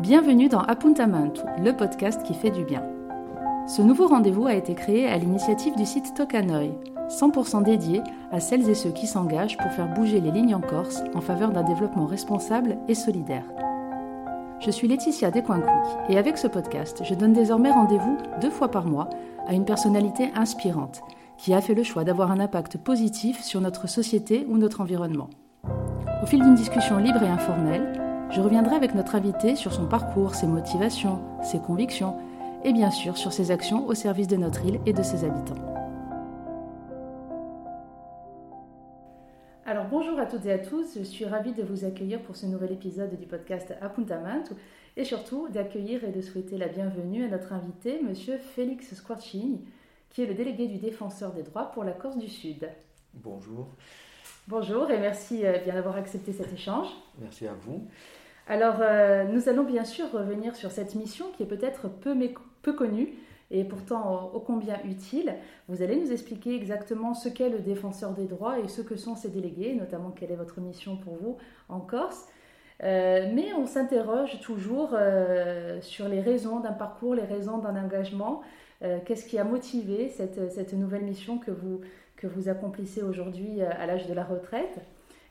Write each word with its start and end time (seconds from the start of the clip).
Bienvenue 0.00 0.48
dans 0.48 0.60
Apuntamento, 0.60 1.42
le 1.62 1.76
podcast 1.76 2.22
qui 2.22 2.32
fait 2.32 2.50
du 2.50 2.64
bien. 2.64 2.82
Ce 3.68 3.82
nouveau 3.82 4.06
rendez-vous 4.06 4.46
a 4.46 4.54
été 4.54 4.74
créé 4.74 5.06
à 5.06 5.18
l'initiative 5.18 5.76
du 5.76 5.84
site 5.84 6.14
Tokanoi, 6.14 6.70
100% 7.10 7.62
dédié 7.62 8.00
à 8.32 8.40
celles 8.40 8.66
et 8.70 8.74
ceux 8.74 8.92
qui 8.92 9.06
s'engagent 9.06 9.58
pour 9.58 9.70
faire 9.72 9.92
bouger 9.92 10.20
les 10.20 10.30
lignes 10.30 10.54
en 10.54 10.62
Corse 10.62 11.02
en 11.14 11.20
faveur 11.20 11.50
d'un 11.50 11.64
développement 11.64 12.06
responsable 12.06 12.78
et 12.88 12.94
solidaire. 12.94 13.44
Je 14.60 14.70
suis 14.70 14.88
Laetitia 14.88 15.30
Descoinquic 15.30 15.68
et 16.08 16.16
avec 16.16 16.38
ce 16.38 16.46
podcast, 16.46 17.02
je 17.04 17.14
donne 17.14 17.34
désormais 17.34 17.70
rendez-vous 17.70 18.16
deux 18.40 18.50
fois 18.50 18.70
par 18.70 18.86
mois 18.86 19.10
à 19.46 19.52
une 19.52 19.66
personnalité 19.66 20.30
inspirante 20.34 21.02
qui 21.36 21.52
a 21.52 21.60
fait 21.60 21.74
le 21.74 21.82
choix 21.82 22.04
d'avoir 22.04 22.30
un 22.30 22.40
impact 22.40 22.78
positif 22.78 23.42
sur 23.42 23.60
notre 23.60 23.86
société 23.86 24.46
ou 24.48 24.56
notre 24.56 24.80
environnement. 24.80 25.28
Au 26.22 26.26
fil 26.26 26.42
d'une 26.42 26.54
discussion 26.54 26.96
libre 26.96 27.22
et 27.22 27.28
informelle, 27.28 27.99
je 28.30 28.40
reviendrai 28.40 28.76
avec 28.76 28.94
notre 28.94 29.16
invité 29.16 29.56
sur 29.56 29.72
son 29.72 29.86
parcours, 29.86 30.34
ses 30.34 30.46
motivations, 30.46 31.20
ses 31.42 31.58
convictions 31.58 32.16
et 32.64 32.72
bien 32.72 32.90
sûr 32.90 33.16
sur 33.16 33.32
ses 33.32 33.50
actions 33.50 33.86
au 33.86 33.94
service 33.94 34.28
de 34.28 34.36
notre 34.36 34.64
île 34.64 34.80
et 34.86 34.92
de 34.92 35.02
ses 35.02 35.24
habitants. 35.24 35.56
Alors 39.66 39.86
bonjour 39.86 40.18
à 40.18 40.26
toutes 40.26 40.46
et 40.46 40.52
à 40.52 40.58
tous, 40.58 40.96
je 40.96 41.02
suis 41.02 41.24
ravie 41.24 41.52
de 41.52 41.62
vous 41.62 41.84
accueillir 41.84 42.20
pour 42.22 42.36
ce 42.36 42.46
nouvel 42.46 42.72
épisode 42.72 43.18
du 43.18 43.26
podcast 43.26 43.74
Appuntamento 43.80 44.54
et 44.96 45.04
surtout 45.04 45.48
d'accueillir 45.48 46.04
et 46.04 46.12
de 46.12 46.20
souhaiter 46.20 46.56
la 46.56 46.68
bienvenue 46.68 47.24
à 47.24 47.28
notre 47.28 47.52
invité, 47.52 48.00
monsieur 48.02 48.36
Félix 48.38 48.94
Squarcini, 48.94 49.64
qui 50.08 50.22
est 50.22 50.26
le 50.26 50.34
délégué 50.34 50.66
du 50.66 50.78
défenseur 50.78 51.32
des 51.32 51.42
droits 51.42 51.70
pour 51.72 51.84
la 51.84 51.92
Corse 51.92 52.18
du 52.18 52.28
Sud. 52.28 52.68
Bonjour. 53.14 53.68
Bonjour 54.48 54.90
et 54.90 54.98
merci 54.98 55.46
euh, 55.46 55.58
bien 55.58 55.74
d'avoir 55.74 55.96
accepté 55.96 56.32
cet 56.32 56.52
échange. 56.52 56.88
Merci 57.20 57.46
à 57.46 57.52
vous. 57.52 57.86
Alors, 58.50 58.78
euh, 58.80 59.22
nous 59.26 59.48
allons 59.48 59.62
bien 59.62 59.84
sûr 59.84 60.10
revenir 60.10 60.56
sur 60.56 60.72
cette 60.72 60.96
mission 60.96 61.26
qui 61.36 61.44
est 61.44 61.46
peut-être 61.46 61.88
peu, 61.88 62.72
connue 62.72 63.14
et 63.52 63.62
pourtant 63.62 64.32
ô 64.34 64.40
combien 64.40 64.82
utile. 64.82 65.36
Vous 65.68 65.82
allez 65.82 65.94
nous 65.94 66.10
expliquer 66.10 66.56
exactement 66.56 67.14
ce 67.14 67.28
qu'est 67.28 67.48
le 67.48 67.60
défenseur 67.60 68.10
des 68.10 68.24
droits 68.24 68.58
et 68.58 68.66
ce 68.66 68.82
que 68.82 68.96
sont 68.96 69.14
ses 69.14 69.28
délégués, 69.28 69.74
notamment 69.74 70.10
quelle 70.10 70.32
est 70.32 70.36
votre 70.36 70.60
mission 70.60 70.96
pour 70.96 71.14
vous 71.14 71.36
en 71.68 71.78
Corse. 71.78 72.26
Euh, 72.82 73.30
mais 73.32 73.52
on 73.56 73.66
s'interroge 73.66 74.40
toujours 74.40 74.94
euh, 74.94 75.80
sur 75.80 76.08
les 76.08 76.20
raisons 76.20 76.58
d'un 76.58 76.72
parcours, 76.72 77.14
les 77.14 77.22
raisons 77.22 77.58
d'un 77.58 77.80
engagement. 77.80 78.42
Qu'est-ce 79.04 79.26
qui 79.26 79.38
a 79.38 79.44
motivé 79.44 80.08
cette, 80.08 80.50
cette, 80.50 80.72
nouvelle 80.72 81.04
mission 81.04 81.36
que 81.38 81.50
vous, 81.50 81.82
que 82.16 82.26
vous 82.26 82.48
accomplissez 82.48 83.02
aujourd'hui 83.02 83.60
à 83.60 83.86
l'âge 83.86 84.08
de 84.08 84.14
la 84.14 84.24
retraite? 84.24 84.80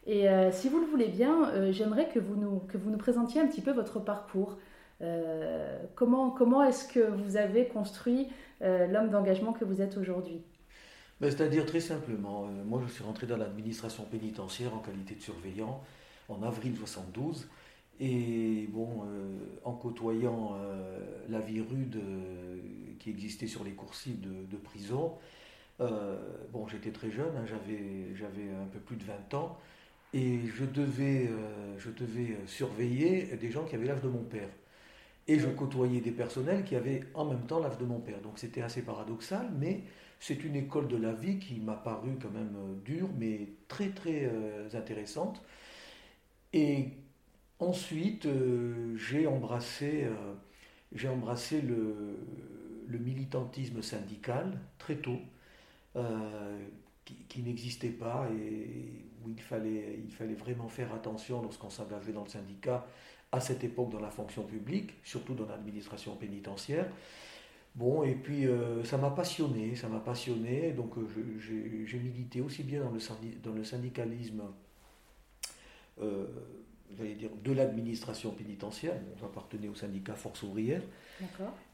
Et 0.05 0.29
euh, 0.29 0.51
si 0.51 0.69
vous 0.69 0.79
le 0.79 0.85
voulez 0.85 1.07
bien, 1.07 1.49
euh, 1.49 1.71
j'aimerais 1.71 2.09
que, 2.09 2.19
vous 2.19 2.35
nous, 2.35 2.59
que 2.59 2.77
vous 2.77 2.89
nous 2.89 2.97
présentiez 2.97 3.41
un 3.41 3.47
petit 3.47 3.61
peu 3.61 3.71
votre 3.71 3.99
parcours. 3.99 4.57
Euh, 5.01 5.79
comment 5.95 6.29
comment 6.29 6.63
est-ce 6.63 6.91
que 6.91 6.99
vous 6.99 7.37
avez 7.37 7.67
construit 7.67 8.27
l'homme 8.61 9.09
d'engagement 9.09 9.53
que 9.53 9.63
vous 9.63 9.81
êtes 9.81 9.95
aujourd'hui? 9.95 10.41
Ben, 11.21 11.31
C'est-à-dire 11.31 11.65
très 11.65 11.79
simplement, 11.79 12.47
moi 12.65 12.81
je 12.85 12.91
suis 12.91 13.03
rentré 13.03 13.25
dans 13.25 13.37
l'administration 13.37 14.03
pénitentiaire 14.03 14.73
en 14.73 14.79
qualité 14.79 15.15
de 15.15 15.21
surveillant 15.21 15.81
en 16.27 16.43
avril 16.43 16.75
72. 16.77 17.47
Et 18.01 18.67
bon, 18.71 19.03
en 19.63 19.73
côtoyant 19.73 20.57
la 21.29 21.39
vie 21.39 21.61
rude 21.61 22.01
qui 22.99 23.09
existait 23.09 23.47
sur 23.47 23.63
les 23.63 23.71
coursives 23.71 24.19
de, 24.19 24.45
de 24.51 24.57
prison, 24.57 25.13
bon, 25.79 26.67
j'étais 26.67 26.91
très 26.91 27.11
jeune, 27.11 27.37
hein, 27.37 27.45
j'avais 27.45 28.49
un 28.51 28.67
peu 28.67 28.79
plus 28.79 28.97
de 28.97 29.05
20 29.05 29.33
ans. 29.35 29.57
Et 30.13 30.39
je 30.47 30.65
devais, 30.65 31.27
euh, 31.27 31.77
je 31.77 31.91
devais 31.91 32.37
surveiller 32.47 33.25
des 33.37 33.51
gens 33.51 33.65
qui 33.65 33.75
avaient 33.75 33.85
l'âge 33.85 34.01
de 34.01 34.09
mon 34.09 34.23
père. 34.23 34.49
Et 35.27 35.37
je 35.37 35.47
côtoyais 35.47 36.01
des 36.01 36.11
personnels 36.11 36.63
qui 36.63 36.75
avaient 36.75 37.03
en 37.13 37.25
même 37.25 37.45
temps 37.45 37.59
l'âge 37.59 37.77
de 37.77 37.85
mon 37.85 37.99
père. 37.99 38.19
Donc 38.21 38.39
c'était 38.39 38.63
assez 38.63 38.81
paradoxal, 38.81 39.51
mais 39.59 39.83
c'est 40.19 40.43
une 40.43 40.55
école 40.55 40.87
de 40.87 40.97
la 40.97 41.13
vie 41.13 41.37
qui 41.37 41.59
m'a 41.59 41.75
paru 41.75 42.17
quand 42.19 42.31
même 42.31 42.55
euh, 42.57 42.75
dure, 42.83 43.09
mais 43.19 43.49
très 43.67 43.89
très 43.89 44.25
euh, 44.25 44.67
intéressante. 44.73 45.43
Et 46.53 46.87
ensuite, 47.59 48.27
j'ai 48.95 49.27
embrassé, 49.27 50.07
embrassé 51.07 51.61
le, 51.61 52.97
militantisme 52.97 53.83
syndical 53.83 54.59
très 54.79 54.95
tôt, 54.95 55.19
qui, 57.05 57.43
n'existait 57.43 57.89
pas 57.89 58.27
où 59.23 59.29
il 59.29 59.41
fallait, 59.41 59.99
il 60.03 60.11
fallait 60.11 60.33
vraiment 60.33 60.67
faire 60.67 60.93
attention 60.93 61.41
lorsqu'on 61.41 61.69
s'engageait 61.69 62.13
dans 62.13 62.23
le 62.23 62.29
syndicat 62.29 62.85
à 63.31 63.39
cette 63.39 63.63
époque 63.63 63.91
dans 63.91 63.99
la 63.99 64.09
fonction 64.09 64.43
publique, 64.43 64.93
surtout 65.03 65.35
dans 65.35 65.45
l'administration 65.45 66.15
pénitentiaire. 66.15 66.87
Bon, 67.75 68.03
et 68.03 68.15
puis 68.15 68.47
euh, 68.47 68.83
ça 68.83 68.97
m'a 68.97 69.11
passionné, 69.11 69.75
ça 69.75 69.87
m'a 69.87 69.99
passionné, 69.99 70.71
donc 70.71 70.97
euh, 70.97 71.07
j'ai 71.39 71.99
milité 71.99 72.41
aussi 72.41 72.63
bien 72.63 72.83
dans 72.83 72.91
le, 72.91 72.99
dans 73.43 73.53
le 73.53 73.63
syndicalisme, 73.63 74.41
euh, 76.01 76.25
dire, 76.99 77.29
de 77.43 77.51
l'administration 77.51 78.31
pénitentiaire, 78.31 78.95
bon, 78.95 79.15
j'appartenais 79.21 79.67
au 79.67 79.75
syndicat 79.75 80.15
Force 80.15 80.41
ouvrière, 80.43 80.81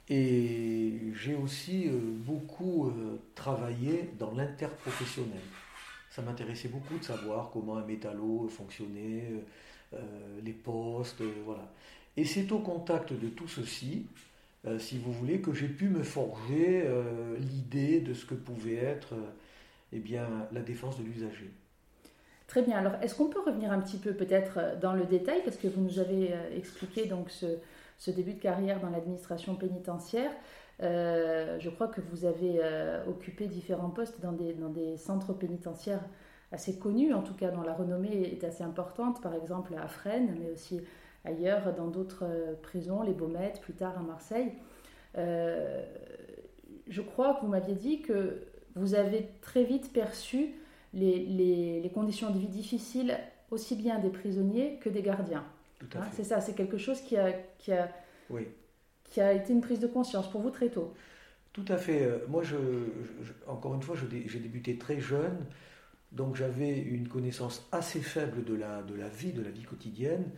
et 0.09 0.99
j'ai 1.15 1.35
aussi 1.35 1.87
beaucoup 1.89 2.91
travaillé 3.33 4.11
dans 4.19 4.31
l'interprofessionnel 4.33 5.41
ça 6.09 6.21
m'intéressait 6.21 6.69
beaucoup 6.69 6.97
de 6.97 7.03
savoir 7.03 7.49
comment 7.51 7.77
un 7.77 7.85
métallo 7.85 8.47
fonctionnait, 8.49 9.29
euh, 9.31 9.97
euh, 9.97 10.39
les 10.43 10.53
postes, 10.53 11.21
euh, 11.21 11.33
voilà. 11.45 11.71
Et 12.17 12.23
c'est 12.23 12.51
au 12.51 12.59
contact 12.59 13.13
de 13.13 13.27
tout 13.27 13.47
ceci, 13.47 14.07
si 14.79 14.97
vous 14.97 15.11
voulez, 15.11 15.41
que 15.41 15.53
j'ai 15.53 15.67
pu 15.67 15.89
me 15.89 16.01
forger 16.01 16.89
l'idée 17.37 17.99
de 17.99 18.13
ce 18.13 18.25
que 18.25 18.33
pouvait 18.33 18.77
être 18.77 19.13
eh 19.91 19.99
bien, 19.99 20.27
la 20.53 20.61
défense 20.61 20.97
de 20.97 21.03
l'usager. 21.03 21.51
Très 22.47 22.61
bien. 22.61 22.77
Alors, 22.77 22.93
est-ce 23.01 23.15
qu'on 23.15 23.27
peut 23.27 23.41
revenir 23.45 23.71
un 23.71 23.79
petit 23.81 23.97
peu 23.97 24.13
peut-être 24.13 24.79
dans 24.81 24.93
le 24.93 25.03
détail, 25.03 25.41
parce 25.43 25.57
que 25.57 25.67
vous 25.67 25.81
nous 25.81 25.99
avez 25.99 26.33
expliqué 26.55 27.05
donc 27.05 27.29
ce, 27.29 27.57
ce 27.97 28.11
début 28.11 28.33
de 28.33 28.39
carrière 28.41 28.79
dans 28.79 28.89
l'administration 28.89 29.55
pénitentiaire. 29.55 30.31
Euh, 30.81 31.57
je 31.59 31.69
crois 31.69 31.87
que 31.87 32.01
vous 32.01 32.25
avez 32.25 32.59
euh, 32.61 33.05
occupé 33.07 33.47
différents 33.47 33.89
postes 33.89 34.19
dans 34.21 34.33
des, 34.33 34.53
dans 34.53 34.69
des 34.69 34.97
centres 34.97 35.33
pénitentiaires 35.33 36.03
assez 36.51 36.77
connus, 36.77 37.13
en 37.13 37.21
tout 37.21 37.33
cas 37.33 37.49
dont 37.49 37.61
la 37.61 37.73
renommée 37.73 38.31
est 38.31 38.43
assez 38.43 38.63
importante, 38.63 39.21
par 39.21 39.33
exemple 39.33 39.73
à 39.75 39.87
Fresnes, 39.87 40.35
mais 40.39 40.51
aussi 40.51 40.81
ailleurs 41.23 41.73
dans 41.75 41.87
d'autres 41.87 42.25
euh, 42.25 42.53
prisons, 42.61 43.01
les 43.03 43.13
Baumettes, 43.13 43.61
plus 43.61 43.73
tard 43.73 43.97
à 43.97 44.01
Marseille. 44.01 44.51
je 45.15 47.01
crois 47.01 47.35
que 47.35 47.41
vous 47.41 47.47
m'aviez 47.47 47.75
dit 47.75 48.01
que 48.01 48.43
vous 48.75 48.95
avez 48.95 49.29
très 49.41 49.63
vite 49.63 49.93
perçu 49.93 50.55
les, 50.93 51.25
les, 51.25 51.79
les, 51.79 51.89
conditions 51.89 52.29
de 52.29 52.37
vie 52.37 52.47
difficiles 52.47 53.17
aussi 53.49 53.75
bien 53.75 53.99
des 53.99 54.09
prisonniers 54.09 54.77
que 54.79 54.89
des 54.89 55.01
gardiens. 55.01 55.45
Hein, 55.81 56.07
c'est 56.11 56.23
ça, 56.23 56.41
c'est 56.41 56.53
quelque 56.53 56.77
chose 56.77 57.01
qui 57.01 57.17
a, 57.17 57.31
qui 57.57 57.71
a 57.71 57.89
oui 58.29 58.47
qui 59.09 59.21
a 59.21 59.33
été 59.33 59.53
une 59.53 59.61
prise 59.61 59.79
de 59.79 59.87
conscience 59.87 60.29
pour 60.29 60.41
vous 60.41 60.49
très 60.49 60.69
tôt. 60.69 60.93
Tout 61.53 61.65
à 61.69 61.77
fait. 61.77 62.03
Euh, 62.03 62.17
moi, 62.27 62.43
je, 62.43 62.57
encore 63.47 63.75
une 63.75 63.81
fois, 63.81 63.95
j'ai 63.95 64.39
débuté 64.39 64.77
très 64.77 64.99
jeune, 64.99 65.45
donc 66.11 66.35
j'avais 66.35 66.77
une 66.77 67.07
connaissance 67.07 67.67
assez 67.71 68.01
faible 68.01 68.43
de 68.43 68.55
la, 68.55 68.81
de 68.83 68.93
la 68.93 69.07
vie, 69.07 69.31
de 69.31 69.41
la 69.41 69.51
vie 69.51 69.63
quotidienne. 69.63 70.31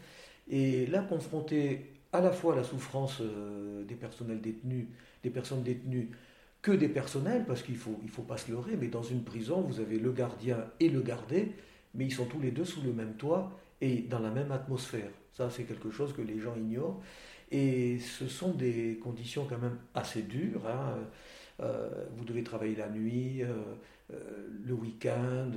Et 0.50 0.86
là, 0.86 1.02
confronté 1.02 1.94
à 2.14 2.22
la 2.22 2.32
fois 2.32 2.54
à 2.54 2.58
la 2.58 2.64
souffrance 2.64 3.22
euh, 3.22 3.84
des 3.84 3.96
personnels 3.96 4.42
détenus, 4.42 4.86
des 5.24 5.30
personnes 5.30 5.64
détenues, 5.64 6.12
que 6.62 6.72
des 6.72 6.90
personnels, 6.90 7.46
parce 7.46 7.62
qu'il 7.64 7.76
ne 7.76 7.80
faut, 7.80 8.00
il 8.04 8.10
faut 8.10 8.24
pas 8.24 8.38
se 8.38 8.52
leurrer, 8.52 8.76
mais 8.78 8.88
dans 8.88 9.04
une 9.04 9.24
prison, 9.24 9.62
vous 9.62 9.80
avez 9.80 10.00
le 10.00 10.12
gardien 10.12 10.66
et 10.80 10.90
le 10.90 11.02
gardé, 11.02 11.54
mais 11.96 12.06
ils 12.06 12.14
sont 12.14 12.26
tous 12.26 12.40
les 12.40 12.52
deux 12.52 12.66
sous 12.66 12.82
le 12.82 12.94
même 12.94 13.14
toit 13.14 13.58
et 13.82 14.02
dans 14.02 14.20
la 14.20 14.30
même 14.30 14.52
atmosphère. 14.52 15.10
Ça, 15.34 15.50
c'est 15.50 15.64
quelque 15.64 15.92
chose 15.92 16.14
que 16.14 16.22
les 16.22 16.40
gens 16.40 16.56
ignorent. 16.56 17.00
Et 17.52 18.00
ce 18.00 18.28
sont 18.28 18.52
des 18.52 19.00
conditions 19.02 19.46
quand 19.50 19.58
même 19.58 19.78
assez 19.94 20.24
dures. 20.24 20.68
Hein. 20.68 20.98
Euh, 21.60 22.06
vous 22.16 22.26
devez 22.26 22.44
travailler 22.44 22.76
la 22.76 22.90
nuit, 22.90 23.42
euh, 23.42 23.54
euh, 24.14 24.48
le 24.64 24.74
week-end, 24.74 25.50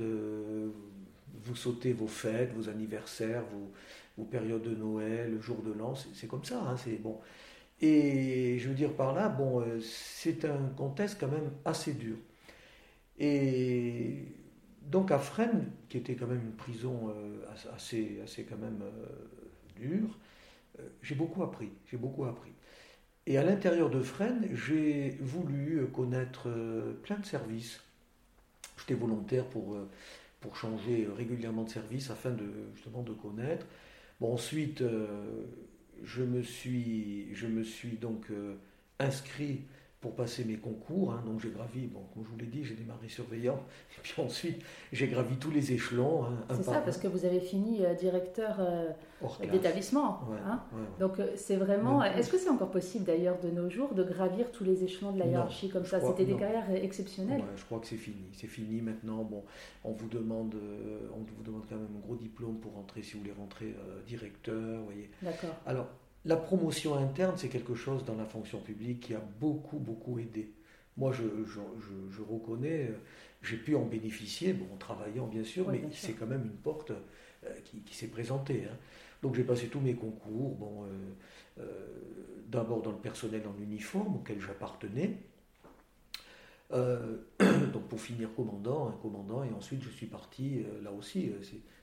vous 1.43 1.55
sautez 1.55 1.93
vos 1.93 2.07
fêtes, 2.07 2.53
vos 2.53 2.69
anniversaires, 2.69 3.43
vos, 4.17 4.23
périodes 4.25 4.61
de 4.61 4.75
Noël, 4.75 5.31
le 5.31 5.41
jour 5.41 5.63
de 5.63 5.71
l'an, 5.71 5.95
c'est 5.95 6.27
comme 6.27 6.43
ça. 6.43 6.61
Hein, 6.61 6.77
c'est 6.77 7.01
bon. 7.01 7.19
Et 7.81 8.59
je 8.59 8.69
veux 8.69 8.75
dire 8.75 8.93
par 8.93 9.15
là, 9.15 9.29
bon, 9.29 9.63
c'est 9.81 10.45
un 10.45 10.69
contexte 10.77 11.17
quand 11.19 11.27
même 11.27 11.49
assez 11.65 11.93
dur. 11.93 12.17
Et 13.17 14.25
donc 14.83 15.09
à 15.09 15.17
Fresnes, 15.17 15.71
qui 15.89 15.97
était 15.97 16.13
quand 16.13 16.27
même 16.27 16.41
une 16.43 16.55
prison 16.55 17.11
assez, 17.73 18.19
assez 18.23 18.43
quand 18.43 18.57
même 18.57 18.83
dure, 19.75 20.19
j'ai 21.01 21.15
beaucoup 21.15 21.43
appris, 21.43 21.69
j'ai 21.89 21.97
beaucoup 21.97 22.25
appris. 22.25 22.51
Et 23.27 23.37
à 23.37 23.43
l'intérieur 23.43 23.89
de 23.89 24.01
Fresnes, 24.01 24.49
j'ai 24.53 25.17
voulu 25.21 25.85
connaître 25.93 26.49
euh, 26.49 26.93
plein 27.03 27.17
de 27.17 27.25
services. 27.25 27.81
J'étais 28.79 28.95
volontaire 28.95 29.45
pour, 29.45 29.75
euh, 29.75 29.89
pour 30.39 30.55
changer 30.55 31.07
régulièrement 31.15 31.63
de 31.63 31.69
service 31.69 32.09
afin 32.09 32.31
de 32.31 32.45
justement 32.75 33.03
de 33.03 33.13
connaître. 33.13 33.65
Bon, 34.19 34.33
ensuite, 34.33 34.83
je, 36.03 36.23
me 36.23 36.43
suis, 36.43 37.33
je 37.33 37.47
me 37.47 37.63
suis 37.63 37.97
donc 37.97 38.27
inscrit 38.99 39.61
pour 40.01 40.15
passer 40.15 40.43
mes 40.43 40.57
concours. 40.57 41.13
Hein. 41.13 41.23
donc 41.25 41.39
j'ai 41.39 41.51
gravi, 41.51 41.85
bon, 41.85 42.01
comme 42.13 42.25
je 42.25 42.29
vous 42.29 42.37
l'ai 42.37 42.47
dit, 42.47 42.63
j'ai 42.63 42.73
démarré 42.73 43.07
surveillant, 43.07 43.59
et 43.97 44.01
puis 44.01 44.13
ensuite 44.21 44.61
j'ai 44.91 45.07
gravi 45.07 45.37
tous 45.37 45.51
les 45.51 45.71
échelons. 45.71 46.25
Hein, 46.25 46.39
c'est 46.49 46.63
ça, 46.63 46.81
parce 46.81 46.97
que 46.97 47.07
vous 47.07 47.23
avez 47.23 47.39
fini 47.39 47.85
euh, 47.85 47.93
directeur 47.93 48.57
euh, 48.59 48.89
d'établissement. 49.51 50.21
Hein. 50.45 50.59
donc 50.99 51.19
euh, 51.19 51.31
c'est 51.35 51.55
vraiment. 51.55 52.03
Est-ce 52.03 52.31
que 52.31 52.37
c'est 52.37 52.49
encore 52.49 52.71
possible 52.71 53.05
d'ailleurs 53.05 53.39
de 53.39 53.51
nos 53.51 53.69
jours 53.69 53.93
de 53.93 54.03
gravir 54.03 54.51
tous 54.51 54.63
les 54.63 54.83
échelons 54.83 55.11
de 55.11 55.19
la 55.19 55.27
hiérarchie 55.27 55.69
comme 55.69 55.85
ça? 55.85 56.01
C'était 56.01 56.25
des 56.25 56.35
carrières 56.35 56.69
exceptionnelles. 56.71 57.43
je 57.55 57.63
crois 57.65 57.79
que 57.79 57.87
c'est 57.87 57.95
fini. 57.95 58.25
C'est 58.33 58.47
fini 58.47 58.81
maintenant. 58.81 59.23
Bon, 59.23 59.43
on 59.83 59.91
vous 59.91 60.07
demande, 60.07 60.55
on 61.13 61.19
vous 61.19 61.43
demande 61.43 61.63
quand 61.69 61.75
même 61.75 61.87
un 61.95 61.99
gros 61.99 62.15
diplôme 62.15 62.57
pour 62.59 62.73
rentrer 62.73 63.03
si 63.03 63.13
vous 63.13 63.19
voulez 63.19 63.33
rentrer 63.33 63.75
directeur. 64.07 64.81
Voyez. 64.83 65.11
D'accord. 65.21 65.55
Alors 65.67 65.87
la 66.25 66.35
promotion 66.35 66.95
interne, 66.95 67.35
c'est 67.37 67.49
quelque 67.49 67.75
chose 67.75 68.05
dans 68.05 68.15
la 68.15 68.25
fonction 68.25 68.59
publique 68.59 68.99
qui 69.01 69.15
a 69.15 69.21
beaucoup, 69.39 69.79
beaucoup 69.79 70.19
aidé. 70.19 70.53
Moi, 70.97 71.11
je, 71.13 71.23
reconnais, 72.21 72.89
euh, 72.89 72.97
j'ai 73.41 73.57
pu 73.57 73.75
en 73.75 73.85
bénéficier, 73.85 74.53
bon, 74.53 74.65
en 74.73 74.77
travaillant 74.77 75.25
bien 75.25 75.43
sûr, 75.43 75.69
mais 75.69 75.81
c'est 75.93 76.13
quand 76.13 76.27
même 76.27 76.43
une 76.43 76.57
porte 76.57 76.91
euh, 76.91 77.49
qui, 77.63 77.95
s'est 77.95 78.07
présentée. 78.07 78.65
Hein. 78.69 78.75
Donc 79.23 79.35
j'ai 79.35 79.43
passé 79.43 79.67
tous 79.67 79.79
mes 79.79 79.95
concours, 79.95 80.55
bon, 80.55 80.85
euh, 81.59 81.63
d'abord 82.47 82.81
dans 82.81 82.91
le 82.91 82.97
personnel 82.97 83.43
en 83.47 83.61
uniforme 83.61 84.17
auquel 84.17 84.39
j'appartenais, 84.39 85.17
donc 86.71 87.87
pour 87.89 87.99
finir 87.99 88.33
commandant, 88.33 88.87
un 88.87 88.97
commandant, 89.01 89.43
et 89.43 89.51
ensuite 89.51 89.83
je 89.83 89.89
suis 89.89 90.05
parti, 90.05 90.63
là 90.81 90.91
aussi, 90.91 91.29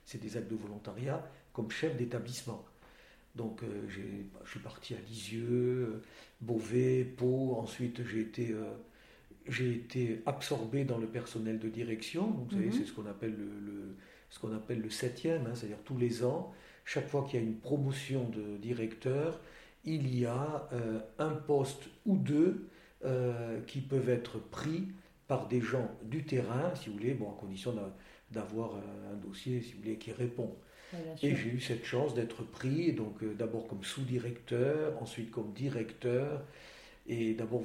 c'est 0.07 0.19
des 0.19 0.37
actes 0.39 0.51
de 0.51 0.57
volontariat, 0.57 1.31
comme 1.53 1.71
chef 1.71 1.97
d'établissement. 1.97 2.65
Donc 3.39 3.63
euh, 3.63 3.67
je 3.89 4.51
suis 4.51 4.61
parti 4.61 4.95
à 4.95 4.99
Lisieux, 5.09 6.03
Beauvais, 6.43 7.05
Pau. 7.05 7.55
Ensuite, 7.57 8.03
j'ai 8.05 8.21
été, 8.21 8.51
euh, 8.51 9.73
été 9.73 10.21
absorbé 10.27 10.85
dans 10.85 10.99
le 10.99 11.07
personnel 11.07 11.59
de 11.59 11.69
direction. 11.69 12.27
Donc, 12.27 12.49
vous 12.51 12.57
savez, 12.57 12.67
mhm. 12.67 12.73
c'est 12.73 12.85
ce 12.85 12.93
qu'on 12.93 13.07
appelle 13.07 13.37
le, 13.37 13.97
ce 14.29 14.41
qu'on 14.41 14.55
appelle 14.55 14.81
le 14.81 14.91
septième, 14.91 15.47
hein, 15.47 15.55
c'est-à-dire 15.55 15.79
tous 15.85 15.97
les 15.97 16.25
ans, 16.25 16.53
chaque 16.85 17.09
fois 17.09 17.25
qu'il 17.25 17.41
y 17.41 17.43
a 17.43 17.47
une 17.47 17.59
promotion 17.59 18.29
de 18.29 18.59
directeur, 18.59 19.41
il 19.85 20.19
y 20.19 20.27
a 20.27 20.69
euh, 20.73 20.99
un 21.19 21.31
poste 21.31 21.85
ou 22.05 22.19
deux 22.19 22.69
qui 23.69 23.81
peuvent 23.81 24.09
être 24.09 24.41
pris 24.41 24.89
par 25.29 25.47
des 25.47 25.61
gens 25.61 25.89
du 26.03 26.25
terrain, 26.25 26.75
si 26.75 26.89
vous 26.89 26.97
voulez, 26.97 27.15
bon, 27.15 27.31
à 27.31 27.35
condition 27.39 27.73
d'avoir 28.33 28.75
un 28.75 29.15
dossier, 29.25 29.63
si 29.63 29.75
vous 29.75 29.83
voulez, 29.83 29.99
qui 29.99 30.11
répond 30.11 30.57
et 31.23 31.37
j'ai 31.37 31.49
eu 31.49 31.61
cette 31.61 31.85
chance 31.85 32.15
d'être 32.15 32.43
pris, 32.43 32.93
donc 32.93 33.23
euh, 33.23 33.35
d'abord 33.35 33.67
comme 33.69 33.85
sous-directeur, 33.85 35.01
ensuite 35.03 35.31
comme 35.31 35.53
directeur, 35.53 36.43
et 37.07 37.35
d'abord 37.35 37.63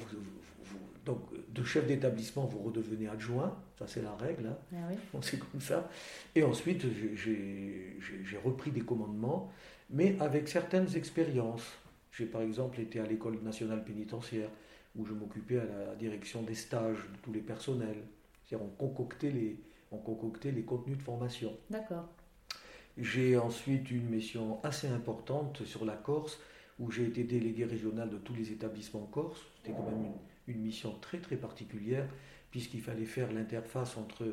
donc 1.06 1.20
de 1.54 1.64
chef 1.64 1.86
d'établissement 1.86 2.46
vous 2.46 2.60
redevenez 2.60 3.08
adjoint, 3.08 3.58
ça 3.78 3.88
c'est 3.88 4.02
la 4.02 4.16
règle, 4.16 4.48
hein. 4.48 4.58
ah 4.76 5.18
c'est 5.22 5.40
comme 5.40 5.62
ça. 5.62 5.90
Et 6.36 6.44
ensuite 6.44 6.86
j'ai 7.16 8.38
repris 8.44 8.72
des 8.72 8.82
commandements, 8.82 9.52
mais 9.90 10.16
avec 10.20 10.48
certaines 10.48 10.96
expériences. 10.96 11.66
J'ai 12.12 12.26
par 12.26 12.42
exemple 12.42 12.80
été 12.80 13.00
à 13.00 13.08
l'école 13.08 13.42
nationale 13.42 13.84
pénitentiaire 13.84 14.50
où 14.96 15.06
je 15.06 15.14
m'occupais 15.14 15.58
à 15.58 15.66
la 15.66 15.96
direction 15.96 16.44
des 16.44 16.54
stages 16.54 16.98
de 16.98 17.18
tous 17.24 17.34
les 17.34 17.40
personnels. 17.40 18.04
C'est-à-dire 18.46 18.68
on 18.68 18.70
concoctait 18.70 19.32
les, 19.32 19.58
on 19.92 19.98
concoctait 19.98 20.52
les 20.52 20.62
contenus 20.62 20.98
de 20.98 21.02
formation. 21.02 21.52
D'accord. 21.72 22.08
J'ai 22.98 23.38
ensuite 23.38 23.90
une 23.92 24.08
mission 24.10 24.64
assez 24.64 24.88
importante 24.88 25.66
sur 25.66 25.84
la 25.86 25.96
Corse, 25.96 26.40
où 26.80 26.92
j'ai 26.92 27.06
été 27.06 27.24
délégué 27.24 27.66
régional 27.66 28.10
de 28.10 28.18
tous 28.18 28.34
les 28.34 28.52
établissements 28.52 29.08
corse. 29.12 29.40
C'était 29.58 29.76
quand 29.76 29.86
même 29.86 30.12
une, 30.48 30.62
mission 30.62 30.94
très 31.00 31.20
très 31.20 31.38
particulière, 31.38 32.08
puisqu'il 32.52 32.82
fallait 32.82 33.06
faire 33.06 33.32
l'interface 33.32 33.98
entre 33.98 34.26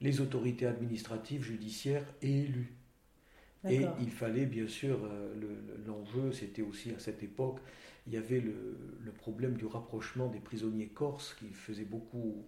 les 0.00 0.20
autorités 0.20 0.66
administratives, 0.66 1.42
judiciaires 1.42 2.04
et 2.22 2.40
élus. 2.40 2.72
Et 3.68 3.84
il 4.00 4.10
fallait 4.10 4.46
bien 4.46 4.68
sûr, 4.68 5.00
euh, 5.04 5.34
l'enjeu 5.84 6.32
c'était 6.32 6.62
aussi 6.62 6.92
à 6.92 7.00
cette 7.00 7.22
époque, 7.24 7.58
il 8.06 8.14
y 8.14 8.16
avait 8.16 8.40
le, 8.40 9.12
problème 9.18 9.54
du 9.54 9.66
rapprochement 9.66 10.28
des 10.28 10.38
prisonniers 10.38 10.86
corses 10.86 11.34
qui 11.34 11.48
faisait 11.48 11.84
beaucoup, 11.84 12.46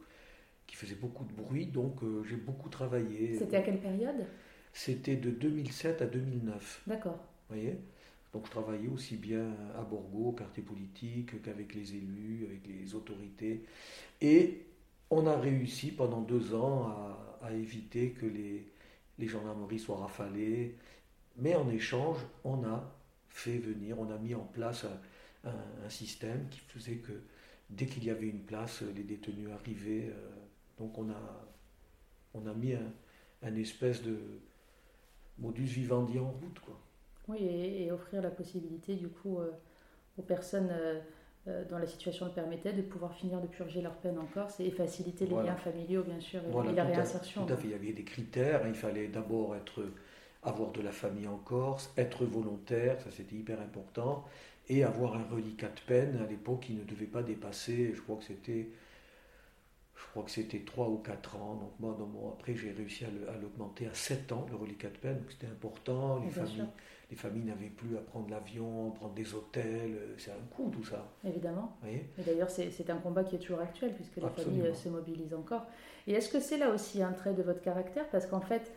qui 0.69 0.77
faisait 0.77 0.95
beaucoup 0.95 1.25
de 1.25 1.33
bruit, 1.33 1.67
donc 1.67 2.03
euh, 2.03 2.23
j'ai 2.23 2.37
beaucoup 2.37 2.69
travaillé. 2.69 3.37
C'était 3.37 3.57
à 3.57 3.63
quelle 3.63 3.81
période? 3.81 4.25
C'était 4.73 5.17
de 5.17 5.31
2007 5.31 6.03
à 6.03 6.07
2009. 6.07 6.83
D'accord. 6.87 7.19
Vous 7.49 7.57
voyez? 7.57 7.79
Donc 8.33 8.47
je 8.47 8.51
travaillais 8.51 8.89
aussi 8.89 9.17
bien 9.17 9.45
à 9.77 9.83
Borgo, 9.83 10.33
quartier 10.33 10.63
politique, 10.63 11.43
qu'avec 11.43 11.75
les 11.75 11.95
élus, 11.95 12.47
avec 12.47 12.67
les 12.67 12.95
autorités. 12.95 13.65
Et 14.21 14.67
on 15.11 15.27
a 15.27 15.37
réussi 15.37 15.91
pendant 15.91 16.21
deux 16.21 16.55
ans 16.55 16.87
à, 17.43 17.53
éviter 17.53 18.11
que 18.11 18.27
les, 18.27 18.65
les 19.19 19.27
gendarmeries 19.27 19.81
soient 19.81 19.97
rafalées. 19.97 20.77
Mais 21.37 21.57
en 21.57 21.69
échange, 21.69 22.19
on 22.45 22.63
a 22.65 22.95
fait 23.29 23.59
venir, 23.59 23.99
on 23.99 24.09
a 24.11 24.19
mis 24.19 24.35
en 24.37 24.45
place 24.45 24.87
un, 25.45 25.89
système 25.89 26.47
qui 26.51 26.61
faisait 26.61 26.97
que 26.97 27.13
dès 27.71 27.87
qu'il 27.87 28.05
y 28.05 28.11
avait 28.11 28.29
une 28.29 28.43
place, 28.43 28.83
les 28.95 29.03
détenus 29.03 29.49
arrivaient. 29.51 30.11
Euh, 30.11 30.31
donc 30.79 30.97
on 30.97 31.11
a, 31.11 31.49
on 32.35 32.47
a 32.47 32.55
mis 32.55 32.75
un, 32.75 32.93
un 33.43 33.57
espèce 33.57 34.03
de, 34.03 34.19
modus 35.41 35.65
vivendi 35.65 36.19
en 36.19 36.31
route. 36.31 36.61
Quoi. 36.61 36.79
Oui, 37.29 37.39
et, 37.43 37.91
offrir 37.93 38.23
la 38.23 38.31
possibilité 38.31 38.95
du 38.97 39.09
coup 39.09 39.39
euh, 39.39 39.51
aux 40.19 40.23
personnes 40.23 40.71
euh, 40.71 41.01
euh, 41.49 41.65
dont 41.65 41.79
la 41.79 41.87
situation 41.87 42.27
le 42.27 42.33
permettait 42.33 42.73
de 42.73 42.83
pouvoir 42.83 43.15
finir 43.15 43.41
de 43.41 43.47
purger 43.47 43.83
leur 43.83 43.95
peine 43.95 44.19
en 44.19 44.27
Corse 44.27 44.61
et 44.61 44.71
faciliter 44.71 45.27
les 45.27 45.37
liens 45.37 45.57
familiaux 45.57 46.03
bien 46.03 46.21
sûr 46.21 46.41
et, 46.41 46.73
la 46.73 46.85
réinsertion. 46.85 47.47
tout 47.47 47.53
à 47.53 47.57
fait, 47.57 47.69
il 47.69 47.71
y 47.71 47.75
avait 47.75 47.93
des 47.93 48.05
critères, 48.05 48.67
il 48.67 48.75
fallait 48.75 49.09
d'abord 49.09 49.57
être 49.57 49.83
avoir 50.43 50.73
de 50.73 50.81
la 50.81 50.93
famille 50.93 51.29
en 51.29 51.37
Corse, 51.37 51.93
être 51.97 52.25
volontaire, 52.25 53.01
ça 53.01 53.11
c'était 53.11 53.37
hyper 53.37 53.61
important, 53.61 54.25
et 54.69 54.85
avoir 54.85 55.15
un 55.15 55.25
reliquat 55.25 55.69
de 55.69 55.81
peine 55.87 56.19
à 56.25 56.29
l'époque 56.29 56.61
qui 56.61 56.75
ne 56.75 56.85
devait 56.85 57.07
pas 57.07 57.23
dépasser, 57.23 57.93
je 57.95 58.01
crois 58.01 58.17
que 58.17 58.25
c'était 58.25 58.69
je 60.01 60.13
crois 60.13 60.23
que 60.25 60.31
c'était 60.31 60.61
3 60.61 60.89
ou 60.89 60.99
4 60.99 61.37
ans. 61.37 61.55
Donc 61.55 61.73
moi, 61.79 61.97
dans 61.99 62.31
après, 62.33 62.55
j'ai 62.55 62.73
réussi 62.73 63.05
à 63.05 63.39
l'augmenter 63.41 63.87
à 63.87 63.95
7 63.95 64.33
ans, 64.33 64.47
le 64.51 64.57
reliquat 64.57 64.89
de 64.89 64.97
peine. 64.97 65.19
Donc 65.19 65.31
c'était 65.31 65.47
important. 65.47 66.21
Les 66.25 66.31
familles, 66.31 66.65
les 67.11 67.17
familles 67.17 67.45
n'avaient 67.45 67.69
plus 67.69 67.97
à 67.97 68.01
prendre 68.01 68.31
l'avion, 68.31 68.91
prendre 68.93 69.15
des 69.15 69.35
hôtels. 69.35 69.99
C'est 70.17 70.31
un 70.31 70.57
coût 70.57 70.71
tout 70.71 70.85
ça. 70.85 71.07
Évidemment. 71.25 71.77
Et 71.87 72.23
d'ailleurs, 72.25 72.51
c'est 72.51 72.91
un 72.91 72.97
combat 72.97 73.25
qui 73.25 73.37
est 73.37 73.39
toujours 73.39 73.61
actuel 73.61 73.95
puisque 73.95 74.17
les 74.17 74.29
familles 74.29 74.69
euh, 74.69 74.75
se 74.75 74.89
mobilisent 74.89 75.35
encore. 75.35 75.67
Et 76.07 76.13
est-ce 76.13 76.29
que 76.29 76.41
c'est 76.41 76.59
là 76.59 76.71
aussi 76.71 77.03
un 77.03 77.13
trait 77.13 77.35
de 77.35 77.43
votre 77.43 77.61
caractère? 77.61 78.09
Parce 78.11 78.27
qu'en 78.27 78.41
fait, 78.41 78.73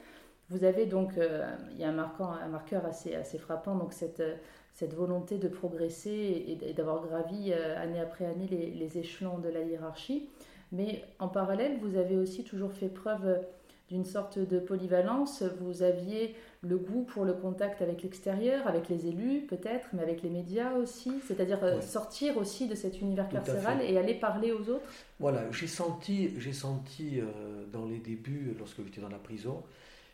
vous 0.50 0.64
avez 0.66 0.86
donc, 0.86 1.18
euh, 1.18 1.56
il 1.72 1.80
y 1.80 1.84
a 1.84 1.90
un, 1.90 1.94
marquant, 1.94 2.32
un 2.32 2.50
marqueur 2.50 2.86
assez, 2.86 3.16
assez 3.16 3.38
frappant, 3.38 3.76
donc 3.76 3.94
cette, 3.94 4.20
euh, 4.20 4.36
cette 4.74 4.94
volonté 4.94 5.38
de 5.38 5.48
progresser 5.48 6.58
et 6.62 6.74
d'avoir 6.74 7.06
gravi 7.06 7.54
année 7.54 8.00
après 8.00 8.26
année 8.26 8.48
les, 8.48 8.72
les 8.72 8.98
échelons 8.98 9.38
de 9.38 9.48
la 9.48 9.62
hiérarchie. 9.62 10.30
Mais 10.74 11.04
en 11.20 11.30
parallèle, 11.30 11.78
vous 11.82 11.98
avez 11.98 12.18
aussi 12.18 12.44
toujours 12.44 12.74
fait 12.74 12.90
preuve 12.90 13.40
d'une 13.90 14.06
sorte 14.06 14.40
de 14.40 14.60
polyvalence. 14.60 15.44
Vous 15.62 15.84
aviez 15.84 16.36
le 16.62 16.78
goût 16.78 17.04
pour 17.04 17.26
le 17.26 17.34
contact 17.34 17.82
avec 17.82 18.02
l'extérieur, 18.02 18.66
avec 18.66 18.90
les 18.90 19.08
élus 19.08 19.42
peut-être, 19.42 19.88
mais 19.94 20.02
avec 20.02 20.24
les 20.24 20.30
médias 20.30 20.74
aussi. 20.74 21.12
C'est-à-dire 21.28 21.64
euh, 21.64 21.80
sortir 21.80 22.38
aussi 22.38 22.68
de 22.68 22.74
cet 22.74 23.02
univers 23.02 23.30
carcéral 23.30 23.82
et 23.82 23.98
aller 23.98 24.16
parler 24.16 24.52
aux 24.52 24.68
autres. 24.70 24.88
Voilà, 25.20 25.50
j'ai 25.52 25.68
senti, 25.68 26.32
j'ai 26.40 26.54
senti 26.54 27.20
euh, 27.20 27.66
dans 27.72 27.86
les 27.86 28.00
débuts, 28.00 28.56
lorsque 28.58 28.84
j'étais 28.84 29.02
dans 29.02 29.10
la 29.10 29.20
prison, 29.20 29.64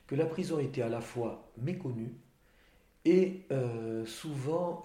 que 0.08 0.16
la 0.16 0.26
prison 0.26 0.60
était 0.60 0.82
à 0.82 0.90
la 0.90 1.02
fois 1.02 1.50
méconnue 1.58 2.12
et 3.06 3.46
euh, 3.52 4.06
souvent, 4.06 4.84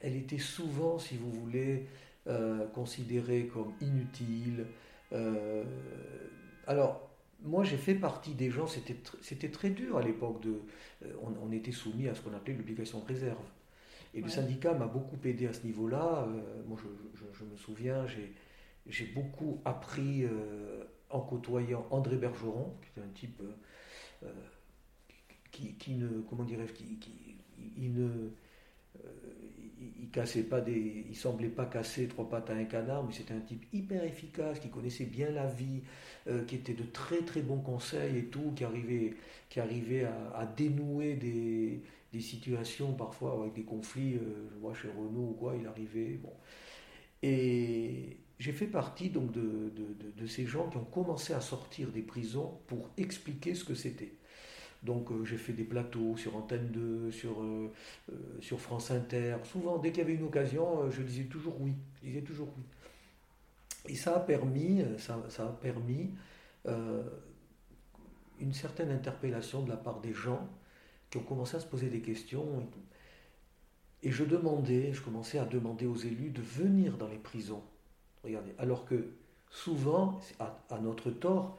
elle 0.00 0.16
était 0.16 0.38
souvent, 0.38 0.98
si 0.98 1.16
vous 1.16 1.30
voulez, 1.30 1.86
euh, 2.28 2.68
considéré 2.68 3.48
comme 3.48 3.72
inutile. 3.80 4.66
Euh, 5.12 5.64
alors, 6.68 7.10
moi, 7.42 7.64
j'ai 7.64 7.76
fait 7.76 7.96
partie 7.96 8.34
des 8.34 8.48
gens, 8.48 8.68
c'était, 8.68 8.96
c'était 9.22 9.50
très 9.50 9.70
dur 9.70 9.96
à 9.96 10.02
l'époque, 10.02 10.40
de, 10.40 10.60
euh, 11.04 11.12
on, 11.20 11.50
était 11.50 11.72
soumis 11.72 12.06
à 12.06 12.14
ce 12.14 12.20
qu'on 12.20 12.32
appelait 12.32 12.54
l'obligation 12.54 13.00
de 13.00 13.06
réserve. 13.06 13.44
Et 14.14 14.20
le 14.20 14.28
syndicat 14.28 14.72
m'a 14.74 14.86
beaucoup 14.86 15.16
aidé 15.24 15.48
à 15.48 15.52
ce 15.52 15.64
niveau-là. 15.66 16.28
moi, 16.68 16.78
je, 16.78 17.44
me 17.44 17.56
souviens, 17.56 18.06
j'ai, 18.06 18.32
j'ai 18.86 19.06
beaucoup 19.06 19.60
appris 19.64 20.24
en 21.08 21.20
côtoyant 21.20 21.86
André 21.90 22.16
Bergeron, 22.16 22.74
qui 22.82 22.88
était 22.90 23.00
un 23.00 23.12
type 23.14 23.42
qui, 25.50 25.74
qui, 25.76 25.94
ne, 25.94 26.20
comment 26.28 26.44
dirais-je, 26.44 26.74
qui, 26.74 26.98
qui 26.98 27.36
il 27.78 27.94
ne, 27.94 28.30
il, 30.00 30.10
cassait 30.10 30.42
pas 30.42 30.60
des, 30.60 31.06
il 31.08 31.16
semblait 31.16 31.48
pas 31.48 31.66
casser 31.66 32.08
trois 32.08 32.28
pattes 32.28 32.50
à 32.50 32.54
un 32.54 32.64
canard, 32.64 33.04
mais 33.04 33.12
c'était 33.12 33.34
un 33.34 33.40
type 33.40 33.64
hyper 33.72 34.04
efficace, 34.04 34.58
qui 34.60 34.68
connaissait 34.68 35.04
bien 35.04 35.30
la 35.30 35.46
vie, 35.46 35.82
euh, 36.28 36.44
qui 36.44 36.56
était 36.56 36.74
de 36.74 36.84
très 36.84 37.22
très 37.22 37.42
bons 37.42 37.60
conseils 37.60 38.18
et 38.18 38.24
tout, 38.26 38.52
qui 38.54 38.64
arrivait, 38.64 39.14
qui 39.48 39.60
arrivait 39.60 40.04
à, 40.04 40.46
dénouer 40.46 41.14
des, 41.14 41.82
situations 42.20 42.92
parfois 42.92 43.40
avec 43.40 43.54
des 43.54 43.64
conflits, 43.64 44.14
je 44.14 44.58
vois 44.60 44.74
chez 44.74 44.88
Renault 44.88 45.30
ou 45.30 45.36
quoi, 45.38 45.56
il 45.58 45.66
arrivait. 45.66 46.18
Bon. 46.22 46.32
Et 47.22 48.18
j'ai 48.38 48.52
fait 48.52 48.66
partie 48.66 49.08
donc 49.08 49.30
de, 49.32 49.72
de, 50.16 50.26
ces 50.26 50.46
gens 50.46 50.68
qui 50.68 50.76
ont 50.76 50.84
commencé 50.84 51.32
à 51.32 51.40
sortir 51.40 51.92
des 51.92 52.02
prisons 52.02 52.58
pour 52.66 52.90
expliquer 52.96 53.54
ce 53.54 53.64
que 53.64 53.74
c'était. 53.74 54.14
Donc 54.82 55.10
j'ai 55.24 55.36
fait 55.36 55.52
des 55.52 55.64
plateaux 55.64 56.16
sur 56.16 56.36
Antenne 56.36 56.68
2, 56.68 57.10
sur, 57.12 57.36
sur 58.40 58.60
France 58.60 58.90
Inter. 58.90 59.36
Souvent, 59.44 59.78
dès 59.78 59.90
qu'il 59.90 60.00
y 60.00 60.02
avait 60.02 60.14
une 60.14 60.24
occasion, 60.24 60.90
je 60.90 61.02
disais 61.02 61.24
toujours 61.24 61.60
oui. 61.60 61.74
Disais 62.02 62.22
toujours 62.22 62.48
oui. 62.56 62.64
Et 63.88 63.96
ça 63.96 64.16
a 64.16 64.20
permis, 64.20 64.84
ça, 64.98 65.16
a 65.38 65.48
permis 65.60 66.10
euh, 66.66 67.02
une 68.38 68.52
certaine 68.52 68.90
interpellation 68.90 69.62
de 69.62 69.70
la 69.70 69.76
part 69.76 70.00
des 70.00 70.12
gens 70.12 70.48
qui 71.10 71.18
ont 71.18 71.22
commencé 71.22 71.56
à 71.56 71.60
se 71.60 71.66
poser 71.66 71.88
des 71.88 72.00
questions. 72.00 72.68
Et, 74.02 74.10
je 74.10 74.24
demandais, 74.24 74.92
je 74.92 75.02
commençais 75.02 75.38
à 75.38 75.44
demander 75.44 75.86
aux 75.86 75.96
élus 75.96 76.30
de 76.30 76.42
venir 76.42 76.96
dans 76.96 77.08
les 77.08 77.18
prisons. 77.18 77.62
Regardez, 78.24 78.52
alors 78.58 78.84
que 78.84 79.10
souvent, 79.50 80.20
à, 80.38 80.78
notre 80.80 81.10
tort, 81.10 81.58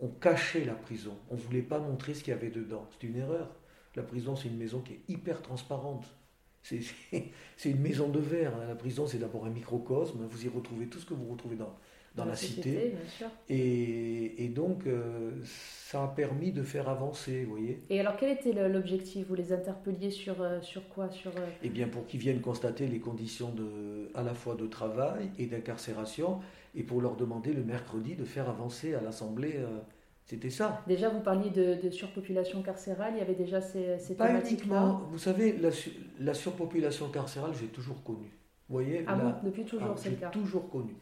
on 0.00 0.08
cachait 0.08 0.64
la 0.64 0.74
prison. 0.74 1.16
On 1.30 1.36
ne 1.36 1.40
voulait 1.40 1.62
pas 1.62 1.78
montrer 1.78 2.14
ce 2.14 2.22
qu'il 2.22 2.32
y 2.32 2.36
avait 2.36 2.50
dedans. 2.50 2.86
C'est 2.92 3.06
une 3.06 3.16
erreur. 3.16 3.54
La 3.94 4.02
prison, 4.02 4.36
c'est 4.36 4.48
une 4.48 4.58
maison 4.58 4.80
qui 4.80 4.94
est 4.94 5.00
hyper 5.08 5.40
transparente. 5.42 6.04
C'est 6.62 7.70
une 7.70 7.80
maison 7.80 8.08
de 8.08 8.18
verre. 8.18 8.52
Hein. 8.56 8.66
La 8.68 8.74
prison, 8.74 9.06
c'est 9.06 9.18
d'abord 9.18 9.46
un 9.46 9.50
microcosme. 9.50 10.26
Vous 10.28 10.44
y 10.44 10.48
retrouvez 10.48 10.86
tout 10.86 10.98
ce 10.98 11.06
que 11.06 11.14
vous 11.14 11.26
retrouvez 11.30 11.56
dans, 11.56 11.74
dans, 12.16 12.24
la, 12.24 12.34
cité. 12.34 12.94
Et, 13.48 14.44
et, 14.44 14.48
donc, 14.48 14.86
euh, 14.86 15.30
ça 15.44 16.04
a 16.04 16.08
permis 16.08 16.50
de 16.50 16.62
faire 16.62 16.88
avancer, 16.88 17.44
vous 17.44 17.52
voyez. 17.52 17.82
Et 17.88 18.00
alors, 18.00 18.16
quel 18.16 18.30
était 18.30 18.68
l'objectif? 18.68 19.26
Vous 19.28 19.34
les 19.34 19.52
interpelliez 19.52 20.10
sur, 20.10 20.42
euh, 20.42 20.60
sur 20.60 20.88
quoi? 20.88 21.08
Sur, 21.10 21.30
euh, 21.36 21.46
Eh 21.62 21.68
bien, 21.68 21.88
pour 21.88 22.06
qu'ils 22.06 22.20
viennent 22.20 22.40
constater 22.40 22.88
les 22.88 22.98
conditions 22.98 23.50
de, 23.50 24.10
à 24.14 24.22
la 24.22 24.34
fois 24.34 24.56
de 24.56 24.66
travail 24.66 25.30
et 25.38 25.46
d'incarcération, 25.46 26.40
et 26.76 26.82
pour 26.82 27.00
leur 27.00 27.16
demander 27.16 27.52
le 27.52 27.64
mercredi 27.64 28.14
de 28.14 28.24
faire 28.24 28.48
avancer 28.48 28.94
à 28.94 29.00
l'Assemblée 29.00 29.58
c'était 30.26 30.50
ça. 30.50 30.82
Déjà, 30.88 31.08
vous 31.08 31.20
parliez 31.20 31.50
de, 31.50 31.88
surpopulation 31.90 32.60
carcérale, 32.60 33.12
il 33.14 33.18
y 33.18 33.22
avait 33.22 33.36
déjà 33.36 33.60
ces, 33.60 33.96
ces 34.00 34.16
Pas 34.16 34.34
uniquement. 34.34 35.02
Vous 35.10 35.18
savez, 35.18 35.56
la, 36.18 36.34
surpopulation 36.34 37.08
carcérale, 37.10 37.52
j'ai 37.58 37.68
toujours 37.68 38.02
connu. 38.02 38.26
Vous 38.68 38.74
voyez, 38.74 39.04
ah 39.06 39.40
depuis 39.44 39.64
toujours, 39.64 39.92
ah, 39.92 39.96
c'est 39.96 40.10
le 40.10 40.16
cas. 40.16 40.30
toujours 40.30 40.68
connu. 40.68 40.96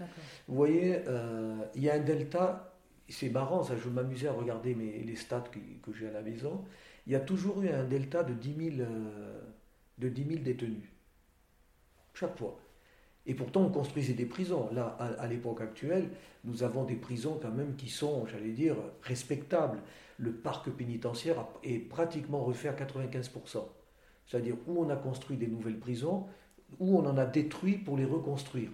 Vous 0.47 0.55
voyez, 0.55 0.99
euh, 1.09 1.57
il 1.75 1.83
y 1.83 1.89
a 1.89 1.95
un 1.95 2.01
delta, 2.01 2.77
c'est 3.09 3.31
marrant, 3.31 3.63
ça, 3.63 3.75
je 3.83 3.89
m'amusais 3.89 4.29
à 4.29 4.33
regarder 4.33 4.75
mes, 4.75 4.99
les 4.99 5.17
stats 5.17 5.45
que, 5.51 5.93
j'ai 5.95 6.09
à 6.09 6.13
la 6.13 6.21
maison. 6.21 6.63
Il 7.07 7.15
y 7.15 7.17
a 7.17 7.21
toujours 7.21 7.63
eu 7.63 7.71
un 7.71 7.85
delta 7.85 8.23
de 8.23 8.35
10 8.35 8.77
000, 8.77 8.87
euh, 8.87 9.41
de 9.97 10.09
10 10.11 10.25
000 10.27 10.43
détenus. 10.43 10.91
Chaque 12.13 12.37
fois. 12.37 12.61
Et 13.27 13.35
pourtant, 13.35 13.63
on 13.63 13.71
construisait 13.71 14.13
des 14.13 14.27
prisons. 14.27 14.69
Là, 14.73 14.97
à, 15.19 15.27
l'époque 15.27 15.61
actuelle, 15.63 16.11
nous 16.45 16.63
avons 16.63 16.85
des 16.85 16.97
prisons 16.97 17.39
quand 17.41 17.51
même 17.51 17.75
qui 17.77 17.89
sont, 17.89 18.27
j'allais 18.27 18.53
dire, 18.53 18.77
respectables. 19.03 19.81
Le 20.19 20.33
parc 20.33 20.71
pénitentiaire 20.71 21.47
est 21.63 21.79
pratiquement 21.79 22.45
refait 22.45 22.69
à 22.69 22.75
95%. 22.75 23.65
C'est-à-dire 24.27 24.57
où 24.67 24.83
on 24.83 24.91
a 24.91 24.97
construit 24.97 25.37
des 25.37 25.47
nouvelles 25.47 25.79
prisons, 25.79 26.27
où 26.79 26.99
on 26.99 27.07
en 27.07 27.17
a 27.17 27.25
détruit 27.25 27.79
pour 27.79 27.97
les 27.97 28.05
reconstruire. 28.05 28.71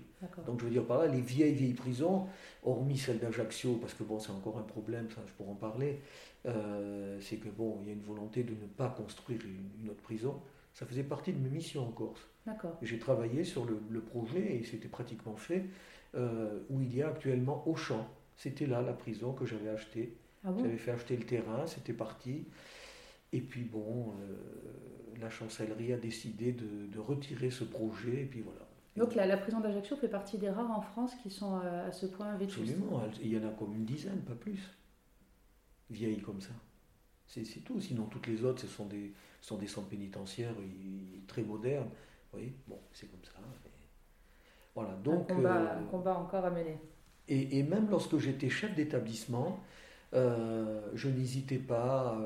Donc 0.46 0.60
je 0.60 0.66
veux 0.66 0.70
dire 0.70 0.84
par 0.84 0.98
là, 0.98 1.06
les 1.06 1.20
vieilles, 1.20 1.54
vieilles 1.54 1.74
prisons, 1.74 2.26
hormis 2.62 2.98
celle 2.98 3.18
d'Ajaccio, 3.18 3.76
parce 3.76 3.94
que 3.94 4.02
bon, 4.02 4.18
c'est 4.18 4.32
encore 4.32 4.58
un 4.58 4.62
problème, 4.62 5.08
ça 5.10 5.22
je 5.26 5.32
pourrais 5.32 5.52
en 5.52 5.54
parler, 5.54 6.00
euh, 6.46 7.18
c'est 7.20 7.36
que 7.36 7.48
bon, 7.48 7.78
il 7.82 7.88
y 7.88 7.90
a 7.90 7.94
une 7.94 8.02
volonté 8.02 8.42
de 8.42 8.52
ne 8.52 8.66
pas 8.66 8.90
construire 8.90 9.40
une 9.44 9.88
autre 9.88 10.02
prison. 10.02 10.40
Ça 10.74 10.86
faisait 10.86 11.02
partie 11.02 11.32
de 11.32 11.38
mes 11.38 11.48
missions 11.48 11.86
en 11.86 11.90
Corse. 11.90 12.29
J'ai 12.82 12.98
travaillé 12.98 13.44
sur 13.44 13.64
le, 13.64 14.00
projet 14.00 14.56
et 14.56 14.64
c'était 14.64 14.88
pratiquement 14.88 15.36
fait, 15.36 15.66
euh, 16.14 16.60
où 16.70 16.80
il 16.80 16.94
y 16.94 17.02
a 17.02 17.08
actuellement 17.08 17.66
Auchan. 17.68 18.06
C'était 18.36 18.66
là 18.66 18.82
la 18.82 18.92
prison 18.92 19.32
que 19.32 19.44
j'avais 19.44 19.68
achetée. 19.68 20.16
Ah 20.44 20.50
j'avais 20.56 20.78
fait 20.78 20.92
acheter 20.92 21.16
le 21.16 21.24
terrain, 21.24 21.66
c'était 21.66 21.92
parti. 21.92 22.46
Et 23.32 23.40
puis 23.40 23.62
bon, 23.62 24.14
euh, 24.22 25.20
la 25.20 25.28
chancellerie 25.28 25.92
a 25.92 25.98
décidé 25.98 26.52
de, 26.52 26.98
retirer 26.98 27.50
ce 27.50 27.64
projet, 27.64 28.22
et 28.22 28.24
puis 28.24 28.40
voilà. 28.40 28.66
Donc 28.96 29.14
la, 29.14 29.26
la 29.26 29.36
prison 29.36 29.60
d'Ajaccio 29.60 29.96
fait 29.96 30.08
partie 30.08 30.38
des 30.38 30.50
rares 30.50 30.70
en 30.70 30.80
France 30.80 31.14
qui 31.22 31.30
sont 31.30 31.60
euh, 31.62 31.88
à 31.88 31.92
ce 31.92 32.06
point 32.06 32.34
vétustes. 32.36 32.60
Absolument, 32.60 33.02
il 33.22 33.28
y 33.28 33.38
en 33.38 33.46
a 33.46 33.52
comme 33.52 33.74
une 33.74 33.84
dizaine, 33.84 34.20
pas 34.22 34.34
plus, 34.34 34.60
vieilles 35.90 36.20
comme 36.20 36.40
ça. 36.40 36.52
C'est 37.26 37.44
tout, 37.64 37.80
sinon 37.80 38.06
toutes 38.06 38.26
les 38.26 38.44
autres, 38.44 38.62
ce 38.62 38.66
sont 38.66 38.86
des, 38.86 39.12
sont 39.40 39.56
des 39.56 39.68
centres 39.68 39.88
pénitentiaires 39.88 40.54
très 41.28 41.42
modernes. 41.42 41.90
Oui, 42.34 42.52
bon, 42.66 42.78
c'est 42.92 43.10
comme 43.10 43.24
ça. 43.24 43.40
Voilà, 44.74 44.94
donc, 45.02 45.30
euh, 45.30 45.34
un 45.34 45.84
combat, 45.90 46.16
encore 46.16 46.44
à 46.44 46.50
mener. 46.50 46.78
Et, 47.28 47.62
même 47.62 47.88
lorsque 47.90 48.18
j'étais 48.18 48.48
chef 48.48 48.74
d'établissement, 48.74 49.60
euh, 50.14 50.80
je 50.94 51.08
n'hésitais 51.08 51.58
pas 51.58 52.18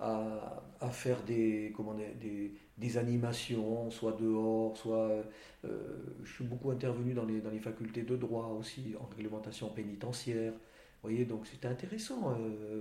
euh, 0.00 0.38
à, 0.80 0.90
faire 0.90 1.22
des, 1.22 1.72
comment, 1.76 1.94
des, 1.94 2.52
des, 2.78 2.98
animations, 2.98 3.90
soit 3.90 4.12
dehors, 4.12 4.76
soit... 4.76 5.24
je 5.64 6.32
suis 6.32 6.44
beaucoup 6.44 6.70
intervenu 6.70 7.14
dans 7.14 7.24
les, 7.24 7.40
dans 7.40 7.50
les 7.50 7.58
facultés 7.58 8.02
de 8.02 8.16
droit 8.16 8.56
aussi, 8.58 8.94
en 9.00 9.06
réglementation 9.16 9.68
pénitentiaire. 9.70 10.52
Vous 10.52 11.10
voyez, 11.10 11.24
donc 11.24 11.46
c'était 11.46 11.68
intéressant, 11.68 12.36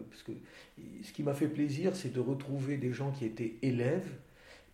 parce 0.10 0.24
que 0.24 0.32
ce 1.02 1.12
qui 1.12 1.24
m'a 1.24 1.34
fait 1.34 1.48
plaisir, 1.48 1.96
c'est 1.96 2.14
de 2.14 2.20
retrouver 2.20 2.78
des 2.78 2.94
gens 2.94 3.12
qui 3.12 3.26
étaient 3.26 3.56
élèves, 3.62 4.10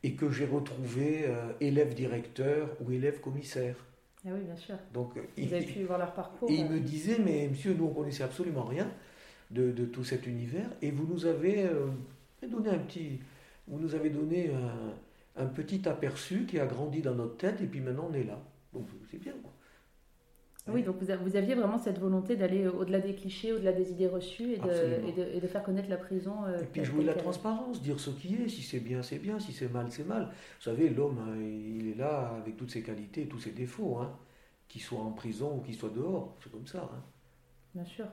et 0.03 0.13
que 0.13 0.29
j'ai 0.32 0.46
retrouvé 0.46 1.25
euh, 1.25 1.51
élève 1.60 1.94
directeur 1.94 2.70
ou 2.82 2.91
élève 2.91 3.20
commissaire. 3.20 3.75
Ah 4.25 4.29
oui, 4.34 4.41
bien 4.41 4.56
sûr. 4.56 4.75
Donc, 4.94 5.15
Vous 5.15 5.22
il, 5.38 5.53
avez 5.53 5.65
pu 5.65 5.84
voir 5.84 6.00
leur 6.00 6.13
parcours. 6.13 6.50
Et 6.50 6.56
il 6.56 6.70
me 6.70 6.79
disait, 6.79 7.20
mais 7.24 7.48
monsieur, 7.48 7.74
nous 7.74 7.86
on 7.86 7.94
connaissait 7.94 8.24
absolument 8.24 8.63
rien 8.63 8.89
de, 9.51 9.72
de 9.72 9.86
tout 9.86 10.03
cet 10.03 10.27
univers, 10.27 10.70
et 10.82 10.91
vous 10.91 11.08
nous 11.08 11.25
avez 11.25 11.63
euh, 11.63 11.88
donné 12.48 12.70
un 12.70 12.77
petit, 12.77 13.20
vous 13.68 13.79
nous 13.79 13.96
avez 13.96 14.10
donné 14.10 14.51
un, 14.53 15.44
un, 15.44 15.46
petit 15.48 15.88
aperçu 15.88 16.46
qui 16.46 16.60
a 16.60 16.65
grandi 16.65 17.01
dans 17.01 17.15
notre 17.15 17.38
tête, 17.38 17.62
et 17.62 17.65
puis 17.65 17.79
maintenant 17.79 18.10
on 18.12 18.13
est 18.13 18.24
là. 18.24 18.39
Donc 18.74 18.88
c'est 19.10 19.18
bien. 19.20 19.34
Quoi. 19.41 19.51
Oui, 20.73 20.83
donc 20.83 20.97
vous, 21.01 21.35
aviez 21.35 21.55
vraiment 21.55 21.77
cette 21.77 21.99
volonté 21.99 22.35
d'aller 22.35 22.67
au-delà 22.67 22.99
des 22.99 23.15
clichés, 23.15 23.53
au-delà 23.53 23.71
des 23.71 23.91
idées 23.91 24.07
reçues 24.07 24.53
et 24.53 24.57
de, 24.57 25.35
et 25.35 25.39
de, 25.39 25.47
faire 25.47 25.63
connaître 25.63 25.89
la 25.89 25.97
prison. 25.97 26.33
Euh, 26.47 26.61
et 26.61 26.65
puis 26.65 26.83
jouer 26.83 27.03
la 27.03 27.13
transparence, 27.13 27.81
dire 27.81 27.99
ce 27.99 28.09
qui 28.11 28.35
est, 28.35 28.47
si 28.47 28.61
c'est 28.61 28.79
bien, 28.79 29.01
c'est 29.03 29.19
bien, 29.19 29.39
si 29.39 29.51
c'est 29.51 29.71
mal, 29.71 29.88
c'est 29.89 30.07
mal. 30.07 30.23
Vous 30.23 30.63
savez, 30.63 30.89
l'homme, 30.89 31.19
hein, 31.19 31.35
il 31.39 31.89
est 31.89 31.97
là 31.97 32.35
avec 32.41 32.57
toutes 32.57 32.71
ses 32.71 32.81
qualités, 32.81 33.27
tous 33.27 33.39
ses 33.39 33.51
défauts, 33.51 33.97
hein, 33.97 34.15
qu'il 34.67 34.81
soit 34.81 34.99
en 34.99 35.11
prison 35.11 35.57
ou 35.57 35.61
qu'il 35.61 35.75
soit 35.75 35.89
dehors, 35.89 36.38
c'est 36.43 36.51
comme 36.51 36.67
ça. 36.67 36.89
Hein. 36.93 37.03
Bien 37.75 37.85
sûr. 37.85 38.05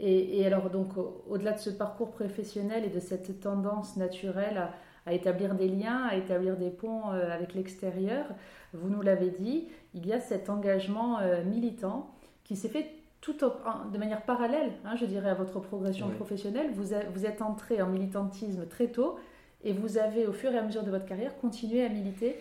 Et, 0.00 0.44
alors, 0.44 0.70
donc, 0.70 0.88
au-delà 1.28 1.52
de 1.52 1.60
ce 1.60 1.70
parcours 1.70 2.10
professionnel 2.10 2.84
et 2.84 2.90
de 2.90 2.98
cette 2.98 3.40
tendance 3.40 3.96
naturelle 3.96 4.56
à, 4.56 4.74
à 5.06 5.12
établir 5.12 5.54
des 5.54 5.68
liens, 5.68 6.04
à 6.04 6.16
établir 6.16 6.56
des 6.56 6.70
ponts 6.70 7.12
euh, 7.12 7.30
avec 7.30 7.54
l'extérieur, 7.54 8.26
vous 8.72 8.88
nous 8.88 9.02
l'avez 9.02 9.30
dit, 9.30 9.68
il 9.94 10.06
y 10.06 10.12
a 10.12 10.20
cet 10.20 10.48
engagement 10.48 11.18
euh, 11.20 11.44
militant 11.44 12.10
qui 12.42 12.56
s'est 12.56 12.68
fait 12.68 12.90
tout 13.20 13.34
de 13.34 13.98
manière 13.98 14.22
parallèle, 14.22 14.72
hein, 14.84 14.96
je 14.96 15.06
dirais, 15.06 15.30
à 15.30 15.34
votre 15.34 15.58
progression 15.58 16.10
professionnelle. 16.10 16.70
Vous, 16.74 16.94
vous 17.14 17.24
êtes 17.24 17.40
entré 17.40 17.80
en 17.80 17.88
militantisme 17.88 18.66
très 18.66 18.88
tôt 18.88 19.18
et 19.62 19.72
vous 19.72 19.96
avez, 19.96 20.26
au 20.26 20.32
fur 20.32 20.52
et 20.52 20.58
à 20.58 20.62
mesure 20.62 20.82
de 20.82 20.90
votre 20.90 21.06
carrière, 21.06 21.34
continué 21.38 21.82
à 21.82 21.88
militer 21.88 22.36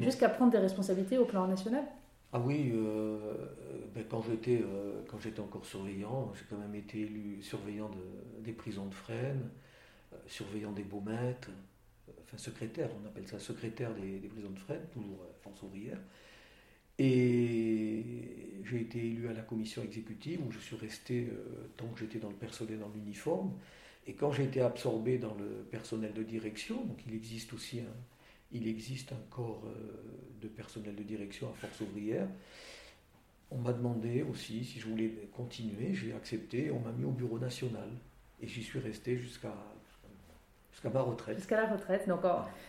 jusqu'à 0.00 0.28
prendre 0.28 0.52
des 0.52 0.58
responsabilités 0.58 1.18
au 1.18 1.24
plan 1.24 1.48
national. 1.48 1.82
Ah 2.32 2.38
oui, 2.38 2.70
euh, 2.72 3.18
ben 3.92 4.04
quand 4.08 4.22
j'étais 4.22 4.62
quand 5.08 5.18
j'étais 5.18 5.40
encore 5.40 5.66
surveillant, 5.66 6.30
j'ai 6.36 6.44
quand 6.48 6.62
même 6.62 6.76
été 6.76 7.00
élu 7.00 7.42
surveillant 7.42 7.90
des 8.38 8.52
prisons 8.52 8.86
de 8.86 8.94
Fresnes, 8.94 9.50
surveillant 10.28 10.70
des 10.70 10.84
Baumettes, 10.84 11.48
enfin 12.30 12.38
secrétaire, 12.38 12.88
on 13.02 13.06
appelle 13.06 13.26
ça 13.26 13.40
secrétaire 13.40 13.92
des, 13.94 14.28
prisons 14.28 14.50
de 14.50 14.58
Fresnes, 14.58 14.86
toujours 14.92 15.22
euh, 15.22 15.32
force 15.42 15.62
ouvrière. 15.62 15.98
Et 16.98 18.04
j'ai 18.64 18.80
été 18.82 18.98
élu 18.98 19.28
à 19.28 19.32
la 19.32 19.40
commission 19.40 19.82
exécutive 19.82 20.40
où 20.46 20.52
je 20.52 20.58
suis 20.58 20.76
resté 20.76 21.28
euh, 21.30 21.68
tant 21.76 21.88
que 21.88 21.98
j'étais 21.98 22.18
dans 22.18 22.28
le 22.28 22.36
personnel 22.36 22.78
dans 22.78 22.90
l'uniforme. 22.90 23.52
Et 24.06 24.12
quand 24.14 24.32
j'ai 24.32 24.44
été 24.44 24.60
absorbé 24.60 25.18
dans 25.18 25.34
le 25.34 25.66
personnel 25.70 26.12
de 26.12 26.22
direction, 26.22 26.84
donc 26.84 26.98
il 27.06 27.14
existe 27.14 27.52
aussi 27.52 27.80
un, 27.80 27.96
il 28.52 28.68
existe 28.68 29.12
un 29.12 29.22
corps 29.30 29.64
euh, 29.66 30.40
de 30.40 30.48
personnel 30.48 30.94
de 30.94 31.02
direction 31.02 31.48
à 31.48 31.54
force 31.54 31.80
ouvrière, 31.80 32.28
on 33.50 33.58
m'a 33.58 33.72
demandé 33.72 34.22
aussi 34.22 34.64
si 34.64 34.78
je 34.78 34.86
voulais 34.86 35.12
continuer, 35.32 35.92
j'ai 35.92 36.12
accepté, 36.12 36.70
on 36.70 36.78
m'a 36.80 36.92
mis 36.92 37.04
au 37.04 37.10
bureau 37.10 37.38
national. 37.38 37.88
Et 38.40 38.46
j'y 38.46 38.62
suis 38.62 38.78
resté 38.78 39.18
jusqu'à 39.18 39.54
Jusqu'à 40.72 40.90
ma 40.90 41.02
retraite. 41.02 41.36
Jusqu'à 41.36 41.56
la 41.56 41.66
retraite. 41.66 42.08
Donc, 42.08 42.20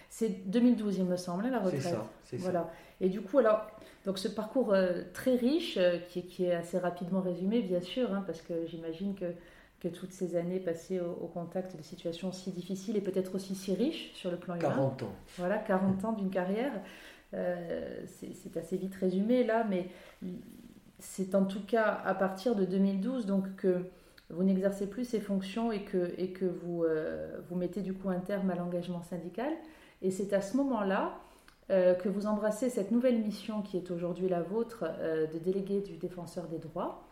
c'est 0.10 0.50
2012, 0.50 0.98
il 0.98 1.06
me 1.06 1.18
semble, 1.18 1.48
la 1.48 1.60
retraite. 1.60 1.82
C'est 1.82 1.90
ça, 1.90 2.08
c'est 2.26 2.38
voilà. 2.38 2.70
Et 3.00 3.10
du 3.10 3.22
coup, 3.22 3.38
alors, 3.38 3.68
donc 4.06 4.18
ce 4.18 4.28
parcours 4.28 4.74
euh, 4.74 5.04
très 5.14 5.36
riche, 5.36 5.78
euh, 5.78 6.00
qui, 6.10 6.26
qui, 6.26 6.46
est 6.46 6.54
assez 6.54 6.78
rapidement 6.78 7.22
résumé, 7.22 7.62
bien 7.62 7.82
sûr, 7.82 8.14
hein, 8.14 8.24
parce 8.26 8.42
que 8.42 8.66
j'imagine 8.68 9.16
que 9.16 9.26
que 9.82 9.88
toutes 9.88 10.14
ces 10.14 10.36
années 10.36 10.60
passées 10.60 11.00
au, 11.00 11.26
contact 11.26 11.76
de 11.76 11.82
situations 11.82 12.32
si 12.32 12.52
difficiles 12.52 12.96
et 12.98 13.02
peut-être 13.02 13.34
aussi 13.34 13.56
si 13.56 13.74
riches 13.74 14.12
sur 14.14 14.30
le 14.30 14.38
plan 14.38 14.54
humain. 14.54 14.70
40 14.70 15.04
ans. 15.04 15.16
Voilà, 15.38 15.58
40 15.58 16.06
ans 16.06 16.12
d'une 16.14 16.30
carrière. 16.30 16.72
Euh, 17.34 18.06
c'est 18.06 18.58
assez 18.58 18.78
vite 18.78 18.94
résumé 18.96 19.44
là, 19.44 19.66
mais 19.68 19.88
c'est 21.00 21.34
en 21.34 21.46
tout 21.46 21.64
cas 21.66 22.00
à 22.06 22.14
partir 22.14 22.56
de 22.56 22.66
2012 22.66 23.26
donc 23.26 23.56
que 23.56 23.86
vous 24.34 24.44
n'exercez 24.44 24.88
plus 24.88 25.06
ces 25.06 25.20
fonctions 25.20 25.72
et 25.72 25.82
que, 25.82 26.14
et 26.18 26.32
que 26.32 26.46
vous, 26.46 26.84
euh, 26.84 27.40
vous 27.50 27.56
mettez 27.56 27.82
du 27.82 27.94
coup 27.94 28.10
un 28.10 28.20
terme 28.20 28.50
à 28.50 28.56
l'engagement 28.56 29.02
syndical. 29.04 29.52
Et 30.02 30.12
c'est 30.12 30.34
à 30.34 30.42
ce 30.42 30.58
moment-là 30.58 31.20
euh, 31.70 31.94
que 31.94 32.10
vous 32.10 32.26
embrassez 32.26 32.70
cette 32.70 32.92
nouvelle 32.92 33.20
mission 33.20 33.62
qui 33.62 33.78
est 33.78 33.92
aujourd'hui 33.92 34.28
la 34.28 34.42
vôtre 34.42 34.86
de 35.34 35.38
délégué 35.38 35.82
du 35.82 35.98
défenseur 35.98 36.48
des 36.48 36.58
droits. 36.58 37.04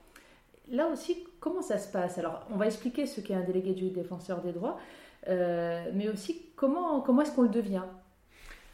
Là 0.72 0.88
aussi, 0.88 1.26
comment 1.40 1.62
ça 1.62 1.78
se 1.78 1.92
passe? 1.92 2.18
Alors, 2.18 2.46
on 2.52 2.58
va 2.58 2.66
expliquer 2.66 3.06
ce 3.06 3.22
qu'est 3.22 3.36
un 3.36 3.44
délégué 3.44 3.74
du 3.74 3.90
défenseur 3.90 4.42
des 4.42 4.52
droits, 4.52 4.78
mais 5.28 6.10
aussi 6.10 6.46
comment, 6.56 7.02
comment 7.02 7.22
est-ce 7.24 7.34
qu'on 7.34 7.44
le 7.44 7.50
devient? 7.50 7.84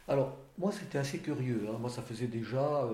Alors, 0.08 0.36
moi, 0.58 0.72
c'était 0.72 0.98
assez 0.98 1.18
curieux. 1.18 1.62
Hein. 1.68 1.76
Moi, 1.80 1.90
ça 1.90 2.02
faisait 2.02 2.26
déjà, 2.26 2.88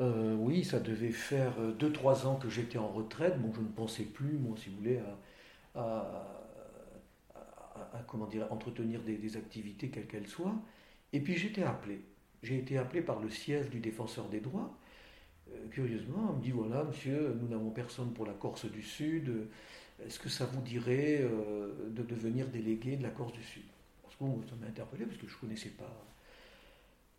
euh, 0.00 0.02
euh, 0.02 0.34
oui, 0.36 0.64
ça 0.64 0.80
devait 0.80 1.12
faire 1.12 1.54
2-3 1.78 2.26
ans 2.26 2.36
que 2.36 2.48
j'étais 2.48 2.78
en 2.78 2.88
retraite. 2.88 3.40
Bon, 3.40 3.52
je 3.54 3.60
ne 3.60 3.68
pensais 3.68 4.04
plus, 4.04 4.38
moi, 4.38 4.56
si 4.56 4.70
vous 4.70 4.76
voulez, 4.76 5.00
à, 5.74 6.40
comment 8.06 8.26
dire, 8.26 8.52
entretenir 8.52 9.02
des, 9.02 9.36
activités, 9.36 9.88
quelles 9.88 10.06
qu'elles 10.06 10.28
soient. 10.28 10.56
Et 11.12 11.20
puis, 11.20 11.36
j'étais 11.36 11.62
appelé. 11.62 12.00
J'ai 12.42 12.58
été 12.58 12.76
appelé 12.78 13.02
par 13.02 13.20
le 13.20 13.30
siège 13.30 13.70
du 13.70 13.80
défenseur 13.80 14.28
des 14.28 14.40
droits. 14.40 14.76
Euh, 15.50 15.68
curieusement, 15.70 16.30
on 16.30 16.36
me 16.36 16.42
dit 16.42 16.50
voilà, 16.50 16.84
monsieur, 16.84 17.36
nous 17.40 17.48
n'avons 17.48 17.70
personne 17.70 18.12
pour 18.12 18.26
la 18.26 18.34
Corse 18.34 18.66
du 18.70 18.82
Sud. 18.82 19.48
Est-ce 20.04 20.18
que 20.18 20.28
ça 20.28 20.44
vous 20.44 20.60
dirait 20.60 21.22
de 21.88 22.02
devenir 22.02 22.48
délégué 22.48 22.96
de 22.96 23.02
la 23.02 23.10
Corse 23.10 23.32
du 23.32 23.42
Sud? 23.42 23.62
Parce 24.02 24.16
que 24.16 24.24
ça 24.50 24.56
m'a 24.56 24.66
interpellé 24.66 25.06
parce 25.06 25.18
que 25.18 25.28
je 25.28 25.34
ne 25.34 25.40
connaissais 25.40 25.70
pas 25.70 26.04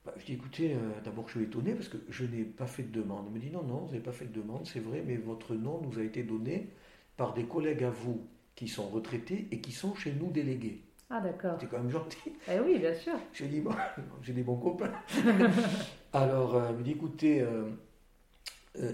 bah, 0.06 0.14
je 0.18 0.26
dis 0.26 0.34
écoutez, 0.34 0.74
euh, 0.74 0.78
d'abord 1.04 1.28
je 1.28 1.38
suis 1.38 1.44
étonné 1.44 1.74
parce 1.74 1.90
que 1.90 1.98
je 2.10 2.26
n'ai 2.26 2.44
pas 2.44 2.68
fait 2.68 2.84
de 2.84 3.02
demande. 3.02 3.26
Il 3.30 3.34
me 3.34 3.40
dit 3.40 3.50
non, 3.52 3.64
non, 3.64 3.80
vous 3.80 3.88
n'avez 3.88 4.04
pas 4.04 4.12
fait 4.12 4.26
de 4.26 4.40
demande, 4.40 4.68
c'est 4.68 4.80
vrai, 4.80 5.04
mais 5.06 5.16
votre 5.16 5.56
nom 5.56 5.82
nous 5.82 6.00
a 6.00 6.04
été 6.04 6.24
donné 6.24 6.70
par 7.18 7.34
des 7.34 7.46
collègues 7.46 7.84
à 7.84 7.90
vous 7.90 8.28
qui 8.56 8.68
sont 8.68 8.88
retraités 8.88 9.48
et 9.52 9.60
qui 9.60 9.72
sont 9.72 9.96
chez 9.96 10.14
nous 10.14 10.32
délégués. 10.32 10.82
Ah 11.10 11.22
d'accord. 11.22 11.58
C'est 11.60 11.68
quand 11.68 11.78
même 11.78 11.92
gentil. 11.92 12.34
Eh 12.50 12.60
oui, 12.60 12.80
bien 12.80 12.94
sûr. 12.94 13.14
J'ai 13.34 13.48
dit, 13.48 13.62
bon, 13.62 13.72
j'ai 14.22 14.34
des 14.34 14.44
bons 14.44 14.58
copains. 14.58 14.92
Alors, 16.14 16.56
euh, 16.56 16.68
il 16.72 16.78
me 16.78 16.84
dit, 16.84 16.92
écoutez, 16.92 17.42
euh, 17.42 17.70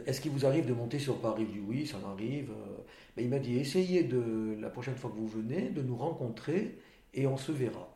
est-ce 0.05 0.19
qu'il 0.19 0.31
vous 0.31 0.45
arrive 0.45 0.65
de 0.65 0.73
monter 0.73 0.99
sur 0.99 1.19
Paris? 1.19 1.45
Je 1.47 1.59
dis, 1.59 1.65
oui, 1.65 1.87
ça 1.87 1.97
m'arrive. 1.99 2.51
Mais 3.15 3.23
il 3.23 3.29
m'a 3.29 3.39
dit, 3.39 3.57
essayez 3.57 4.03
de, 4.03 4.57
la 4.59 4.69
prochaine 4.69 4.95
fois 4.95 5.09
que 5.09 5.15
vous 5.15 5.27
venez, 5.27 5.69
de 5.69 5.81
nous 5.81 5.95
rencontrer 5.95 6.79
et 7.13 7.27
on 7.27 7.37
se 7.37 7.51
verra. 7.51 7.90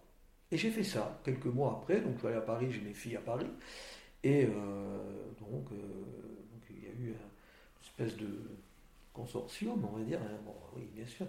Et 0.52 0.58
j'ai 0.58 0.70
fait 0.72 0.84
ça 0.84 1.20
quelques 1.24 1.46
mois 1.46 1.80
après. 1.82 2.02
Donc 2.02 2.14
je 2.16 2.20
suis 2.20 2.28
allé 2.28 2.38
à 2.38 2.42
Paris, 2.42 2.72
j'ai 2.72 2.82
mes 2.82 2.94
filles 2.94 3.18
à 3.18 3.22
Paris. 3.22 3.50
Et 4.24 4.46
euh, 4.46 4.50
donc, 5.40 5.72
euh, 5.72 5.76
donc, 5.76 6.64
il 6.70 6.84
y 6.84 6.88
a 6.88 6.92
eu 6.92 7.10
une 7.10 7.16
espèce 7.84 8.18
de 8.18 8.40
consortium, 9.14 9.86
on 9.86 9.98
va 9.98 10.04
dire. 10.04 10.20
Hein. 10.22 10.38
Bon, 10.46 10.56
oui, 10.76 10.90
bien 10.94 11.06
sûr. 11.06 11.28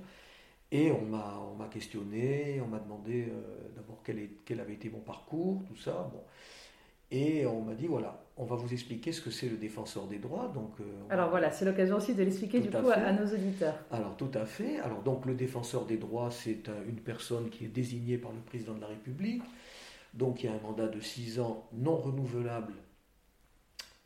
Et 0.72 0.90
on 0.90 1.02
m'a, 1.02 1.38
on 1.38 1.54
m'a 1.54 1.68
questionné, 1.68 2.60
on 2.60 2.66
m'a 2.66 2.80
demandé 2.80 3.28
euh, 3.30 3.68
d'abord 3.76 4.02
quel, 4.04 4.18
est, 4.18 4.30
quel 4.44 4.60
avait 4.60 4.74
été 4.74 4.90
mon 4.90 5.00
parcours, 5.00 5.62
tout 5.68 5.76
ça. 5.76 6.10
Bon. 6.12 6.22
Et 7.10 7.46
on 7.46 7.62
m'a 7.62 7.74
dit 7.74 7.86
voilà, 7.86 8.25
on 8.38 8.44
va 8.44 8.56
vous 8.56 8.72
expliquer 8.72 9.12
ce 9.12 9.22
que 9.22 9.30
c'est 9.30 9.48
le 9.48 9.56
défenseur 9.56 10.06
des 10.06 10.18
droits. 10.18 10.48
Donc, 10.48 10.72
euh, 10.80 10.84
Alors 11.08 11.30
voilà, 11.30 11.50
c'est 11.50 11.64
l'occasion 11.64 11.96
aussi 11.96 12.14
de 12.14 12.22
l'expliquer 12.22 12.60
du 12.60 12.70
coup 12.70 12.90
à, 12.90 13.12
nos 13.12 13.26
auditeurs. 13.26 13.78
Alors 13.90 14.16
tout 14.16 14.30
à 14.34 14.44
fait. 14.44 14.78
Alors 14.80 15.02
donc 15.02 15.24
le 15.24 15.34
défenseur 15.34 15.86
des 15.86 15.96
droits, 15.96 16.30
c'est 16.30 16.68
une 16.86 17.00
personne 17.00 17.48
qui 17.48 17.64
est 17.64 17.68
désignée 17.68 18.18
par 18.18 18.32
le 18.32 18.40
président 18.40 18.74
de 18.74 18.80
la 18.80 18.88
République. 18.88 19.42
Donc 20.12 20.42
il 20.42 20.46
y 20.46 20.48
a 20.50 20.52
un 20.52 20.60
mandat 20.60 20.88
de 20.88 21.00
six 21.00 21.40
ans 21.40 21.66
non 21.72 21.96
renouvelable. 21.96 22.74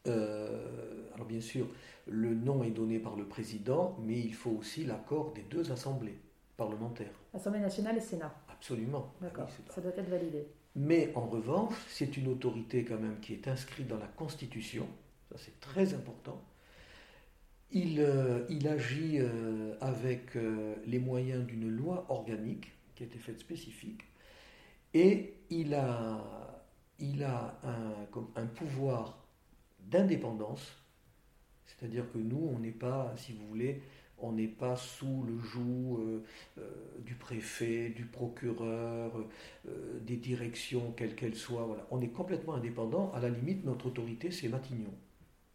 Euh, 0.07 1.05
alors 1.15 1.27
bien 1.27 1.41
sûr, 1.41 1.67
le 2.07 2.35
nom 2.35 2.63
est 2.63 2.71
donné 2.71 3.01
par 3.01 3.17
le 3.17 3.25
président, 3.25 3.99
mais 4.01 4.19
il 4.19 4.35
faut 4.35 4.51
aussi 4.51 4.85
l'accord 4.85 5.33
des 5.33 5.43
deux 5.43 5.73
assemblées 5.73 6.19
parlementaires. 6.57 7.15
Assemblée 7.35 7.61
nationale 7.61 7.97
et 7.97 8.01
Sénat. 8.01 8.35
Absolument. 8.49 9.13
D'accord, 9.21 9.49
ça 9.69 9.81
doit 9.81 9.93
être 9.97 10.09
validé. 10.09 10.47
Mais 10.77 11.13
en 11.15 11.27
revanche, 11.27 11.75
c'est 11.89 12.17
une 12.17 12.29
autorité 12.29 12.85
quand 12.85 12.99
même 12.99 13.19
qui 13.21 13.33
est 13.33 13.49
inscrite 13.49 13.89
dans 13.89 13.99
la 13.99 14.07
Constitution, 14.07 14.87
ça 15.31 15.39
c'est 15.39 15.59
très 15.61 15.95
important. 15.95 16.43
Il, 17.73 18.01
euh, 18.01 18.47
agit 18.69 19.19
euh, 19.19 19.75
avec 19.81 20.37
euh, 20.37 20.75
les 20.87 20.99
moyens 20.99 21.45
d'une 21.47 21.69
loi 21.69 22.07
organique 22.09 22.73
qui 22.95 23.05
a 23.05 23.07
été 23.07 23.19
faite 23.19 23.39
spécifique, 23.39 24.03
et 24.93 25.35
il 25.51 25.75
a, 25.75 26.59
il 26.99 27.23
a 27.23 27.59
un, 27.65 28.41
un 28.41 28.47
pouvoir 28.47 29.19
d'indépendance, 29.89 30.77
c'est-à-dire 31.67 32.11
que 32.13 32.19
nous, 32.19 32.51
on 32.55 32.59
n'est 32.59 32.71
pas, 32.71 33.15
si 33.17 33.33
vous 33.33 33.47
voulez, 33.47 33.83
on 34.23 34.33
n'est 34.33 34.47
pas 34.47 34.77
sous 34.77 35.25
le 35.27 35.39
joug 35.39 35.99
euh, 35.99 36.23
euh, 36.59 36.63
du 37.05 37.15
préfet, 37.15 37.91
du 37.91 38.05
procureur, 38.05 39.13
euh, 39.69 39.99
des 40.01 40.17
directions, 40.17 40.93
quelles 40.97 41.15
qu'elles 41.15 41.37
soient. 41.37 41.65
Voilà. 41.65 41.87
On 41.91 42.01
est 42.01 42.09
complètement 42.09 42.55
indépendant. 42.55 43.13
À 43.15 43.21
la 43.21 43.29
limite, 43.29 43.65
notre 43.65 43.87
autorité, 43.87 44.31
c'est 44.31 44.49
Matignon. 44.49 44.93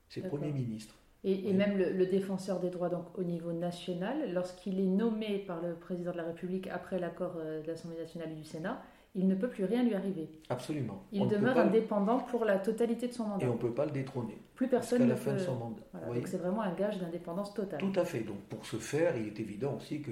C'est 0.09 0.21
le 0.21 0.29
Premier 0.29 0.51
ministre. 0.51 0.95
Et, 1.23 1.53
même 1.53 1.75
le, 1.77 2.05
défenseur 2.05 2.59
des 2.59 2.69
droits 2.69 2.89
donc, 2.89 3.05
au 3.17 3.23
niveau 3.23 3.51
national, 3.51 4.31
lorsqu'il 4.31 4.79
est 4.79 4.85
nommé 4.85 5.39
par 5.39 5.59
le 5.59 5.73
président 5.73 6.11
de 6.11 6.17
la 6.17 6.23
République 6.23 6.67
après 6.67 6.99
l'accord 6.99 7.33
de 7.33 7.65
l'Assemblée 7.65 7.97
nationale 7.97 8.31
et 8.31 8.35
du 8.35 8.43
Sénat, 8.43 8.83
il 9.15 9.27
ne 9.27 9.35
peut 9.35 9.47
plus 9.47 9.63
rien 9.63 9.81
lui 9.83 9.95
arriver. 9.95 10.29
Absolument. 10.49 11.03
Il 11.13 11.27
demeure 11.27 11.57
indépendant 11.57 12.19
pour 12.19 12.43
la 12.43 12.59
totalité 12.59 13.07
de 13.07 13.13
son 13.13 13.25
mandat. 13.25 13.45
Et 13.45 13.49
on 13.49 13.53
ne 13.53 13.57
peut 13.59 13.73
pas 13.73 13.85
le 13.85 13.91
détrôner. 13.91 14.37
Plus 14.55 14.67
personne 14.67 15.03
ne 15.03 15.09
la 15.09 15.15
fin 15.15 15.33
de 15.33 15.39
son 15.39 15.55
mandat. 15.55 15.81
donc 16.13 16.27
c'est 16.27 16.37
vraiment 16.37 16.61
un 16.61 16.73
gage 16.73 16.99
d'indépendance 16.99 17.53
totale. 17.53 17.79
Tout 17.79 17.99
à 17.99 18.03
fait. 18.03 18.19
Donc 18.19 18.37
pour 18.49 18.65
ce 18.65 18.75
faire, 18.75 19.15
il 19.17 19.27
est 19.27 19.39
évident 19.39 19.75
aussi 19.77 20.01
qu'on 20.01 20.11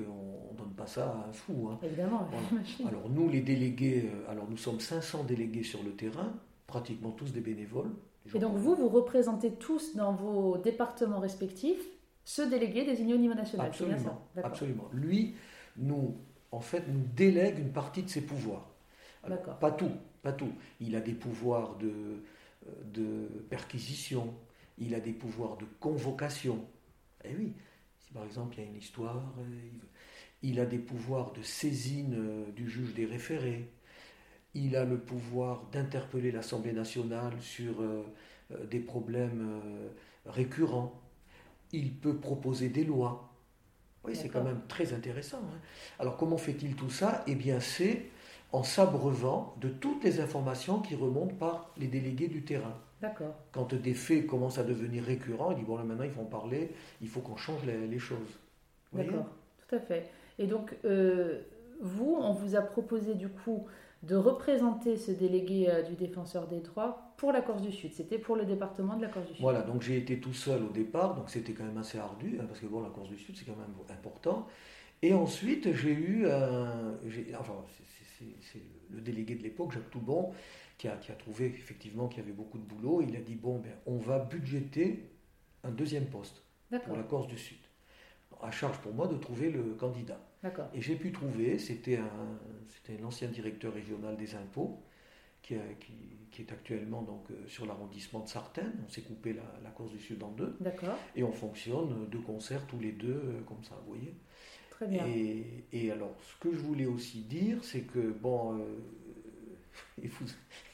ne 0.53 0.57
donne 0.57 0.73
pas 0.75 0.87
ça 0.87 1.05
à 1.05 1.29
un 1.29 1.33
fou. 1.33 1.69
Hein. 1.69 1.79
Évidemment. 1.83 2.27
Alors 2.87 3.09
nous, 3.09 3.29
les 3.29 3.41
délégués, 3.41 4.09
euh, 4.13 4.31
alors 4.31 4.49
nous 4.49 4.57
sommes 4.57 4.79
500 4.79 5.25
délégués 5.25 5.63
sur 5.63 5.83
le 5.83 5.91
terrain, 5.91 6.33
pratiquement 6.65 7.11
tous 7.11 7.31
des 7.33 7.41
bénévoles. 7.41 7.91
Et 8.33 8.39
donc 8.39 8.55
vous, 8.55 8.75
vous 8.75 8.89
représentez 8.89 9.51
tous 9.51 9.95
dans 9.95 10.13
vos 10.13 10.57
départements 10.57 11.19
respectifs 11.19 11.89
ce 12.25 12.41
délégué 12.41 12.85
désigné 12.85 13.13
au 13.13 13.17
niveau 13.17 13.33
national. 13.33 13.67
Absolument. 13.67 14.27
Absolument. 14.41 14.89
Lui, 14.93 15.35
nous, 15.75 16.15
en 16.51 16.61
fait, 16.61 16.85
nous 16.87 17.03
délègue 17.15 17.59
une 17.59 17.73
partie 17.73 18.03
de 18.03 18.09
ses 18.09 18.21
pouvoirs 18.21 18.72
pas 19.59 19.71
tout, 19.71 19.91
pas 20.21 20.33
tout. 20.33 20.51
Il 20.79 20.95
a 20.95 21.01
des 21.01 21.13
pouvoirs 21.13 21.77
de, 21.77 21.87
euh, 22.67 22.71
de 22.93 23.27
perquisition, 23.49 24.33
il 24.77 24.95
a 24.95 24.99
des 24.99 25.13
pouvoirs 25.13 25.57
de 25.57 25.65
convocation. 25.79 26.65
Eh 27.23 27.35
oui, 27.35 27.53
si 27.99 28.11
par 28.11 28.25
exemple 28.25 28.55
il 28.57 28.63
y 28.63 28.67
a 28.67 28.69
une 28.69 28.77
histoire, 28.77 29.33
euh, 29.39 29.69
il 30.41 30.59
a 30.59 30.65
des 30.65 30.79
pouvoirs 30.79 31.31
de 31.33 31.41
saisine 31.41 32.15
euh, 32.17 32.51
du 32.51 32.69
juge 32.69 32.93
des 32.93 33.05
référés, 33.05 33.69
il 34.53 34.75
a 34.75 34.85
le 34.85 34.99
pouvoir 34.99 35.63
d'interpeller 35.71 36.31
l'Assemblée 36.31 36.73
nationale 36.73 37.33
sur 37.41 37.83
des 38.69 38.79
problèmes 38.79 39.59
récurrents, 40.27 41.01
il 41.71 41.91
peut 41.91 42.17
proposer 42.17 42.69
des 42.69 42.83
lois. 42.83 43.33
Oui, 44.03 44.15
c'est 44.15 44.29
quand 44.29 44.43
même 44.43 44.61
très 44.67 44.93
intéressant. 44.93 45.39
Hein. 45.39 45.59
Alors 45.97 46.17
comment 46.17 46.37
fait-il 46.37 46.75
tout 46.75 46.91
ça? 46.91 47.23
Eh 47.25 47.33
bien, 47.33 47.59
c'est 47.59 48.11
en 48.53 48.61
s'abreuvant 48.61 49.55
de 49.59 49.67
toutes 49.67 50.03
les 50.03 50.21
informations 50.21 50.79
qui 50.79 50.95
remontent 50.95 51.35
par 51.35 51.71
les 51.77 51.87
délégués 51.87 52.27
du 52.27 52.43
terrain. 52.43 52.75
D'accord. 53.01 53.35
Quand 53.51 53.73
des 53.73 53.95
faits 53.95 54.27
commencent 54.27 54.59
à 54.59 54.63
devenir 54.63 55.03
récurrents, 55.03 55.51
il 55.51 55.57
dit 55.57 55.63
bon 55.63 55.75
là 55.75 55.83
maintenant 55.83 56.05
ils 56.05 56.11
vont 56.11 56.25
parler, 56.25 56.71
il 57.01 57.09
faut 57.09 57.19
qu'on 57.19 57.35
change 57.35 57.61
les, 57.65 57.99
choses. 57.99 58.39
D'accord, 58.93 59.25
tout 59.67 59.75
à 59.75 59.79
fait. 59.79 60.09
Et 60.37 60.45
donc 60.45 60.77
euh, 60.85 61.41
vous, 61.81 62.15
on 62.17 62.31
vous 62.31 62.55
a 62.55 62.61
proposé 62.61 63.15
du 63.15 63.27
coup 63.27 63.65
de 64.03 64.15
représenter 64.15 64.97
ce 64.97 65.11
délégué 65.11 65.69
euh, 65.69 65.81
du 65.81 65.95
défenseur 65.95 66.47
des 66.47 66.59
droits 66.59 67.13
pour 67.17 67.31
la 67.31 67.41
Corse 67.41 67.61
du 67.61 67.71
Sud. 67.71 67.93
C'était 67.93 68.19
pour 68.19 68.35
le 68.35 68.45
département 68.45 68.95
de 68.97 69.01
la 69.01 69.07
Corse 69.07 69.27
du 69.27 69.33
Sud. 69.33 69.41
Voilà, 69.41 69.61
donc 69.61 69.81
j'ai 69.81 69.97
été 69.97 70.19
tout 70.19 70.33
seul 70.33 70.61
au 70.63 70.69
départ, 70.69 71.15
donc 71.15 71.29
c'était 71.29 71.53
quand 71.53 71.63
même 71.63 71.77
assez 71.77 71.97
ardu, 71.97 72.37
hein, 72.39 72.45
parce 72.47 72.59
que 72.59 72.67
bon, 72.67 72.81
la 72.81 72.89
Corse 72.89 73.09
du 73.09 73.17
Sud 73.17 73.35
c'est 73.35 73.45
quand 73.45 73.57
même 73.57 73.75
important. 73.89 74.47
Et 75.01 75.13
ensuite 75.13 75.73
j'ai 75.73 75.93
eu 75.93 76.27
un, 76.29 76.93
enfin 77.39 77.53
c'est 78.41 78.61
le 78.91 79.01
délégué 79.01 79.35
de 79.35 79.43
l'époque, 79.43 79.71
Jacques 79.73 79.91
Toubon, 79.91 80.33
qui 80.77 80.87
a, 80.87 80.97
qui 80.97 81.11
a, 81.11 81.15
trouvé 81.15 81.45
effectivement 81.45 82.07
qu'il 82.07 82.19
y 82.19 82.23
avait 82.23 82.33
beaucoup 82.33 82.57
de 82.57 82.63
boulot. 82.63 83.01
Il 83.01 83.15
a 83.15 83.21
dit 83.21 83.35
bon, 83.35 83.59
ben, 83.59 83.73
on 83.85 83.97
va 83.97 84.19
budgéter 84.19 85.09
un 85.63 85.71
deuxième 85.71 86.05
poste 86.05 86.43
pour 86.85 86.95
la 86.95 87.03
Corse 87.03 87.27
du 87.27 87.37
Sud. 87.37 87.57
À 88.41 88.51
charge 88.51 88.77
pour 88.79 88.93
moi 88.93 89.07
de 89.07 89.15
trouver 89.17 89.49
le 89.49 89.63
candidat. 89.75 90.19
Et 90.73 90.81
j'ai 90.81 90.95
pu 90.95 91.11
trouver, 91.11 91.57
c'était 91.57 91.99
l'ancien 93.01 93.29
directeur 93.29 93.73
régional 93.73 94.17
des 94.17 94.35
impôts, 94.35 94.83
qui, 95.41 95.55
qui, 96.31 96.41
est 96.41 96.51
actuellement 96.51 97.01
donc, 97.01 97.29
euh, 97.31 97.47
sur 97.47 97.65
l'arrondissement 97.65 98.21
de 98.21 98.27
Sartène. 98.27 98.73
On 98.85 98.89
s'est 98.89 99.01
coupé 99.01 99.33
la, 99.33 99.69
Corse 99.71 99.91
du 99.91 99.99
Sud 99.99 100.23
en 100.23 100.31
deux. 100.31 100.57
Et 101.15 101.23
on 101.23 101.31
fonctionne 101.31 102.09
de 102.09 102.17
concert 102.17 102.65
tous 102.67 102.79
les 102.79 102.91
deux, 102.91 103.21
euh, 103.25 103.41
comme 103.45 103.63
ça, 103.63 103.75
vous 103.85 103.93
voyez. 103.93 104.15
Très 104.73 104.87
bien. 104.87 105.05
Et, 105.71 105.91
alors, 105.91 106.15
ce 106.21 106.35
que 106.39 106.53
je 106.53 106.59
voulais 106.59 106.87
aussi 106.87 107.19
dire, 107.19 107.63
c'est 107.63 107.81
que, 107.81 107.99
bon, 107.99 108.57
euh, 108.57 108.63
et, 110.01 110.07
vous, 110.07 110.25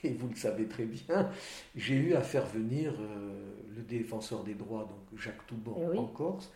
et, 0.03 0.13
vous, 0.13 0.29
le 0.29 0.35
savez 0.35 0.67
très 0.67 0.85
bien, 0.85 1.29
j'ai 1.75 1.95
eu 1.95 2.13
à 2.13 2.21
faire 2.21 2.45
venir 2.45 2.93
euh, 2.97 3.51
le 3.75 3.81
défenseur 3.81 4.43
des 4.45 4.53
droits, 4.53 4.83
donc 4.83 5.19
Jacques 5.19 5.45
Toubon, 5.47 5.75
Eh 5.77 5.87
oui. 5.91 5.97
en 5.97 6.05
Corse, 6.05 6.49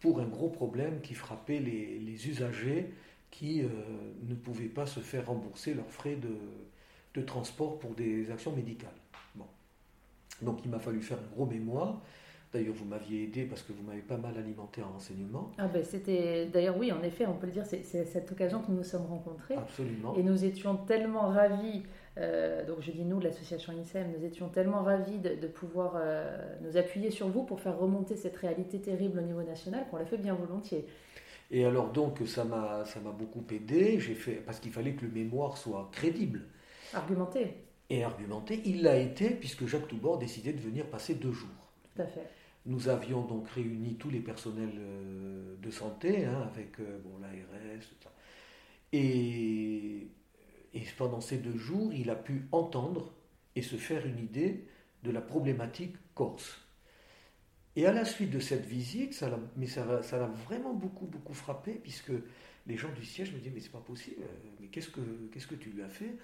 pour 0.00 0.20
un 0.20 0.26
gros 0.26 0.50
problème 0.50 1.00
qui 1.00 1.14
frappait 1.14 1.60
les, 1.60 1.98
les 1.98 2.28
usagers 2.28 2.92
qui 3.30 3.62
euh, 3.62 3.68
ne 4.28 4.34
pouvaient 4.34 4.66
pas 4.66 4.84
se 4.84 5.00
faire 5.00 5.26
rembourser 5.26 5.72
leurs 5.72 5.90
frais 5.90 6.16
de, 6.16 6.36
de 7.14 7.24
transport 7.24 7.78
pour 7.78 7.94
des 7.94 8.30
actions 8.30 8.54
médicales. 8.54 8.90
Bon. 9.34 9.46
Donc 10.42 10.58
il 10.64 10.70
m'a 10.70 10.78
fallu 10.78 11.00
faire 11.00 11.18
un 11.18 11.34
gros 11.34 11.46
mémoire. 11.46 12.02
D'ailleurs, 12.52 12.74
vous 12.74 12.84
m'aviez 12.84 13.24
aidé 13.24 13.44
parce 13.44 13.62
que 13.62 13.72
vous 13.72 13.82
m'avez 13.82 14.02
pas 14.02 14.18
mal 14.18 14.36
alimenté 14.36 14.82
en 14.82 14.92
renseignements. 14.92 15.50
Ah 15.56 15.68
ben 15.68 15.82
c'était 15.82 16.46
d'ailleurs 16.46 16.76
oui 16.76 16.92
en 16.92 17.02
effet 17.02 17.24
on 17.26 17.34
peut 17.34 17.46
le 17.46 17.52
dire 17.52 17.64
c'est 17.64 17.82
cette 17.82 18.30
occasion 18.30 18.60
que 18.60 18.70
nous 18.70 18.76
nous 18.78 18.84
sommes 18.84 19.06
rencontrés 19.06 19.54
Absolument. 19.56 20.14
et 20.16 20.22
nous 20.22 20.44
étions 20.44 20.76
tellement 20.76 21.28
ravis 21.28 21.82
euh, 22.18 22.66
donc 22.66 22.78
je 22.80 22.90
dis 22.90 23.04
nous 23.04 23.18
de 23.20 23.24
l'association 23.24 23.72
INSEM 23.72 24.12
nous 24.18 24.24
étions 24.24 24.48
tellement 24.48 24.82
ravis 24.82 25.18
de, 25.18 25.34
de 25.34 25.46
pouvoir 25.46 25.94
euh, 25.96 26.36
nous 26.62 26.76
appuyer 26.76 27.10
sur 27.10 27.28
vous 27.28 27.42
pour 27.44 27.60
faire 27.60 27.78
remonter 27.78 28.16
cette 28.16 28.36
réalité 28.36 28.80
terrible 28.80 29.20
au 29.20 29.22
niveau 29.22 29.42
national 29.42 29.86
qu'on 29.90 29.96
l'a 29.96 30.04
fait 30.04 30.18
bien 30.18 30.34
volontiers. 30.34 30.84
Et 31.50 31.64
alors 31.64 31.90
donc 31.90 32.18
ça 32.26 32.44
m'a 32.44 32.84
ça 32.84 33.00
m'a 33.00 33.12
beaucoup 33.12 33.44
aidé. 33.50 33.98
J'ai 33.98 34.14
fait 34.14 34.34
parce 34.44 34.60
qu'il 34.60 34.72
fallait 34.72 34.92
que 34.92 35.06
le 35.06 35.10
mémoire 35.12 35.56
soit 35.56 35.88
crédible 35.92 36.42
Argumenté, 36.92 37.54
et 37.88 38.04
argumenté. 38.04 38.60
Il 38.66 38.82
l'a 38.82 38.96
été 38.98 39.30
puisque 39.30 39.64
Jacques 39.66 39.88
Toubord 39.88 40.18
décidait 40.18 40.52
de 40.52 40.60
venir 40.60 40.84
passer 40.86 41.14
deux 41.14 41.32
jours. 41.32 41.48
tout 41.96 42.02
à 42.02 42.06
fait. 42.06 42.26
Nous 42.64 42.88
avions 42.88 43.22
donc 43.22 43.48
réuni 43.50 43.96
tous 43.96 44.10
les 44.10 44.20
personnels 44.20 44.78
euh, 44.78 45.56
de 45.60 45.70
santé, 45.70 46.24
hein, 46.26 46.42
avec 46.42 46.78
euh, 46.78 47.00
bon, 47.00 47.18
l'ARS. 47.18 47.84
Et, 48.92 50.06
et 50.72 50.82
pendant 50.96 51.20
ces 51.20 51.38
deux 51.38 51.56
jours, 51.56 51.92
il 51.92 52.08
a 52.08 52.14
pu 52.14 52.46
entendre 52.52 53.12
et 53.56 53.62
se 53.62 53.76
faire 53.76 54.06
une 54.06 54.18
idée 54.18 54.64
de 55.02 55.10
la 55.10 55.20
problématique 55.20 55.96
corse. 56.14 56.60
Et 57.74 57.86
à 57.86 57.92
la 57.92 58.04
suite 58.04 58.30
de 58.30 58.38
cette 58.38 58.64
visite, 58.64 59.14
ça 59.14 59.28
l'a, 59.28 59.40
mais 59.56 59.66
ça, 59.66 59.84
vraiment 60.46 60.74
beaucoup, 60.74 61.06
beaucoup 61.06 61.34
frappé, 61.34 61.72
puisque 61.72 62.12
les 62.66 62.76
gens 62.76 62.92
du 62.92 63.04
siège 63.04 63.32
me 63.32 63.38
disaient, 63.38 63.50
mais 63.52 63.60
c'est 63.60 63.72
pas 63.72 63.80
possible, 63.80 64.22
euh, 64.22 64.48
mais 64.60 64.68
qu'est-ce 64.68 64.90
que, 64.90 65.00
qu'est-ce 65.32 65.48
que 65.48 65.56
tu 65.56 65.70
lui 65.70 65.82
as 65.82 65.88
fait? 65.88 66.16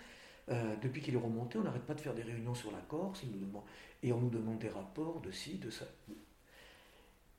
Depuis 0.80 1.02
qu'il 1.02 1.12
est 1.12 1.18
remonté, 1.18 1.58
on 1.58 1.62
n'arrête 1.62 1.82
pas 1.82 1.92
de 1.92 2.00
faire 2.00 2.14
des 2.14 2.22
réunions 2.22 2.54
sur 2.54 2.72
la 2.72 2.78
Corse, 2.78 3.22
nous 3.24 3.62
et 4.02 4.12
on 4.14 4.20
nous 4.20 4.30
demande 4.30 4.58
des 4.58 4.70
rapports 4.70 5.20
de 5.20 5.30
ci, 5.30 5.58
de 5.58 5.68
ça. 5.68 5.84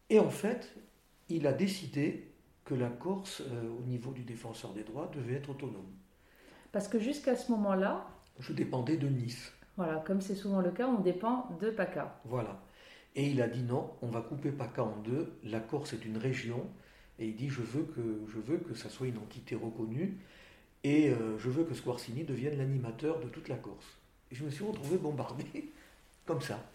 Et 0.09 0.19
en 0.19 0.29
fait, 0.29 0.75
il 1.29 1.47
a 1.47 1.53
décidé 1.53 2.31
que 2.65 2.73
la 2.75 2.89
Corse, 2.89 3.41
euh, 3.41 3.69
au 3.79 3.83
niveau 3.83 4.11
du 4.11 4.23
défenseur 4.23 4.73
des 4.73 4.83
droits, 4.83 5.09
devait 5.13 5.35
être 5.35 5.49
autonome. 5.51 5.91
Parce 6.71 6.87
que 6.87 6.99
jusqu'à 6.99 7.35
ce 7.35 7.51
moment-là, 7.51 8.07
Je 8.39 8.53
dépendais 8.53 8.97
de 8.97 9.07
Nice. 9.07 9.53
voilà, 9.77 9.97
comme 10.05 10.21
c'est 10.21 10.35
souvent 10.35 10.61
le 10.61 10.71
cas, 10.71 10.87
on 10.87 10.99
dépend 11.01 11.49
de 11.61 11.69
PACA. 11.69 12.19
Voilà. 12.25 12.61
Et 13.15 13.27
il 13.29 13.41
a 13.41 13.47
dit 13.47 13.63
non, 13.63 13.91
on 14.01 14.07
va 14.09 14.21
couper 14.21 14.51
PACA 14.51 14.83
en 14.83 14.97
deux. 14.97 15.37
La 15.43 15.59
Corse 15.59 15.93
est 15.93 16.05
une 16.05 16.17
région. 16.17 16.67
Et 17.19 17.27
il 17.27 17.35
dit 17.35 17.49
je 17.49 17.61
veux 17.61 17.83
que, 17.83 18.23
je 18.27 18.39
veux 18.39 18.57
que 18.59 18.73
ça 18.75 18.89
soit 18.89 19.07
une 19.07 19.17
entité 19.17 19.55
reconnue. 19.55 20.17
Et 20.83 21.09
euh, 21.11 21.37
je 21.39 21.49
veux 21.49 21.63
que 21.65 21.73
Squarcini 21.75 22.23
devienne 22.23 22.57
l'animateur 22.57 23.19
de 23.19 23.29
toute 23.29 23.49
la 23.49 23.57
Corse. 23.57 23.99
Et 24.31 24.35
je 24.35 24.45
me 24.45 24.49
suis 24.51 24.65
retrouvé 24.65 24.97
bombardé 24.97 25.45
comme 26.25 26.41
ça. 26.41 26.71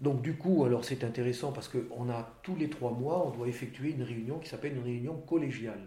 Donc 0.00 0.22
du 0.22 0.34
coup, 0.36 0.64
alors 0.64 0.84
c'est 0.84 1.04
intéressant 1.04 1.52
parce 1.52 1.68
qu'on 1.68 2.10
a 2.10 2.28
tous 2.42 2.56
les 2.56 2.68
trois 2.68 2.90
mois, 2.92 3.26
on 3.26 3.30
doit 3.30 3.48
effectuer 3.48 3.90
une 3.90 4.02
réunion 4.02 4.38
qui 4.38 4.48
s'appelle 4.48 4.76
une 4.76 4.82
réunion 4.82 5.16
collégiale 5.16 5.80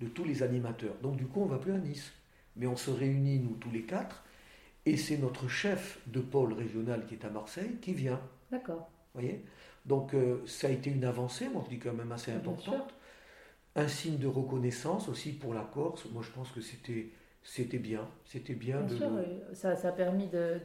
de 0.00 0.08
tous 0.08 0.24
les 0.24 0.42
animateurs. 0.42 0.94
Donc 1.02 1.16
du 1.16 1.26
coup, 1.26 1.42
on 1.42 1.46
va 1.46 1.58
plus 1.58 1.72
à 1.72 1.78
Nice. 1.78 2.12
Mais 2.56 2.66
on 2.66 2.76
se 2.76 2.90
réunit, 2.90 3.38
nous, 3.40 3.56
tous 3.56 3.70
les 3.70 3.82
quatre. 3.82 4.24
Et 4.86 4.96
c'est 4.96 5.18
notre 5.18 5.48
chef 5.48 6.00
de 6.06 6.20
pôle 6.20 6.54
régional 6.54 7.06
qui 7.06 7.14
est 7.14 7.24
à 7.24 7.30
Marseille 7.30 7.76
qui 7.82 7.92
vient 7.94 8.20
D'accord. 8.50 8.88
voyez? 9.14 9.44
Donc 9.86 10.14
euh, 10.14 10.42
ça 10.46 10.68
a 10.68 10.70
été 10.70 10.90
une 10.90 11.04
avancée, 11.04 11.48
moi 11.48 11.62
je 11.66 11.70
dis 11.74 11.78
quand 11.78 11.92
même 11.94 12.12
assez 12.12 12.32
importante. 12.32 12.94
Un 13.76 13.88
signe 13.88 14.18
de 14.18 14.26
reconnaissance 14.26 15.08
aussi 15.08 15.32
pour 15.32 15.54
la 15.54 15.62
Corse. 15.62 16.06
Moi 16.12 16.22
je 16.24 16.30
pense 16.30 16.50
que 16.50 16.60
c'était 16.60 17.10
c'était 17.42 17.78
bien, 17.78 18.06
c'était 18.26 18.54
bien, 18.54 18.80
Bien 18.80 18.86
de 18.88 18.96
sûr, 18.96 19.10
le- 19.10 19.54
ça, 19.54 19.74
ça 19.76 19.88
a 19.88 19.92
permis 19.92 20.26
de- 20.26 20.60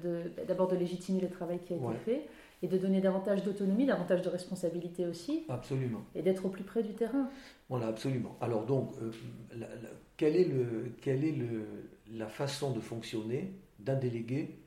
d'abord 0.48 0.68
de, 0.68 0.76
légitimer 0.76 1.22
le 1.22 1.30
travail 1.30 1.60
qui 1.66 1.74
a 1.74 1.78
été 1.78 1.86
Ouais. 1.86 1.96
fait 2.06 2.28
et 2.64 2.68
de 2.68 2.78
donner 2.78 3.02
davantage 3.02 3.44
d'autonomie, 3.44 3.86
davantage 3.86 4.22
de 4.22 4.30
responsabilité 4.30 5.06
aussi, 5.06 5.44
absolument. 5.50 6.04
et 6.16 6.22
d'être 6.24 6.46
au 6.46 6.50
plus 6.50 6.64
près 6.64 6.82
du 6.82 6.94
terrain. 6.94 7.30
Voilà, 7.70 7.88
absolument. 7.88 8.38
Alors 8.42 8.66
donc, 8.66 8.94
euh, 9.02 9.12
la- 9.56 9.68
la- 9.68 9.90
quelle 10.18 10.36
est, 10.36 10.46
le, 10.46 10.94
quelle 11.02 11.24
est 11.26 11.34
le, 11.34 11.66
la 12.12 12.28
façon 12.28 12.72
de 12.72 12.80
fonctionner 12.80 13.52
d'un 13.80 13.96
délégué 13.96 14.58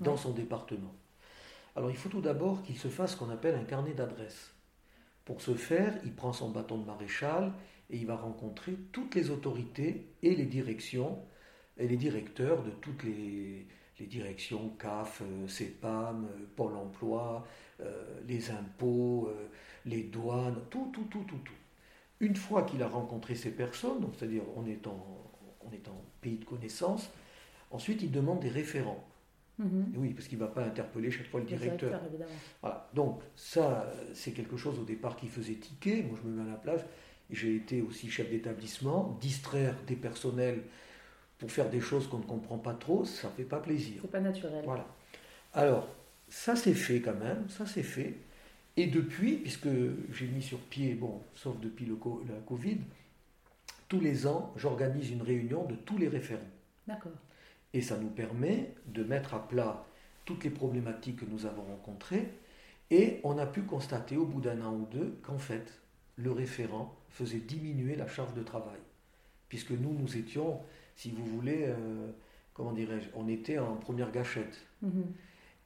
dans 0.00 0.12
Ouais. 0.12 0.16
son 0.18 0.30
département? 0.32 0.94
Alors 1.76 1.90
il 1.90 1.96
faut 1.96 2.08
tout 2.08 2.20
d'abord 2.20 2.62
qu'il 2.62 2.78
se 2.78 2.88
fasse 2.88 3.12
ce 3.12 3.16
qu'on 3.16 3.30
appelle 3.30 3.56
un 3.56 3.64
carnet 3.64 3.94
d'adresses. 3.94 4.54
Pour 5.24 5.42
ce 5.42 5.54
faire, 5.54 5.94
il 6.04 6.12
prend 6.14 6.32
son 6.32 6.50
bâton 6.50 6.78
de 6.78 6.84
maréchal 6.86 7.52
et 7.90 7.96
il 7.96 8.06
va 8.06 8.16
rencontrer 8.16 8.76
toutes 8.92 9.14
les 9.16 9.30
autorités 9.30 10.06
et 10.22 10.34
les 10.36 10.46
directions 10.46 11.18
et 11.78 11.88
les 11.88 11.96
directeurs 11.96 12.62
de 12.62 12.70
toutes 12.70 13.02
les, 13.04 13.66
les 14.00 14.06
directions 14.06 14.70
CAF, 14.78 15.22
euh, 15.22 15.46
CEPAM, 15.46 16.24
euh, 16.24 16.44
Pôle 16.56 16.74
emploi, 16.74 17.46
euh, 17.80 18.20
les 18.26 18.50
impôts, 18.50 19.30
les 19.86 20.02
douanes, 20.02 20.56
tout, 20.70 20.90
tout, 20.92 21.04
tout, 21.10 21.24
tout, 21.24 21.38
tout. 21.44 21.52
Une 22.20 22.36
fois 22.36 22.64
qu'il 22.64 22.82
a 22.82 22.88
rencontré 22.88 23.34
ces 23.34 23.50
personnes, 23.50 24.06
c'est-à-dire 24.16 24.42
on 24.56 24.66
est 24.66 24.86
en, 24.86 25.06
on 25.60 25.72
est 25.72 25.88
en 25.88 26.04
pays 26.20 26.38
de 26.38 26.44
connaissance, 26.44 27.10
ensuite 27.70 28.02
il 28.02 28.10
demande 28.10 28.40
des 28.40 28.48
référents. 28.48 29.06
Mhm. 29.58 29.92
Oui, 29.96 30.14
parce 30.14 30.26
qu'il 30.26 30.38
ne 30.38 30.44
va 30.44 30.50
pas 30.50 30.64
interpeller 30.64 31.10
chaque 31.10 31.26
fois 31.26 31.40
le 31.40 31.46
Le 31.46 31.56
directeur. 31.56 32.00
Voilà. 32.62 32.90
Donc 32.94 33.20
ça, 33.36 33.90
c'est 34.14 34.32
quelque 34.32 34.56
chose 34.56 34.78
au 34.78 34.84
départ 34.84 35.16
qui 35.16 35.28
faisait 35.28 35.54
tiquer. 35.54 36.02
Moi, 36.02 36.18
je 36.22 36.28
me 36.28 36.36
mets 36.36 36.48
à 36.48 36.52
la 36.52 36.58
place. 36.58 36.82
J'ai 37.30 37.56
été 37.56 37.82
aussi 37.82 38.10
chef 38.10 38.30
d'établissement, 38.30 39.18
distraire 39.20 39.76
des 39.86 39.96
personnels 39.96 40.64
pour 41.40 41.50
faire 41.50 41.70
des 41.70 41.80
choses 41.80 42.06
qu'on 42.06 42.18
ne 42.18 42.24
comprend 42.24 42.58
pas 42.58 42.74
trop, 42.74 43.04
ça 43.04 43.28
ne 43.28 43.32
fait 43.32 43.44
pas 43.44 43.58
plaisir. 43.58 44.00
C'est 44.02 44.10
pas 44.10 44.20
naturel. 44.20 44.62
Voilà. 44.64 44.86
Alors, 45.54 45.88
ça 46.28 46.54
c'est 46.54 46.74
fait 46.74 47.00
quand 47.00 47.18
même, 47.18 47.48
ça 47.48 47.66
c'est 47.66 47.82
fait. 47.82 48.14
Et 48.76 48.86
depuis, 48.86 49.36
puisque 49.36 49.68
j'ai 50.12 50.26
mis 50.26 50.42
sur 50.42 50.58
pied, 50.58 50.94
bon, 50.94 51.20
sauf 51.34 51.58
depuis 51.58 51.86
le 51.86 51.98
la 52.28 52.40
Covid, 52.46 52.78
tous 53.88 54.00
les 54.00 54.26
ans, 54.26 54.52
j'organise 54.56 55.10
une 55.10 55.22
réunion 55.22 55.64
de 55.64 55.74
tous 55.74 55.98
les 55.98 56.08
référents. 56.08 56.42
D'accord. 56.86 57.12
Et 57.72 57.80
ça 57.80 57.96
nous 57.96 58.10
permet 58.10 58.74
de 58.86 59.02
mettre 59.02 59.34
à 59.34 59.48
plat 59.48 59.84
toutes 60.24 60.44
les 60.44 60.50
problématiques 60.50 61.16
que 61.16 61.24
nous 61.24 61.46
avons 61.46 61.62
rencontrées. 61.62 62.28
Et 62.90 63.18
on 63.24 63.38
a 63.38 63.46
pu 63.46 63.62
constater 63.62 64.16
au 64.16 64.26
bout 64.26 64.40
d'un 64.40 64.60
an 64.62 64.74
ou 64.74 64.86
deux 64.92 65.18
qu'en 65.22 65.38
fait, 65.38 65.72
le 66.16 66.32
référent 66.32 66.94
faisait 67.08 67.38
diminuer 67.38 67.96
la 67.96 68.06
charge 68.06 68.34
de 68.34 68.42
travail. 68.42 68.78
Puisque 69.48 69.70
nous, 69.70 69.92
nous 69.92 70.16
étions, 70.16 70.60
si 71.00 71.10
vous 71.10 71.24
voulez, 71.24 71.64
euh, 71.66 72.10
comment 72.52 72.72
dirais-je, 72.72 73.08
on 73.14 73.26
était 73.26 73.58
en 73.58 73.76
première 73.76 74.12
gâchette. 74.12 74.66
Mhm. 74.82 75.06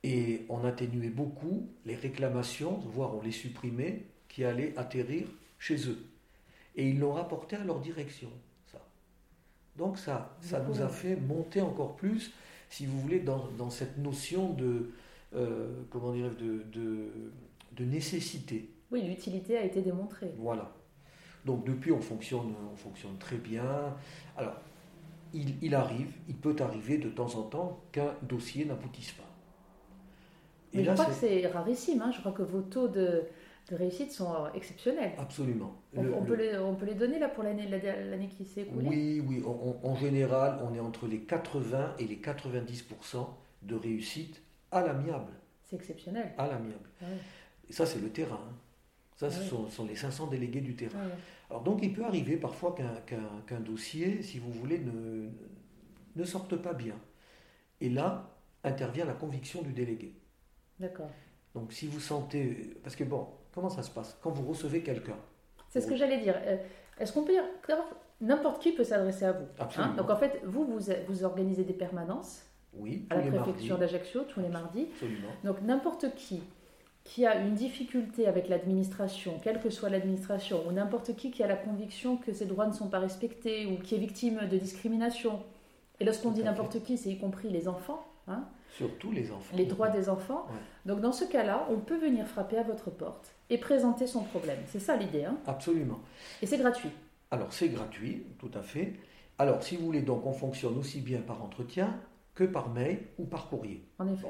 Et 0.04 0.46
on 0.48 0.64
atténuait 0.64 1.08
beaucoup 1.08 1.68
les 1.84 1.96
réclamations, 1.96 2.78
voire 2.94 3.16
on 3.16 3.20
les 3.20 3.32
supprimait, 3.32 4.04
qui 4.28 4.44
allaient 4.44 4.72
atterrir 4.76 5.26
chez 5.58 5.88
eux. 5.88 5.98
Et 6.76 6.88
ils 6.88 7.00
l'ont 7.00 7.14
rapporté 7.14 7.56
à 7.56 7.64
leur 7.64 7.80
direction, 7.80 8.30
ça. 8.70 8.80
Donc 9.76 9.98
ça, 9.98 10.36
ça 10.40 10.60
nous 10.60 10.80
a 10.80 10.88
fait 10.88 11.16
monter 11.16 11.60
encore 11.60 11.96
plus, 11.96 12.32
si 12.70 12.86
vous 12.86 13.00
voulez, 13.00 13.18
dans, 13.18 13.48
dans 13.58 13.70
cette 13.70 13.98
notion 13.98 14.52
de, 14.52 14.92
euh, 15.34 15.82
comment 15.90 16.12
dirais 16.12 16.30
de, 16.38 16.62
de, 16.72 17.08
de 17.72 17.84
nécessité. 17.84 18.70
Oui, 18.92 19.02
l'utilité 19.02 19.56
a 19.58 19.64
été 19.64 19.82
démontrée. 19.82 20.32
Voilà. 20.38 20.70
Donc 21.44 21.64
depuis, 21.64 21.90
on 21.90 22.00
fonctionne, 22.00 22.54
on 22.72 22.76
fonctionne 22.76 23.16
très 23.18 23.36
bien. 23.38 23.96
Alors, 24.36 24.54
il, 25.34 25.56
il 25.62 25.74
arrive, 25.74 26.12
il 26.28 26.36
peut 26.36 26.56
arriver 26.60 26.98
de 26.98 27.08
temps 27.10 27.34
en 27.36 27.42
temps 27.42 27.80
qu'un 27.92 28.14
dossier 28.22 28.64
n'aboutisse 28.64 29.12
pas. 29.12 29.24
Et 30.72 30.78
Mais 30.78 30.84
là, 30.84 30.94
je 30.96 31.02
crois 31.02 31.12
que 31.14 31.20
c'est 31.20 31.46
rarissime. 31.46 32.02
hein. 32.02 32.10
Je 32.12 32.20
crois 32.20 32.32
que 32.32 32.42
vos 32.42 32.62
taux 32.62 32.88
de, 32.88 33.22
de 33.70 33.76
réussite 33.76 34.10
sont 34.12 34.32
euh, 34.34 34.48
exceptionnels. 34.54 35.12
Absolument. 35.18 35.74
On, 35.96 36.02
Le- 36.02 36.14
on 36.14 36.20
le- 36.20 36.26
peut 36.26 36.34
les, 36.34 36.58
on 36.58 36.74
peut 36.74 36.86
les 36.86 36.94
donner 36.94 37.18
là 37.18 37.28
pour 37.28 37.44
l'année 37.44 37.66
la- 37.68 38.04
l'année 38.04 38.28
qui 38.28 38.44
s'est 38.44 38.62
écoulée? 38.62 38.88
Oui, 38.88 39.20
oui. 39.26 39.42
on- 39.46 39.76
en 39.88 39.94
général, 39.96 40.58
on 40.68 40.74
est 40.74 40.80
entre 40.80 41.06
les 41.06 41.20
80 41.20 41.94
et 41.98 42.06
les 42.06 42.16
90% 42.16 43.36
de 43.62 43.74
réussite 43.76 44.42
à 44.72 44.82
l'amiable. 44.82 45.32
C'est 45.64 45.76
exceptionnel. 45.76 46.32
À 46.38 46.46
l'amiable. 46.48 46.88
Ah 47.00 47.04
ouais. 47.04 47.18
Et 47.68 47.72
ça, 47.72 47.86
c'est 47.86 48.00
le 48.00 48.10
terrain. 48.10 48.40
hein. 48.50 48.54
Ça, 49.16 49.30
ce 49.30 49.42
sont, 49.42 49.68
sont 49.70 49.86
les 49.86 49.94
500 49.96 50.26
délégués 50.26 50.60
du 50.60 50.74
terrain. 50.74 50.98
Alors 51.48 51.62
donc, 51.62 51.80
il 51.82 51.92
peut 51.92 52.04
arriver 52.04 52.36
parfois 52.36 52.74
qu'un 53.46 53.60
dossier, 53.60 54.22
si 54.22 54.38
vous 54.38 54.50
voulez, 54.50 54.78
ne, 54.78 55.28
ne 56.16 56.24
sorte 56.24 56.56
pas 56.56 56.72
bien. 56.72 56.96
Et 57.80 57.88
là, 57.90 58.30
intervient 58.64 59.04
la 59.04 59.12
conviction 59.12 59.62
du 59.62 59.72
délégué. 59.72 60.14
D'accord. 60.80 61.10
Donc, 61.54 61.72
si 61.72 61.86
vous 61.86 62.00
sentez... 62.00 62.74
Parce 62.82 62.96
que 62.96 63.04
bon, 63.04 63.28
comment 63.52 63.70
ça 63.70 63.82
se 63.82 63.90
passe? 63.90 64.18
Quand 64.20 64.30
vous 64.30 64.48
recevez 64.48 64.82
quelqu'un, 64.82 65.16
C'est 65.68 65.80
ce 65.80 65.86
que 65.86 65.96
j'allais 65.96 66.18
dire. 66.18 66.34
Euh, 66.44 66.56
Est-ce 66.98 67.12
qu'on 67.12 67.22
peut 67.24 67.32
dire 67.32 67.44
n'importe 68.20 68.62
qui 68.62 68.72
peut 68.72 68.84
s'adresser 68.84 69.26
à 69.26 69.32
vous 69.32 69.44
hein? 69.44 69.58
Absolument. 69.58 69.94
Donc 69.94 70.10
en 70.10 70.16
fait, 70.16 70.40
vous, 70.44 70.64
vous, 70.64 70.92
vous 71.08 71.24
organisez 71.24 71.62
des 71.64 71.72
permanences 71.74 72.42
Oui, 72.72 73.06
à 73.10 73.16
la 73.16 73.30
préfecture 73.30 73.78
d'Ajaccio 73.78 74.22
tous 74.24 74.40
les 74.40 74.48
mardis. 74.48 74.88
Absolument. 74.92 75.28
Donc 75.44 75.62
n'importe 75.62 76.14
qui 76.16 76.42
qui 77.04 77.26
a 77.26 77.36
une 77.36 77.54
difficulté 77.54 78.26
avec 78.26 78.48
l'administration, 78.48 79.38
quelle 79.42 79.60
que 79.60 79.68
soit 79.70 79.90
l'administration, 79.90 80.66
ou 80.66 80.72
n'importe 80.72 81.14
qui 81.16 81.30
qui 81.30 81.42
a 81.42 81.46
la 81.46 81.56
conviction 81.56 82.16
que 82.16 82.32
ses 82.32 82.46
droits 82.46 82.66
ne 82.66 82.72
sont 82.72 82.88
pas 82.88 82.98
respectés, 82.98 83.66
ou 83.66 83.76
qui 83.76 83.94
est 83.94 83.98
victime 83.98 84.40
de 84.50 84.56
discrimination, 84.56 85.42
et 86.00 86.04
lorsqu'on 86.04 86.30
dit 86.30 86.42
n'importe 86.42 86.82
qui, 86.82 86.96
c'est 86.96 87.10
y 87.10 87.18
compris 87.18 87.50
les 87.50 87.68
enfants, 87.68 88.04
hein, 88.26 88.44
Surtout 88.70 89.12
les 89.12 89.30
enfants. 89.30 89.54
les 89.56 89.66
droits 89.66 89.90
des 89.90 90.08
enfants. 90.08 90.46
Ouais. 90.48 90.58
Donc 90.86 91.00
dans 91.00 91.12
ce 91.12 91.24
cas-là, 91.24 91.68
on 91.70 91.78
peut 91.78 91.96
venir 91.98 92.26
frapper 92.26 92.56
à 92.58 92.62
votre 92.64 92.90
porte 92.90 93.32
et 93.50 93.58
présenter 93.58 94.06
son 94.08 94.22
problème. 94.24 94.58
C'est 94.66 94.80
ça 94.80 94.96
l'idée. 94.96 95.24
hein. 95.24 95.36
Absolument. 95.46 96.00
Et 96.42 96.46
c'est 96.46 96.58
gratuit. 96.58 96.88
Alors 97.30 97.52
c'est 97.52 97.68
gratuit, 97.68 98.24
tout 98.40 98.50
à 98.54 98.62
fait. 98.62 98.94
Alors 99.38 99.62
si 99.62 99.76
vous 99.76 99.84
voulez, 99.86 100.02
donc 100.02 100.26
on 100.26 100.32
fonctionne 100.32 100.76
aussi 100.78 101.00
bien 101.00 101.20
par 101.20 101.42
entretien 101.44 101.94
que 102.34 102.42
par 102.44 102.70
mail 102.70 102.98
ou 103.18 103.24
par 103.26 103.48
courrier. 103.48 103.84
En 104.00 104.08
effet. 104.12 104.26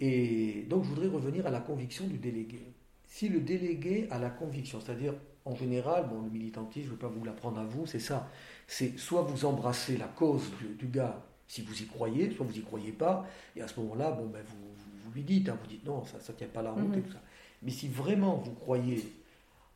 Et 0.00 0.66
donc 0.68 0.84
je 0.84 0.88
voudrais 0.90 1.08
revenir 1.08 1.46
à 1.46 1.50
la 1.50 1.60
conviction 1.60 2.06
du 2.06 2.18
délégué. 2.18 2.60
Si 3.08 3.28
le 3.28 3.40
délégué 3.40 4.08
a 4.10 4.18
la 4.18 4.30
conviction, 4.30 4.80
c'est-à-dire 4.80 5.14
en 5.44 5.54
général, 5.54 6.08
bon, 6.08 6.22
le 6.22 6.30
militantisme, 6.30 6.86
je 6.86 6.90
ne 6.92 6.96
vais 6.96 7.00
pas 7.00 7.08
vous 7.08 7.24
l'apprendre 7.24 7.58
à 7.60 7.64
vous, 7.64 7.86
c'est 7.86 8.00
ça. 8.00 8.28
C'est 8.66 8.98
soit 8.98 9.22
vous 9.22 9.44
embrassez 9.44 9.96
la 9.96 10.06
cause 10.08 10.50
du, 10.60 10.74
du 10.74 10.86
gars 10.88 11.22
si 11.48 11.62
vous 11.62 11.80
y 11.80 11.86
croyez, 11.86 12.30
soit 12.32 12.44
vous 12.44 12.52
n'y 12.52 12.62
croyez 12.62 12.90
pas, 12.90 13.24
et 13.54 13.62
à 13.62 13.68
ce 13.68 13.78
moment-là, 13.80 14.10
bon, 14.10 14.26
ben, 14.26 14.42
vous, 14.44 14.56
vous- 14.56 15.00
vous 15.04 15.12
lui 15.12 15.22
dites, 15.22 15.48
hein, 15.48 15.56
vous 15.62 15.68
dites 15.68 15.84
non, 15.86 16.04
ça 16.04 16.16
ne 16.32 16.36
tient 16.36 16.48
pas 16.48 16.60
la 16.62 16.72
route 16.72 16.92
et 16.92 16.96
Mhm. 16.96 17.02
tout 17.04 17.12
ça. 17.12 17.22
Mais 17.62 17.70
si 17.70 17.86
vraiment 17.88 18.34
vous 18.38 18.52
croyez 18.54 19.00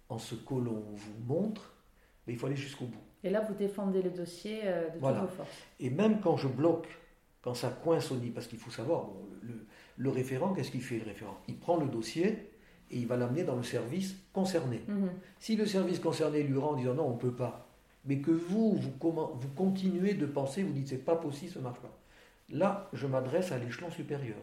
en 0.08 0.18
ce 0.18 0.34
que 0.34 0.54
l'on 0.54 0.82
vous 0.92 1.14
montre, 1.28 1.72
ben, 2.26 2.32
il 2.32 2.38
faut 2.38 2.46
aller 2.46 2.56
jusqu'au 2.56 2.86
bout. 2.86 2.98
Et 3.22 3.30
là, 3.30 3.40
vous 3.42 3.54
défendez 3.54 4.02
le 4.02 4.10
dossier 4.10 4.62
euh, 4.64 4.90
de 4.90 4.98
Voilà. 4.98 5.20
toutes 5.20 5.30
vos 5.30 5.36
forces. 5.36 5.56
Et 5.78 5.90
même 5.90 6.20
quand 6.20 6.36
je 6.36 6.48
bloque, 6.48 6.88
quand 7.42 7.54
ça 7.54 7.68
coince 7.70 8.10
au 8.10 8.16
nid, 8.16 8.30
parce 8.30 8.48
qu'il 8.48 8.58
faut 8.58 8.72
savoir, 8.72 9.04
bon, 9.04 9.28
le, 9.42 9.48
le 9.48 9.66
référent, 10.08 10.52
qu'est-ce 10.54 10.70
qu'il 10.70 10.82
fait 10.82 10.98
le 10.98 11.04
référent? 11.04 11.36
Il 11.48 11.58
prend 11.58 11.76
le 11.76 11.86
dossier 11.86 12.50
et 12.90 12.96
il 12.98 13.06
va 13.06 13.16
l'amener 13.16 13.44
dans 13.44 13.56
le 13.56 13.62
service 13.62 14.16
concerné. 14.32 14.82
Mhm. 14.88 15.10
Si 15.38 15.56
le 15.56 15.66
service 15.66 15.98
concerné 15.98 16.42
lui 16.42 16.56
rend 16.58 16.70
en 16.70 16.76
disant 16.76 16.94
non, 16.94 17.06
on 17.08 17.14
ne 17.14 17.18
peut 17.20 17.34
pas, 17.34 17.66
mais 18.06 18.18
que 18.18 18.30
vous, 18.30 18.76
vous, 18.76 18.90
comment- 18.98 19.32
vous 19.34 19.48
continuez 19.48 20.14
de 20.14 20.26
penser, 20.26 20.62
vous 20.62 20.72
dites 20.72 20.88
c'est 20.88 20.96
pas 21.04 21.16
possible, 21.16 21.52
ça 21.52 21.58
ne 21.58 21.64
marche 21.64 21.80
pas. 21.80 21.96
Là, 22.50 22.88
je 22.92 23.06
m'adresse 23.06 23.52
à 23.52 23.58
l'échelon 23.58 23.90
supérieur. 23.90 24.38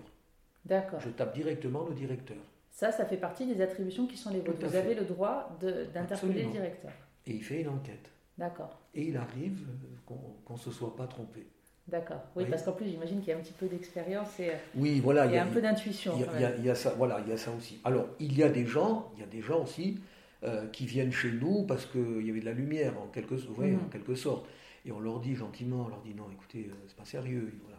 D'accord. 0.66 1.00
Je 1.02 1.10
tape 1.10 1.34
directement 1.34 1.86
le 1.88 1.94
directeur. 1.96 2.38
Ça, 2.72 2.92
ça 2.92 3.06
fait 3.06 3.18
partie 3.18 3.46
des 3.48 3.62
attributions 3.62 4.06
qui 4.06 4.18
sont 4.18 4.30
les 4.30 4.40
vôtres. 4.40 4.60
Vous 4.64 4.70
fait. 4.70 4.78
avez 4.78 4.94
le 4.96 5.04
droit 5.06 5.58
d'interpeller 5.94 6.44
le 6.44 6.52
directeur. 6.52 6.92
Et 7.26 7.32
il 7.34 7.44
fait 7.44 7.62
une 7.62 7.70
enquête. 7.70 8.12
D'accord. 8.38 8.78
Et 8.94 9.08
il 9.08 9.18
arrive 9.18 9.66
euh, 9.68 10.14
qu'on 10.46 10.54
ne 10.54 10.60
se 10.60 10.72
soit 10.72 10.96
pas 10.96 11.08
trompé. 11.08 11.48
D'accord. 11.88 12.22
Oui, 12.36 12.44
Oui. 12.44 12.50
parce 12.50 12.64
qu'en 12.64 12.74
plus, 12.74 12.88
j'imagine 12.90 13.20
qu'il 13.20 13.30
y 13.30 13.32
a 13.32 13.38
un 13.38 13.42
petit 13.42 13.54
peu 13.54 13.68
d'expérience 13.68 14.40
et 14.40 14.50
euh, 14.50 14.54
Oui, 14.76 15.00
voilà. 15.00 15.26
il 15.26 15.34
y 15.34 15.38
a 15.38 15.44
un 15.44 15.48
peu 15.48 15.62
d'intuition. 15.62 16.14
Il 16.16 16.22
y, 16.42 16.44
a, 16.44 16.56
il 16.58 16.66
il 16.66 16.72
y 16.72 16.76
ça, 16.76 16.94
voilà, 16.98 17.22
il 17.26 17.30
y 17.30 17.32
a 17.32 17.38
ça 17.38 17.52
aussi. 17.52 17.80
Alors, 17.86 18.08
il 18.20 18.38
y 18.38 18.44
a 18.44 18.50
des 18.50 18.66
gens, 18.66 19.10
il 19.16 19.22
y 19.22 19.24
a 19.24 19.28
des 19.28 19.42
gens 19.42 19.64
aussi 19.64 20.00
euh, 20.44 20.68
qui 20.68 20.86
viennent 20.86 21.12
chez 21.14 21.32
nous 21.32 21.64
parce 21.64 21.86
qu'il 21.86 22.26
y 22.26 22.30
avait 22.30 22.42
de 22.42 22.46
la 22.46 22.52
lumière, 22.52 22.94
en 23.02 23.08
quelque, 23.08 23.36
ouais, 23.58 23.72
Mhm. 23.72 23.86
en 23.86 23.90
quelque 23.90 24.16
sorte. 24.16 24.46
Et 24.86 24.92
on 24.92 25.00
leur 25.00 25.20
dit 25.20 25.36
gentiment, 25.36 25.84
on 25.86 25.88
leur 25.90 26.02
dit 26.02 26.14
non, 26.14 26.26
écoutez, 26.32 26.68
euh, 26.70 26.74
c'est 26.88 26.96
pas 26.98 27.06
sérieux. 27.06 27.54
Voilà, 27.64 27.78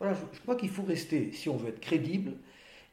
voilà 0.00 0.14
je, 0.14 0.36
je 0.36 0.40
crois 0.42 0.56
qu'il 0.56 0.70
faut 0.70 0.82
rester, 0.82 1.30
si 1.32 1.48
on 1.48 1.56
veut 1.56 1.68
être 1.68 1.80
crédible, 1.80 2.32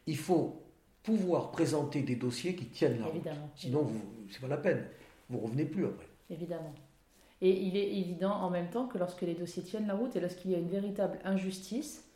il 0.05 0.17
faut 0.17 0.61
pouvoir 1.03 1.51
présenter 1.51 2.01
des 2.01 2.15
dossiers 2.15 2.55
qui 2.55 2.65
tiennent 2.65 2.99
la 2.99 3.05
route. 3.05 3.15
Évidemment. 3.15 3.49
Sinon, 3.55 3.81
vous, 3.83 4.01
c'est 4.29 4.41
pas 4.41 4.47
la 4.47 4.57
peine. 4.57 4.85
Vous 5.29 5.39
revenez 5.39 5.65
plus 5.65 5.85
après. 5.85 6.07
Évidemment. 6.29 6.73
Et 7.41 7.49
il 7.51 7.75
est 7.75 7.89
évident 7.97 8.31
en 8.33 8.49
même 8.49 8.69
temps 8.69 8.85
que 8.87 8.97
lorsque 8.97 9.21
les 9.21 9.33
dossiers 9.33 9.63
tiennent 9.63 9.87
la 9.87 9.95
route 9.95 10.15
et 10.15 10.19
lorsqu'il 10.19 10.51
y 10.51 10.55
a 10.55 10.59
une 10.59 10.69
véritable 10.69 11.17
injustice 11.25 12.07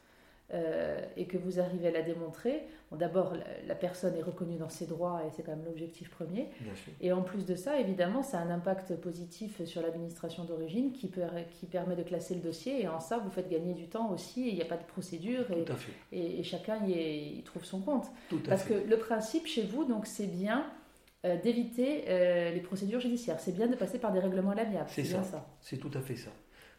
euh, 0.53 1.01
et 1.17 1.25
que 1.25 1.39
vous 1.39 1.59
arrivez 1.59 1.87
à 1.87 1.91
la 1.91 2.03
démontrer, 2.03 2.61
bon, 2.91 2.97
d'abord 2.97 3.33
la, 3.33 3.43
la 3.67 3.73
personne 3.73 4.15
est 4.15 4.21
reconnue 4.21 4.57
dans 4.57 4.69
ses 4.69 4.85
droits 4.85 5.21
et 5.25 5.31
c'est 5.35 5.41
quand 5.41 5.55
même 5.55 5.65
l'objectif 5.65 6.11
premier. 6.11 6.47
Et 7.01 7.11
en 7.11 7.23
plus 7.23 7.47
de 7.47 7.55
ça, 7.55 7.79
évidemment, 7.79 8.21
ça 8.21 8.37
a 8.37 8.41
un 8.43 8.51
impact 8.51 8.95
positif 8.97 9.63
sur 9.65 9.81
l'administration 9.81 10.43
d'origine 10.43 10.91
qui, 10.91 11.07
peut- 11.07 11.21
qui 11.59 11.65
permet 11.65 11.95
de 11.95 12.03
classer 12.03 12.35
le 12.35 12.41
dossier 12.41 12.83
et 12.83 12.87
en 12.87 12.99
ça, 12.99 13.17
vous 13.17 13.31
faites 13.31 13.49
gagner 13.49 13.73
du 13.73 13.87
temps 13.87 14.11
aussi 14.11 14.47
et 14.47 14.49
il 14.51 14.55
n'y 14.55 14.61
a 14.61 14.65
pas 14.65 14.77
de 14.77 14.83
procédure 14.85 15.45
et, 15.49 15.63
et- 16.11 16.39
et 16.39 16.43
chacun 16.43 16.85
y, 16.85 16.91
est- 16.93 17.25
y 17.39 17.41
trouve 17.41 17.65
son 17.65 17.79
compte. 17.81 18.05
Tout 18.29 18.39
à 18.45 18.49
Parce 18.49 18.61
fait. 18.61 18.75
que 18.83 18.87
le 18.87 18.97
principe 18.97 19.47
chez 19.47 19.63
vous, 19.63 19.85
donc, 19.85 20.05
c'est 20.05 20.27
bien 20.27 20.63
euh, 21.25 21.41
d'éviter 21.41 22.05
euh, 22.07 22.51
les 22.51 22.59
procédures 22.59 22.99
judiciaires. 22.99 23.39
C'est 23.39 23.55
bien 23.55 23.65
de 23.65 23.75
passer 23.75 23.97
par 23.97 24.11
des 24.11 24.19
règlements 24.19 24.51
à 24.51 24.55
l'amiable. 24.55 24.89
C'est 24.89 25.03
ça. 25.03 25.23
ça. 25.23 25.47
C'est 25.59 25.77
tout 25.77 25.89
à 25.95 26.01
fait 26.01 26.15
ça. 26.15 26.29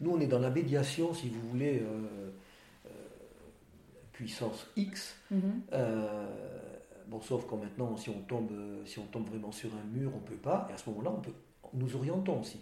Nous, 0.00 0.10
on 0.10 0.20
est 0.20 0.28
dans 0.28 0.38
la 0.38 0.50
médiation, 0.50 1.12
si 1.12 1.28
vous 1.30 1.40
voulez, 1.48 1.82
euh, 1.82 2.90
puissance 4.12 4.68
X. 4.76 5.16
Mhm. 5.30 5.62
Bon, 7.08 7.20
sauf 7.20 7.46
quand 7.46 7.56
maintenant, 7.56 7.96
si 7.96 8.10
on, 8.10 8.20
tombe, 8.20 8.52
si 8.84 8.98
on 8.98 9.06
tombe 9.06 9.28
vraiment 9.28 9.52
sur 9.52 9.70
un 9.74 9.84
mur, 9.96 10.10
on 10.14 10.20
ne 10.20 10.26
peut 10.26 10.36
pas. 10.36 10.66
Et 10.70 10.74
à 10.74 10.76
ce 10.76 10.88
moment-là, 10.90 11.12
on 11.16 11.20
peut, 11.20 11.32
nous 11.74 11.96
orientons 11.96 12.40
aussi. 12.40 12.60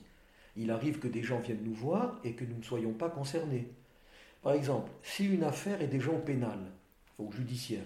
Il 0.56 0.70
arrive 0.70 0.98
que 0.98 1.08
des 1.08 1.22
gens 1.22 1.40
viennent 1.40 1.64
nous 1.64 1.74
voir 1.74 2.20
et 2.24 2.34
que 2.34 2.44
nous 2.44 2.56
ne 2.56 2.62
soyons 2.62 2.92
pas 2.92 3.10
concernés. 3.10 3.68
Par 4.42 4.52
exemple, 4.52 4.90
si 5.02 5.26
une 5.26 5.44
affaire 5.44 5.80
est 5.82 5.88
déjà 5.88 6.10
au 6.10 6.18
pénal, 6.18 6.58
au 7.18 7.30
judiciaire, 7.32 7.84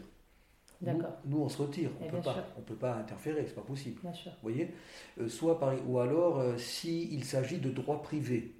nous, 0.81 1.38
on 1.41 1.49
se 1.49 1.61
retire. 1.62 1.91
On 2.01 2.05
Et 2.05 2.07
ne 2.07 2.11
peut 2.12 2.21
pas. 2.23 2.35
sûr. 2.35 2.45
On 2.57 2.61
peut 2.62 2.75
pas 2.75 2.95
interférer, 2.97 3.45
c'est 3.47 3.55
pas 3.55 3.62
possible. 3.62 4.01
bien 4.01 4.12
sûr. 4.12 4.31
Vous 4.43 4.51
voyez 4.51 4.75
Euh, 5.21 5.29
Soit 5.29 5.59
par, 5.59 5.75
ou 5.88 5.99
alors 5.99 6.38
euh, 6.38 6.57
s'il 6.59 7.25
s'agit 7.25 7.59
de 7.59 7.71
droit 7.71 8.03
privé, 8.03 8.55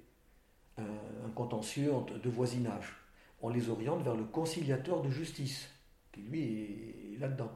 euh, 0.79 0.83
un 1.25 1.29
contentieux 1.31 1.91
de 2.23 2.29
voisinage, 2.29 2.95
on 3.41 3.49
les 3.49 3.69
oriente 3.69 4.03
vers 4.03 4.15
le 4.15 4.25
conciliateur 4.25 5.01
de 5.01 5.09
justice, 5.09 5.69
qui 6.11 6.21
lui 6.21 6.43
est, 6.43 7.19
là-dedans. 7.19 7.51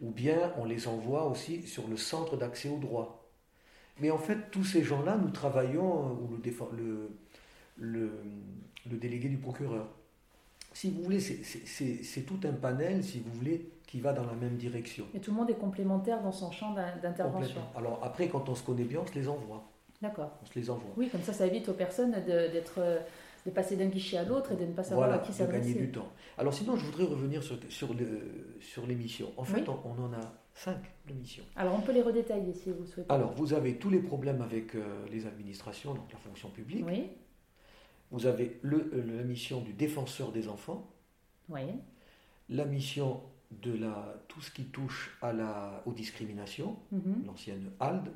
Ou 0.00 0.10
bien 0.10 0.52
on 0.58 0.64
les 0.64 0.88
envoie 0.88 1.26
aussi 1.26 1.62
sur 1.66 1.86
le 1.88 1.96
centre 1.96 2.36
d'accès 2.36 2.68
au 2.68 2.78
droit. 2.78 3.30
Mais 4.00 4.10
en 4.10 4.18
fait, 4.18 4.50
tous 4.50 4.64
ces 4.64 4.82
gens-là, 4.84 5.16
nous 5.18 5.30
travaillons, 5.30 6.08
euh, 6.08 6.12
ou 6.12 6.28
le, 6.32 6.38
défend- 6.38 6.70
le, 6.76 7.10
le, 7.78 8.12
le 8.90 8.96
délégué 8.96 9.28
du 9.28 9.38
procureur. 9.38 9.88
Si 10.74 10.90
vous 10.90 11.02
voulez, 11.02 11.20
c'est 11.20 12.22
tout 12.22 12.40
un 12.44 12.52
panel, 12.52 13.04
si 13.04 13.20
vous 13.20 13.32
voulez, 13.32 13.68
qui 13.92 14.00
va 14.00 14.14
dans 14.14 14.24
la 14.24 14.32
même 14.32 14.56
direction. 14.56 15.04
Et 15.12 15.20
tout 15.20 15.32
le 15.32 15.36
monde 15.36 15.50
est 15.50 15.54
complémentaire 15.58 16.22
dans 16.22 16.32
son 16.32 16.50
champ 16.50 16.72
d'in- 16.72 16.96
d'intervention. 17.02 17.60
Alors 17.76 18.00
après, 18.02 18.26
quand 18.26 18.48
on 18.48 18.54
se 18.54 18.62
connaît 18.62 18.84
bien, 18.84 19.00
on 19.02 19.06
se 19.06 19.12
les 19.14 19.28
envoie. 19.28 19.64
D'accord. 20.00 20.30
On 20.42 20.46
se 20.46 20.58
les 20.58 20.70
envoie. 20.70 20.88
Oui, 20.96 21.10
comme 21.10 21.20
ça, 21.20 21.34
ça 21.34 21.46
évite 21.46 21.68
aux 21.68 21.74
personnes 21.74 22.12
de, 22.12 22.50
d'être, 22.50 22.80
de 23.44 23.50
passer 23.50 23.76
d'un 23.76 23.88
guichet 23.88 24.16
à 24.16 24.24
l'autre 24.24 24.52
et 24.52 24.56
de 24.56 24.64
ne 24.64 24.72
pas 24.72 24.82
savoir 24.82 25.08
Voilà, 25.08 25.22
à 25.22 25.26
qui 25.26 25.30
de 25.32 25.36
gagner 25.36 25.52
s'adresser. 25.52 25.74
du 25.78 25.92
temps. 25.92 26.08
Alors 26.38 26.54
sinon, 26.54 26.74
je 26.76 26.86
voudrais 26.86 27.04
revenir 27.04 27.42
sur, 27.42 27.58
sur, 27.68 27.92
le, 27.92 28.56
sur 28.62 28.86
l'émission. 28.86 29.30
En 29.36 29.44
fait, 29.44 29.68
Oui. 29.68 29.76
on, 29.84 29.90
on 29.90 30.04
en 30.06 30.12
a 30.14 30.20
cinq 30.54 30.78
d'émissions. 31.06 31.44
Alors, 31.54 31.74
on 31.74 31.82
peut 31.82 31.92
les 31.92 32.00
redétailler 32.00 32.54
si 32.54 32.70
vous 32.72 32.86
souhaitez. 32.86 33.12
Alors, 33.12 33.34
vous 33.34 33.52
avez 33.52 33.76
tous 33.76 33.90
les 33.90 34.00
problèmes 34.00 34.40
avec 34.40 34.74
euh, 34.74 35.04
les 35.10 35.26
administrations, 35.26 35.92
donc 35.92 36.10
la 36.10 36.18
fonction 36.18 36.48
publique. 36.48 36.86
Oui, 36.86 37.10
Vous 38.10 38.24
avez 38.24 38.58
le- 38.62 38.90
euh, 38.94 39.18
la 39.18 39.22
mission 39.22 39.60
du 39.60 39.74
défenseur 39.74 40.32
des 40.32 40.48
enfants, 40.48 40.88
oui, 41.50 41.60
la 42.48 42.64
mission 42.64 43.20
de 43.60 43.74
la, 43.74 44.14
tout 44.28 44.40
ce 44.40 44.50
qui 44.50 44.64
touche 44.64 45.16
à 45.20 45.32
la, 45.32 45.82
aux 45.86 45.92
discriminations, 45.92 46.76
mhm, 46.90 47.24
l'ancienne 47.26 47.70
HALD, 47.80 48.10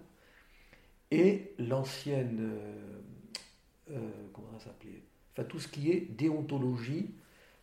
et 1.11 1.53
l'ancienne, 1.59 2.39
euh, 2.41 3.01
euh, 3.93 4.11
comment 4.33 4.49
ça 4.59 4.67
s'appelait 4.67 5.03
Enfin, 5.33 5.45
tout 5.45 5.59
ce 5.59 5.69
qui 5.69 5.91
est 5.91 6.01
déontologie, 6.17 7.11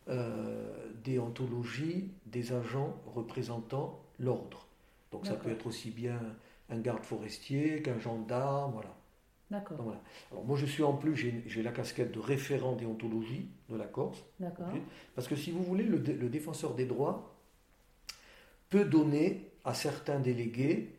euh, 0.08 0.72
déontologie 1.02 2.12
des 2.26 2.52
agents 2.52 2.96
représentant 3.06 4.00
l'ordre. 4.20 4.68
Donc 5.10 5.26
ça 5.26 5.34
peut 5.34 5.50
être 5.50 5.66
aussi 5.66 5.90
bien 5.90 6.20
un 6.70 6.78
garde 6.78 7.04
forestier 7.04 7.82
qu'un 7.82 7.98
gendarme, 7.98 8.72
voilà. 8.74 8.94
d'accord, 9.50 9.82
voilà. 9.82 10.00
Alors 10.30 10.44
moi 10.44 10.56
je 10.56 10.66
suis 10.66 10.84
en 10.84 10.92
plus, 10.92 11.16
j'ai 11.16 11.62
la 11.62 11.72
casquette 11.72 12.12
de 12.12 12.20
référent 12.20 12.74
déontologie 12.74 13.48
de 13.68 13.76
la 13.76 13.86
Corse. 13.86 14.24
d'accord. 14.38 14.68
Parce 15.16 15.26
que 15.26 15.36
si 15.36 15.50
vous 15.50 15.62
voulez, 15.62 15.84
le 15.84 16.28
défenseur 16.28 16.74
des 16.74 16.86
droits 16.86 17.33
peut 18.74 18.84
donner 18.84 19.52
à 19.64 19.72
certains 19.72 20.18
délégués 20.18 20.96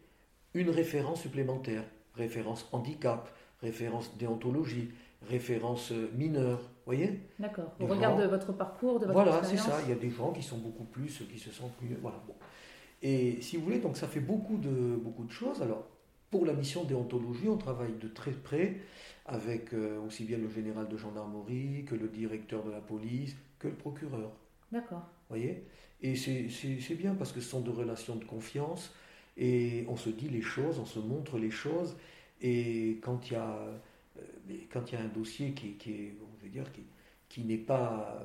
une 0.54 0.70
référence 0.70 1.22
supplémentaire, 1.22 1.84
référence 2.16 2.70
handicap, 2.72 3.30
référence 3.62 4.18
déontologie, 4.18 4.92
référence 5.28 5.92
euh, 5.92 6.10
mineure, 6.16 6.62
voyez? 6.86 7.20
D'accord. 7.38 7.76
Au 7.82 7.88
regard 7.88 8.16
de 8.16 8.28
votre 8.28 8.54
parcours, 8.54 9.02
de 9.02 9.08
votre 9.08 9.12
Voilà, 9.12 9.44
c'est 9.44 9.58
ça, 9.58 9.80
il 9.84 9.90
y 9.90 9.92
a 9.92 10.00
des 10.00 10.10
gens 10.10 10.32
qui 10.32 10.42
sont 10.42 10.58
beaucoup 10.58 10.86
plus, 10.86 11.22
qui 11.30 11.38
se 11.38 11.52
sentent 11.52 11.82
mieux, 11.82 11.98
voilà. 12.02 12.24
bon. 12.26 12.36
Et 13.02 13.42
si 13.42 13.58
vous 13.58 13.66
voulez, 13.66 13.80
donc 13.80 13.98
ça 13.98 14.08
fait 14.08 14.22
beaucoup 14.22 14.56
de, 14.56 14.96
beaucoup 14.96 15.26
de 15.26 15.32
choses. 15.32 15.62
Alors, 15.62 15.86
pour 16.32 16.46
la 16.46 16.54
mission 16.54 16.86
déontologie, 16.86 17.50
on 17.50 17.58
travaille 17.58 17.96
de 18.02 18.08
très 18.08 18.32
près 18.32 18.78
avec 19.26 19.74
euh, 19.74 20.00
aussi 20.08 20.24
bien 20.24 20.38
le 20.38 20.48
général 20.48 20.88
de 20.88 20.96
gendarmerie 20.96 21.84
que 21.86 21.96
le 21.96 22.08
directeur 22.08 22.64
de 22.64 22.72
la 22.72 22.80
police, 22.80 23.36
que 23.60 23.68
le 23.68 23.76
procureur. 23.76 24.32
D'accord, 24.72 25.04
voyez? 25.28 25.66
Et 26.02 26.16
c'est 26.16 26.96
bien 26.96 27.16
parce 27.16 27.32
que 27.32 27.42
ce 27.42 27.50
sont 27.50 27.62
de 27.62 27.72
relations 27.72 28.16
de 28.16 28.26
confiance 28.26 28.94
et 29.38 29.86
on 29.88 29.98
se 29.98 30.10
dit 30.10 30.30
les 30.30 30.42
choses, 30.42 30.80
on 30.80 30.86
se 30.86 31.00
montre 31.00 31.38
les 31.38 31.52
choses 31.52 31.96
Et 32.42 33.00
quand 33.02 33.30
il 33.30 33.34
y 33.34 33.38
a, 33.38 33.58
quand 34.72 34.92
il 34.92 34.96
y 34.96 34.98
a 34.98 35.02
un 35.02 35.08
dossier 35.08 35.54
qui, 35.54 35.74
qui 35.74 35.92
est, 35.92 36.18
je 36.40 36.44
veux 36.46 36.52
dire, 36.52 36.72
qui, 36.72 36.84
qui 37.30 37.44
n'est 37.44 37.58
pas, 37.58 38.24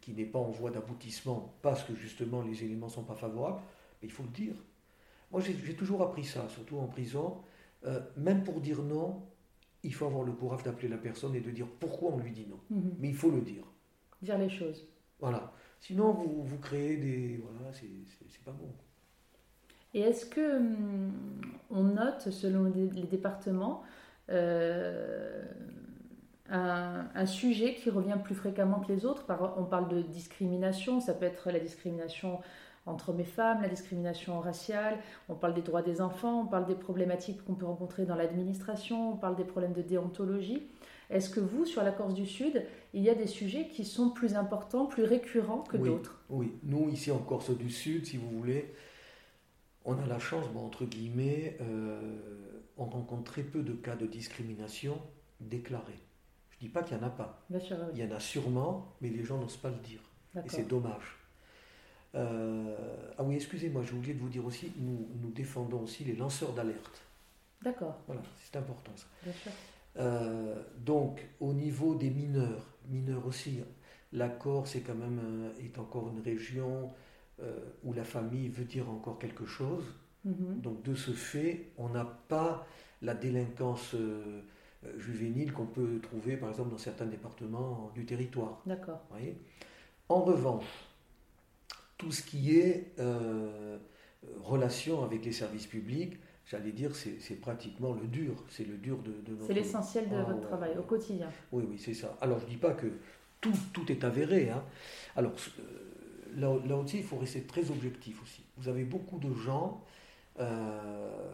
qui 0.00 0.12
n'est 0.12 0.24
pas 0.24 0.38
en 0.38 0.50
voie 0.50 0.70
d'aboutissement 0.70 1.54
parce 1.62 1.84
que 1.84 1.94
justement 1.94 2.42
les 2.42 2.64
éléments 2.64 2.86
ne 2.86 2.92
sont 2.92 3.04
pas 3.04 3.14
favorables, 3.14 3.60
il 4.02 4.10
faut 4.10 4.22
le 4.22 4.30
dire. 4.30 4.54
Moi, 5.30 5.40
j'ai 5.42 5.74
toujours 5.74 6.02
appris 6.02 6.24
ça, 6.24 6.48
surtout 6.48 6.78
en 6.78 6.86
prison. 6.86 7.36
même 8.16 8.44
pour 8.44 8.60
dire 8.60 8.82
non, 8.82 9.22
il 9.82 9.94
faut 9.94 10.06
avoir 10.06 10.24
le 10.24 10.32
courage 10.32 10.62
d'appeler 10.62 10.88
la 10.88 10.96
personne 10.96 11.34
et 11.34 11.40
de 11.40 11.50
dire 11.50 11.66
pourquoi 11.78 12.12
on 12.12 12.18
lui 12.18 12.32
dit 12.32 12.46
non. 12.48 12.60
Mhm. 12.70 12.96
Mais 12.98 13.08
il 13.08 13.14
faut 13.14 13.30
le 13.30 13.40
dire. 13.40 13.64
Dire 14.22 14.38
les 14.38 14.48
choses. 14.48 14.88
Voilà. 15.20 15.52
Sinon, 15.80 16.12
vous, 16.12 16.44
vous 16.44 16.58
créez 16.58 16.96
des. 16.96 17.42
Voilà, 17.42 17.72
c'est 17.72 18.44
pas 18.44 18.52
bon. 18.52 18.68
Et 19.94 20.00
est-ce 20.00 20.26
que 20.26 20.58
hum, 20.58 21.12
on 21.70 21.82
note, 21.82 22.30
selon 22.30 22.64
les 22.64 23.04
départements, 23.04 23.82
euh, 24.30 25.42
un, 26.50 27.06
un, 27.14 27.26
sujet 27.26 27.74
qui 27.74 27.90
revient 27.90 28.18
plus 28.22 28.34
fréquemment 28.34 28.80
que 28.80 28.92
les 28.92 29.06
autres? 29.06 29.24
On 29.56 29.64
parle 29.64 29.88
de 29.88 30.02
discrimination, 30.02 31.00
ça 31.00 31.14
peut 31.14 31.24
être 31.24 31.50
la 31.50 31.60
discrimination 31.60 32.40
entre 32.88 33.10
hommes 33.10 33.20
et 33.20 33.24
femmes, 33.24 33.62
la 33.62 33.68
discrimination 33.68 34.40
raciale, 34.40 34.98
on 35.28 35.34
parle 35.34 35.54
des 35.54 35.62
droits 35.62 35.82
des 35.82 36.00
enfants, 36.00 36.42
on 36.42 36.46
parle 36.46 36.66
des 36.66 36.74
problématiques 36.74 37.44
qu'on 37.44 37.54
peut 37.54 37.66
rencontrer 37.66 38.04
dans 38.04 38.16
l'administration, 38.16 39.12
on 39.12 39.16
parle 39.16 39.36
des 39.36 39.44
problèmes 39.44 39.74
de 39.74 39.82
déontologie. 39.82 40.66
Est-ce 41.10 41.30
que 41.30 41.40
vous, 41.40 41.64
sur 41.64 41.82
la 41.82 41.90
Corse 41.90 42.14
du 42.14 42.26
Sud, 42.26 42.64
il 42.92 43.02
y 43.02 43.08
a 43.08 43.14
des 43.14 43.26
sujets 43.26 43.68
qui 43.68 43.84
sont 43.84 44.10
plus 44.10 44.34
importants, 44.34 44.86
plus 44.86 45.04
récurrents 45.04 45.62
que 45.62 45.76
d'autres? 45.76 46.22
Oui, 46.28 46.52
nous, 46.64 46.88
ici 46.90 47.10
en 47.10 47.18
Corse 47.18 47.56
du 47.56 47.70
Sud, 47.70 48.06
si 48.06 48.18
vous 48.18 48.28
voulez, 48.30 48.74
on 49.84 49.98
a 49.98 50.06
la 50.06 50.18
chance, 50.18 50.46
bon, 50.48 50.66
entre 50.66 50.84
guillemets, 50.84 51.56
euh, 51.62 52.00
on 52.76 52.84
rencontre 52.84 53.24
très 53.24 53.42
peu 53.42 53.62
de 53.62 53.72
cas 53.72 53.96
de 53.96 54.06
discrimination 54.06 55.00
déclarés. 55.40 55.98
Je 56.50 56.56
ne 56.56 56.68
dis 56.68 56.68
pas 56.68 56.82
qu'il 56.82 56.96
n'y 56.96 57.02
en 57.02 57.06
a 57.06 57.10
pas. 57.10 57.42
Il 57.50 57.98
y 57.98 58.04
en 58.04 58.14
a 58.14 58.20
sûrement, 58.20 58.94
mais 59.00 59.08
les 59.08 59.24
gens 59.24 59.38
n'osent 59.38 59.56
pas 59.56 59.70
le 59.70 59.76
dire. 59.76 60.00
Et 60.36 60.48
c'est 60.48 60.68
dommage. 60.68 61.16
Euh, 62.14 62.76
ah 63.16 63.22
oui, 63.22 63.36
excusez-moi, 63.36 63.82
j'ai 63.82 63.94
oublié 63.94 64.14
de 64.14 64.20
vous 64.20 64.28
dire 64.28 64.44
aussi, 64.44 64.72
nous, 64.76 65.08
nous 65.22 65.30
défendons 65.30 65.82
aussi 65.82 66.04
les 66.04 66.14
lanceurs 66.14 66.52
d'alerte. 66.52 67.02
D'accord. 67.62 67.96
Voilà, 68.06 68.22
c'est 68.42 68.56
important 68.56 68.92
ça. 68.94 69.06
Bien 69.22 69.32
sûr. 69.32 69.52
Euh, 69.98 70.62
donc, 70.78 71.26
au 71.40 71.52
niveau 71.52 71.94
des 71.94 72.10
mineurs, 72.10 72.66
mineurs 72.88 73.26
aussi, 73.26 73.60
la 74.12 74.28
Corse 74.28 74.76
est 74.76 74.80
quand 74.80 74.94
même 74.94 75.20
euh, 75.22 75.64
est 75.64 75.78
encore 75.78 76.08
une 76.08 76.20
région 76.20 76.90
où 77.84 77.92
la 77.92 78.02
famille 78.02 78.48
veut 78.48 78.64
dire 78.64 78.90
encore 78.90 79.20
quelque 79.20 79.46
chose. 79.46 79.84
Mhm. 80.24 80.60
Donc, 80.60 80.82
de 80.82 80.96
ce 80.96 81.12
fait, 81.12 81.66
on 81.78 81.88
n'a 81.88 82.04
pas 82.04 82.66
la 83.00 83.14
délinquance 83.14 83.94
juvénile 84.96 85.52
qu'on 85.52 85.66
peut 85.66 86.00
trouver, 86.02 86.36
par 86.36 86.48
exemple, 86.48 86.70
dans 86.70 86.78
certains 86.78 87.06
départements 87.06 87.92
du 87.94 88.04
territoire. 88.04 88.60
D'accord. 88.66 89.06
En 90.08 90.22
revanche, 90.22 90.64
tout 91.98 92.12
ce 92.12 92.22
qui 92.22 92.56
est 92.56 92.92
euh, 92.98 93.78
relation 94.40 95.04
avec 95.04 95.24
les 95.24 95.32
services 95.32 95.66
publics, 95.66 96.16
j'allais 96.48 96.72
dire, 96.72 96.94
c'est 96.96 97.40
pratiquement 97.40 97.92
le 97.92 98.06
dur. 98.06 98.34
C'est 98.48 98.64
le 98.64 98.76
dur 98.76 98.98
de, 99.02 99.12
notre... 99.32 99.46
C'est 99.46 99.52
l'essentiel 99.52 100.08
de 100.08 100.16
ah, 100.16 100.24
votre 100.24 100.40
travail 100.40 100.76
au 100.78 100.82
quotidien. 100.82 101.28
Oui, 101.52 101.64
oui, 101.68 101.78
c'est 101.78 101.94
ça. 101.94 102.16
Alors, 102.20 102.38
je 102.38 102.44
ne 102.44 102.50
dis 102.50 102.56
pas 102.56 102.72
que 102.72 102.86
tout, 103.40 103.52
tout 103.72 103.90
est 103.92 104.02
avéré. 104.02 104.50
Hein. 104.50 104.64
Alors, 105.14 105.32
euh, 105.58 105.62
là, 106.36 106.56
là, 106.66 106.76
aussi, 106.76 106.98
il 106.98 107.04
faut 107.04 107.18
rester 107.18 107.42
très 107.42 107.70
objectif 107.70 108.22
aussi. 108.22 108.44
Vous 108.56 108.68
avez 108.68 108.84
beaucoup 108.84 109.18
de 109.18 109.32
gens, 109.34 109.84
euh, 110.40 111.32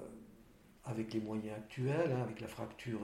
avec 0.85 1.15
les 1.15 1.21
moyens 1.21 1.57
actuels, 1.57 2.13
hein, 2.13 2.23
avec 2.23 2.41
la 2.41 2.49
fracture... 2.49 3.01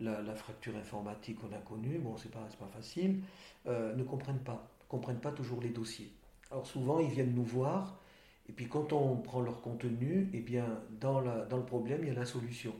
la, 0.00 0.22
la, 0.22 0.34
fracture 0.34 0.74
informatique 0.76 1.38
qu'on 1.38 1.54
a 1.54 1.60
connue, 1.60 1.98
bon, 1.98 2.16
c'est 2.16 2.30
pas, 2.30 2.48
pas 2.58 2.68
facile, 2.74 3.20
ne 3.66 4.02
comprennent 4.02 4.42
pas, 4.42 4.66
comprennent 4.88 5.20
pas 5.20 5.30
toujours 5.30 5.60
les 5.60 5.68
dossiers. 5.68 6.10
Alors 6.50 6.66
souvent, 6.66 6.98
ils 7.00 7.10
viennent 7.10 7.34
nous 7.34 7.44
voir, 7.44 8.00
et 8.48 8.52
puis 8.52 8.66
quand 8.66 8.92
on 8.92 9.16
prend 9.16 9.40
leur 9.40 9.60
contenu, 9.60 10.28
eh 10.34 10.40
bien, 10.40 10.66
dans, 11.00 11.20
la, 11.20 11.44
dans 11.46 11.56
le 11.56 11.64
problème, 11.64 12.00
il 12.02 12.08
y 12.08 12.10
a 12.10 12.14
la 12.14 12.26
solution. 12.26 12.72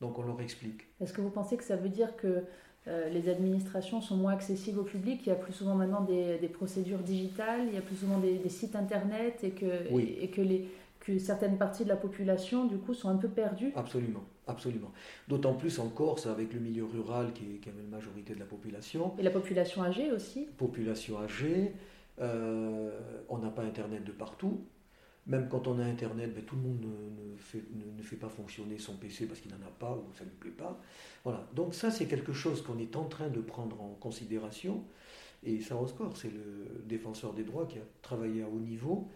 Donc 0.00 0.18
on 0.18 0.22
leur 0.22 0.40
explique. 0.40 0.86
Est-ce 1.00 1.12
que 1.12 1.20
vous 1.20 1.30
pensez 1.30 1.56
que 1.56 1.64
ça 1.64 1.76
veut 1.76 1.88
dire 1.88 2.16
que 2.16 2.44
euh, 2.86 3.08
les 3.10 3.28
administrations 3.28 4.00
sont 4.00 4.16
moins 4.16 4.32
accessibles 4.32 4.78
au 4.80 4.84
public? 4.84 5.20
Il 5.24 5.28
y 5.28 5.32
a 5.32 5.36
plus 5.36 5.52
souvent 5.52 5.74
maintenant 5.74 6.02
des, 6.02 6.38
des 6.38 6.48
procédures 6.48 7.00
digitales, 7.00 7.62
il 7.68 7.74
y 7.74 7.78
a 7.78 7.80
plus 7.80 7.96
souvent 7.96 8.18
des, 8.18 8.48
sites 8.48 8.76
internet, 8.76 9.42
et 9.44 9.50
que, 9.50 9.92
et, 9.98 10.28
que, 10.28 10.40
les, 10.40 10.68
que 11.00 11.18
certaines 11.18 11.58
parties 11.58 11.84
de 11.84 11.88
la 11.88 11.96
population, 11.96 12.64
du 12.66 12.78
coup, 12.78 12.94
sont 12.94 13.08
un 13.08 13.16
peu 13.16 13.28
perdues? 13.28 13.72
Absolument. 13.76 14.24
Absolument. 14.46 14.90
D'autant 15.28 15.52
plus 15.52 15.78
en 15.78 15.88
Corse, 15.88 16.26
avec 16.26 16.54
le 16.54 16.60
milieu 16.60 16.86
rural 16.86 17.32
qui, 17.34 17.58
qui 17.60 17.68
avait 17.68 17.82
la 17.82 17.96
majorité 17.96 18.34
de 18.34 18.40
la 18.40 18.46
population. 18.46 19.12
Et 19.18 19.22
la 19.22 19.30
population 19.30 19.82
âgée 19.82 20.10
aussi? 20.10 20.46
Population 20.56 21.20
âgée. 21.20 21.72
Euh, 22.20 22.98
on 23.28 23.38
n'a 23.38 23.50
pas 23.50 23.62
Internet 23.62 24.04
de 24.04 24.12
partout. 24.12 24.60
Même 25.28 25.48
quand 25.50 25.66
on 25.66 25.78
a 25.78 25.84
Internet, 25.84 26.34
ben, 26.34 26.42
tout 26.42 26.56
le 26.56 26.62
monde 26.62 26.80
ne, 26.80 27.36
fait, 27.36 27.62
ne, 27.96 28.02
fait, 28.02 28.16
pas 28.16 28.30
fonctionner 28.30 28.78
son 28.78 28.94
PC 28.96 29.26
parce 29.26 29.40
qu'il 29.40 29.50
n'en 29.50 29.66
a 29.66 29.70
pas 29.70 29.92
ou 29.92 30.12
ça 30.14 30.24
ne 30.24 30.30
lui 30.30 30.36
plaît 30.36 30.50
pas. 30.50 30.80
Voilà. 31.22 31.46
Donc 31.54 31.74
ça, 31.74 31.90
c'est 31.90 32.06
quelque 32.06 32.32
chose 32.32 32.62
qu'on 32.62 32.78
est 32.78 32.96
en 32.96 33.04
train 33.04 33.28
de 33.28 33.40
prendre 33.40 33.80
en 33.80 33.94
considération. 34.00 34.84
Et 35.44 35.60
Saroscor, 35.60 36.16
c'est 36.16 36.32
le 36.32 36.82
défenseur 36.86 37.34
des 37.34 37.44
droits 37.44 37.66
qui 37.66 37.78
a 37.78 37.82
travaillé 38.00 38.42
à 38.42 38.48
haut 38.48 38.58
niveau. 38.58 39.08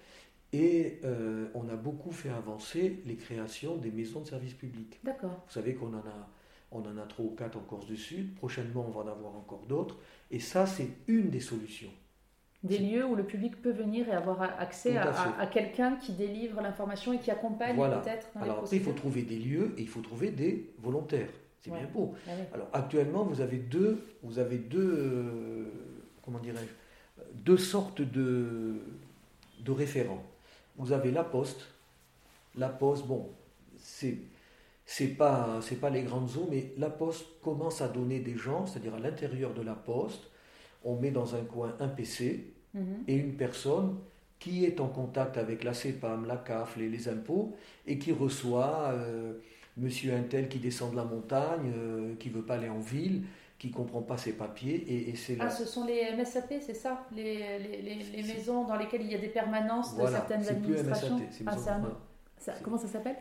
Et 0.53 1.01
euh, 1.05 1.48
on 1.55 1.66
a 1.70 1.77
beaucoup 1.77 2.12
fait 2.12 2.29
avancer 2.29 3.03
les 3.07 3.16
créations 3.16 3.77
des 3.77 3.90
maisons 3.90 4.20
de 4.20 4.29
services 4.29 4.53
publics. 4.53 5.01
D'accord. 5.03 5.42
Vous 5.46 5.53
savez 5.53 5.75
qu'on 5.75 5.94
en 5.94 6.01
a, 6.01 6.29
on 6.70 6.81
en 6.81 6.98
a 6.98 7.07
trois 7.07 7.25
ou 7.25 7.31
quatre 7.31 7.57
en 7.57 7.62
Corse 7.62 7.87
du 7.87 7.96
Sud. 7.96 8.35
Prochainement, 8.35 8.85
on 8.87 8.90
va 8.90 9.01
en 9.01 9.12
avoir 9.14 9.35
encore 9.35 9.64
d'autres. 9.66 9.96
Et 10.31 10.40
ça, 10.40 10.66
c'est 10.66 10.90
une 11.09 11.31
des 11.31 11.40
solutions 11.40 11.90
des 12.62 12.79
lieux 12.79 13.05
où 13.05 13.16
le 13.16 13.25
public 13.25 13.61
peut 13.61 13.72
venir 13.72 14.09
et 14.09 14.12
avoir 14.12 14.42
accès 14.42 14.96
à, 14.96 15.46
quelqu'un 15.46 15.96
qui 15.96 16.12
délivre 16.12 16.61
l'information 16.61 17.12
et 17.12 17.18
qui 17.18 17.31
accompagne 17.31 17.77
peut-être. 17.77 18.29
Alors 18.40 18.61
après, 18.61 18.77
il 18.77 18.83
faut 18.83 18.92
trouver 18.92 19.22
des 19.22 19.38
lieux 19.38 19.75
et 19.77 19.83
il 19.83 19.88
faut 19.88 20.01
trouver 20.01 20.31
des 20.31 20.72
volontaires. 20.81 21.31
C'est 21.61 21.70
bien 21.70 21.88
beau. 21.92 22.14
Ah 22.27 22.33
Alors 22.55 22.68
actuellement, 22.72 23.25
vous 23.25 23.40
avez 23.40 23.59
deux, 23.59 24.05
vous 24.22 24.38
avez 24.38 24.59
deux, 24.59 24.94
euh, 24.98 25.64
comment 26.22 26.40
dirais-je, 26.40 27.35
deux 27.35 27.57
sortes 27.57 28.03
de, 28.03 28.81
de 29.61 29.70
référents. 29.70 30.22
Vous 30.77 30.92
avez 30.92 31.11
la 31.11 31.25
Poste. 31.25 31.68
La 32.57 32.68
Poste, 32.68 33.07
bon, 33.07 33.31
c'est 33.77 34.18
c'est 34.85 35.09
pas 35.09 35.61
c'est 35.62 35.81
pas 35.81 35.90
les 35.90 36.03
grandes 36.03 36.31
eaux, 36.37 36.48
mais 36.51 36.72
la 36.79 36.90
Poste 36.90 37.27
commence 37.40 37.81
à 37.81 37.88
donner 37.88 38.18
des 38.18 38.37
gens, 38.37 38.66
c'est-à-dire 38.66 38.94
à 38.94 38.98
l'intérieur 38.98 39.55
de 39.55 39.62
la 39.62 39.75
Poste, 39.75 40.31
on 40.85 40.97
met 40.97 41.11
dans 41.11 41.35
un 41.35 41.42
coin 41.42 41.75
un 41.81 41.88
PC 41.88 42.53
mhm. 42.75 43.05
et 43.09 43.14
une 43.14 43.35
personne 43.35 43.97
qui 44.38 44.64
est 44.64 44.81
en 44.81 44.88
contact 44.88 45.38
avec 45.38 45.62
la 45.62 45.73
CEPAM, 45.73 46.27
la 46.27 46.37
CAF, 46.37 46.77
les, 46.77 47.09
impôts, 47.09 47.55
et 47.87 47.97
qui 47.97 48.11
reçoit 48.11 48.90
euh, 48.92 49.35
monsieur 49.77 50.14
Intel 50.14 50.49
qui 50.49 50.59
descend 50.59 50.90
de 50.90 50.97
la 50.97 51.05
montagne, 51.05 51.73
euh, 51.77 52.14
qui 52.16 52.29
veut 52.29 52.42
pas 52.42 52.55
aller 52.55 52.68
en 52.68 52.81
ville, 52.81 53.23
qui 53.57 53.71
comprend 53.71 54.03
pas 54.03 54.18
ses 54.18 54.33
papiers, 54.33 55.09
et, 55.09 55.14
c'est 55.14 55.37
Ah, 55.38 55.49
ce 55.49 55.64
sont 55.64 55.87
les 55.87 56.16
MSAP, 56.16 56.55
c'est 56.61 56.75
ça? 56.75 57.07
Les, 57.14 57.59
les, 57.61 58.23
maisons 58.25 58.64
dans 58.64 58.75
lesquelles 58.75 59.03
il 59.03 59.12
y 59.12 59.14
a 59.14 59.18
des 59.18 59.29
permanences 59.29 59.97
de 59.97 60.05
certaines 60.05 60.49
administrations? 60.49 61.18
Plus 61.18 61.45
MSAP, 61.45 61.83
ah, 62.49 62.53
Comment 62.64 62.79
ça 62.79 62.88
s'appelle? 62.88 63.18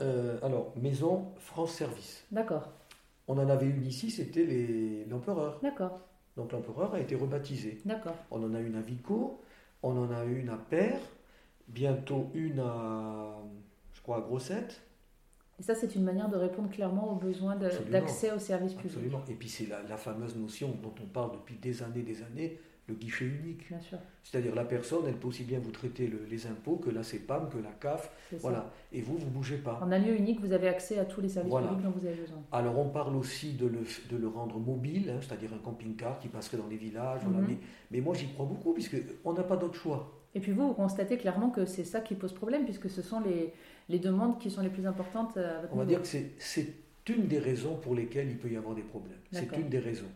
Euh, 0.00 0.38
Alors, 0.42 0.72
Maison 0.80 1.32
France 1.36 1.72
Service. 1.72 2.24
D'accord. 2.30 2.72
On 3.28 3.36
en 3.36 3.48
avait 3.50 3.66
une 3.66 3.84
ici, 3.84 4.10
c'était 4.10 5.04
l'empereur. 5.10 5.60
D'accord. 5.62 6.00
Donc 6.36 6.52
l'empereur 6.52 6.94
a 6.94 7.00
été 7.00 7.14
rebaptisé. 7.14 7.80
D'accord. 7.84 8.16
On 8.30 8.42
en 8.42 8.54
a 8.54 8.60
une 8.60 8.76
à 8.76 8.80
Vico, 8.80 9.40
on 9.82 9.96
en 9.96 10.10
a 10.10 10.24
une 10.24 10.50
à 10.50 10.56
Père, 10.56 11.00
bientôt 11.68 12.30
une 12.34 12.60
à, 12.60 13.36
je 13.94 14.00
crois, 14.02 14.18
à 14.18 14.20
Grossette. 14.20 14.82
Et 15.58 15.62
ça, 15.62 15.74
c'est 15.74 15.94
une 15.94 16.04
manière 16.04 16.28
de 16.28 16.36
répondre 16.36 16.68
clairement 16.68 17.12
aux 17.12 17.16
besoins 17.16 17.56
d'accès 17.56 18.30
aux 18.32 18.38
services 18.38 18.74
publics. 18.74 18.92
Absolument. 18.92 19.22
Et 19.28 19.34
puis 19.34 19.48
c'est 19.48 19.66
la, 19.66 19.82
la, 19.82 19.96
fameuse 19.96 20.36
notion 20.36 20.76
dont 20.82 20.94
on 21.02 21.06
parle 21.06 21.32
depuis 21.32 21.54
des 21.54 21.82
années, 21.82 22.02
des 22.02 22.22
années, 22.22 22.60
le 22.88 22.94
guichet 22.94 23.24
unique. 23.26 23.68
C'est-à-dire 24.22 24.54
la 24.54 24.64
personne, 24.64 25.04
elle 25.06 25.16
peut 25.16 25.28
aussi 25.28 25.44
bien 25.44 25.58
vous 25.58 25.70
traiter 25.70 26.12
les 26.30 26.46
impôts 26.46 26.76
que 26.76 26.90
la 26.90 27.02
CEPAM, 27.02 27.48
que 27.48 27.58
la 27.58 27.70
CAF. 27.70 28.10
Voilà. 28.40 28.70
Et 28.92 29.00
vous, 29.00 29.18
vous 29.18 29.26
ne 29.26 29.30
bougez 29.30 29.56
pas. 29.56 29.80
En 29.82 29.90
un 29.90 29.98
lieu 29.98 30.16
unique, 30.16 30.40
vous 30.40 30.52
avez 30.52 30.68
accès 30.68 30.98
à 30.98 31.04
tous 31.04 31.20
les 31.20 31.28
services 31.28 31.52
publics 31.52 31.82
dont 31.82 31.90
vous 31.90 32.06
avez 32.06 32.16
besoin. 32.16 32.38
Alors 32.52 32.78
on 32.78 32.88
parle 32.88 33.16
aussi 33.16 33.54
de 33.54 33.66
le, 33.66 33.80
de 34.10 34.16
le 34.16 34.28
rendre 34.28 34.58
mobile, 34.58 35.10
hein, 35.10 35.18
c'est-à-dire 35.20 35.52
un 35.52 35.58
camping-car 35.58 36.18
qui 36.20 36.28
passerait 36.28 36.56
dans 36.56 36.68
les 36.68 36.76
villages. 36.76 37.24
Mhm. 37.24 37.46
mais, 37.48 37.56
mais, 37.90 38.00
moi 38.00 38.14
j'y 38.14 38.28
crois 38.32 38.46
beaucoup, 38.46 38.72
puisqu'on 38.72 39.32
n'a 39.32 39.42
pas 39.42 39.56
d'autre 39.56 39.74
choix. 39.74 40.12
Et 40.34 40.40
puis 40.40 40.52
vous, 40.52 40.68
vous 40.68 40.74
constatez 40.74 41.16
clairement 41.16 41.50
que 41.50 41.64
c'est 41.64 41.84
ça 41.84 42.00
qui 42.00 42.14
pose 42.14 42.32
problème, 42.32 42.64
puisque 42.64 42.90
ce 42.90 43.02
sont 43.02 43.20
les, 43.20 43.52
les 43.88 43.98
demandes 43.98 44.38
qui 44.38 44.50
sont 44.50 44.60
les 44.60 44.68
plus 44.68 44.86
importantes 44.86 45.36
à 45.36 45.62
votre 45.62 45.74
On 45.74 45.78
va 45.78 45.86
dire 45.86 46.02
que 46.02 46.08
c'est 46.08 46.85
une 47.08 47.26
des 47.26 47.38
raisons 47.38 47.76
pour 47.76 47.94
lesquelles 47.94 48.28
il 48.30 48.38
peut 48.38 48.50
y 48.50 48.56
avoir 48.56 48.74
des 48.74 48.82
problèmes. 48.82 49.18
C'est 49.32 49.56
une 49.56 49.68
des 49.68 49.78
raisons. 49.78 50.10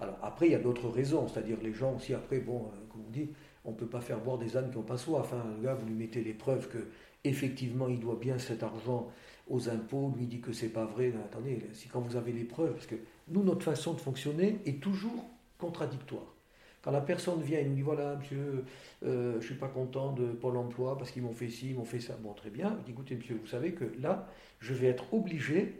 Alors 0.00 0.18
après, 0.22 0.46
il 0.46 0.52
y 0.52 0.54
a 0.54 0.60
d'autres 0.60 0.88
raisons, 0.88 1.28
c'est-à-dire 1.28 1.58
les 1.62 1.72
gens 1.72 1.96
aussi, 1.96 2.14
après, 2.14 2.38
bon, 2.40 2.66
euh, 2.66 2.86
comme 2.90 3.02
on 3.06 3.10
dit, 3.10 3.30
on 3.64 3.72
ne 3.72 3.76
peut 3.76 3.86
pas 3.86 4.00
faire 4.00 4.20
boire 4.20 4.38
des 4.38 4.56
ânes 4.56 4.70
qui 4.70 4.76
n'ont 4.76 4.82
pas 4.82 4.96
soif. 4.96 5.20
Enfin, 5.20 5.44
un 5.58 5.62
gars, 5.62 5.74
vous 5.74 5.86
lui 5.86 5.94
mettez 5.94 6.22
les 6.22 6.34
preuves 6.34 6.68
que 6.68 6.78
effectivement 7.24 7.88
il 7.88 8.00
doit 8.00 8.18
bien 8.20 8.38
cet 8.38 8.62
argent 8.62 9.10
aux 9.48 9.68
impôts, 9.68 10.12
lui 10.16 10.26
dit 10.26 10.40
que 10.40 10.52
c'est 10.52 10.68
pas 10.68 10.84
vrai. 10.84 11.12
attendez, 11.24 11.58
si 11.72 11.88
quand 11.88 12.00
vous 12.00 12.16
avez 12.16 12.32
les 12.32 12.44
preuves, 12.44 12.72
parce 12.72 12.86
que 12.86 12.96
nous, 13.28 13.42
notre 13.42 13.62
façon 13.62 13.94
de 13.94 14.00
fonctionner 14.00 14.58
est 14.66 14.80
toujours 14.80 15.24
contradictoire. 15.58 16.34
Quand 16.82 16.92
la 16.92 17.00
personne 17.00 17.42
vient 17.42 17.58
et 17.58 17.64
nous 17.64 17.74
dit 17.74 17.82
voilà, 17.82 18.16
monsieur, 18.16 18.64
euh, 19.04 19.32
je 19.32 19.36
ne 19.36 19.42
suis 19.42 19.54
pas 19.56 19.68
content 19.68 20.12
de 20.12 20.26
Pôle 20.26 20.56
emploi 20.56 20.96
parce 20.96 21.10
qu'ils 21.10 21.22
m'ont 21.22 21.32
fait 21.32 21.48
ci, 21.48 21.70
ils 21.70 21.76
m'ont 21.76 21.84
fait 21.84 22.00
ça. 22.00 22.14
Bon, 22.22 22.32
très 22.34 22.50
bien. 22.50 22.76
Je 22.80 22.84
dis 22.84 22.92
écoutez, 22.92 23.16
monsieur, 23.16 23.38
vous 23.40 23.48
savez 23.48 23.72
que 23.72 23.84
là, 24.00 24.28
je 24.60 24.74
vais 24.74 24.86
être 24.86 25.12
obligé 25.12 25.74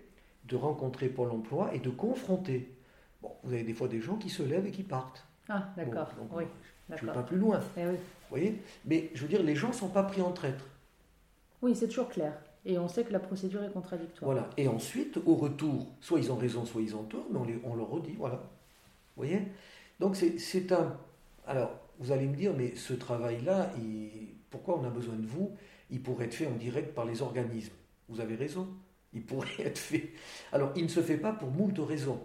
de 0.49 0.57
rencontrer 0.57 1.09
Pôle 1.09 1.31
emploi 1.31 1.75
et 1.75 1.79
de 1.79 1.91
confronter. 1.91 2.75
Bon, 3.23 3.31
vous 3.43 3.53
avez 3.53 3.65
des 3.65 3.75
fois 3.75 3.89
des 3.89 4.01
gens 4.01 4.17
qui 4.17 4.31
se 4.31 4.43
lèvent 4.43 4.67
et 4.67 4.71
qui 4.71 4.83
partent. 4.83 5.27
Ah, 5.49 5.69
d'accord. 5.77 6.09
oui, 6.33 6.45
je 6.89 7.05
ne 7.05 7.11
vais 7.11 7.15
pas 7.15 7.23
plus 7.23 7.39
loin. 7.39 7.61
Eh 7.77 7.87
oui. 7.87 7.95
Vous 7.95 8.29
voyez? 8.31 8.61
Mais 8.85 9.11
je 9.15 9.23
veux 9.23 9.29
dire, 9.29 9.43
les 9.43 9.57
gens 9.57 9.69
ne 9.69 9.73
sont 9.75 9.89
pas 9.89 10.03
pris 10.03 10.21
en 10.23 10.33
traître. 10.33 10.65
Oui, 11.63 11.75
c'est 11.75 11.89
toujours 11.89 12.09
clair. 12.09 12.33
Et 12.65 12.79
on 12.79 12.89
sait 12.89 13.05
que 13.05 13.13
la 13.13 13.19
procédure 13.19 13.63
est 13.65 13.73
contradictoire. 13.73 14.31
Voilà. 14.31 14.51
Et 14.57 14.69
ensuite, 14.69 15.19
au 15.25 15.35
retour, 15.35 15.87
soit 16.01 16.19
ils 16.19 16.31
ont 16.31 16.37
raison, 16.37 16.65
soit 16.67 16.83
ils 16.83 16.95
ont 16.95 17.05
tort, 17.05 17.27
mais 17.31 17.39
on, 17.39 17.45
les, 17.45 17.59
on 17.65 17.75
leur 17.75 17.89
redit, 17.89 18.15
voilà. 18.19 18.37
Vous 19.17 19.25
voyez? 19.25 19.43
Donc 20.01 20.17
c'est 20.17 20.73
un... 20.73 20.97
Alors, 21.47 21.71
vous 21.99 22.13
allez 22.13 22.27
me 22.27 22.37
dire, 22.37 22.53
mais 22.57 22.77
ce 22.77 22.93
travail-là, 22.93 23.73
pourquoi 24.51 24.79
on 24.79 24.85
a 24.85 24.91
besoin 24.91 25.17
de 25.17 25.27
vous? 25.27 25.51
Il 25.91 26.03
pourrait 26.03 26.27
être 26.27 26.35
fait 26.35 26.47
en 26.47 26.57
direct 26.57 26.95
par 26.95 27.07
les 27.07 27.23
organismes. 27.23 27.73
Vous 28.09 28.21
avez 28.21 28.35
raison. 28.37 28.69
Il 29.13 29.25
pourrait 29.25 29.49
être 29.59 29.79
fait. 29.79 30.11
Alors, 30.53 30.73
il 30.77 30.85
ne 30.85 30.89
se 30.89 31.01
fait 31.01 31.17
pas 31.17 31.33
pour 31.33 31.51
moult 31.51 31.79
raisons. 31.79 32.21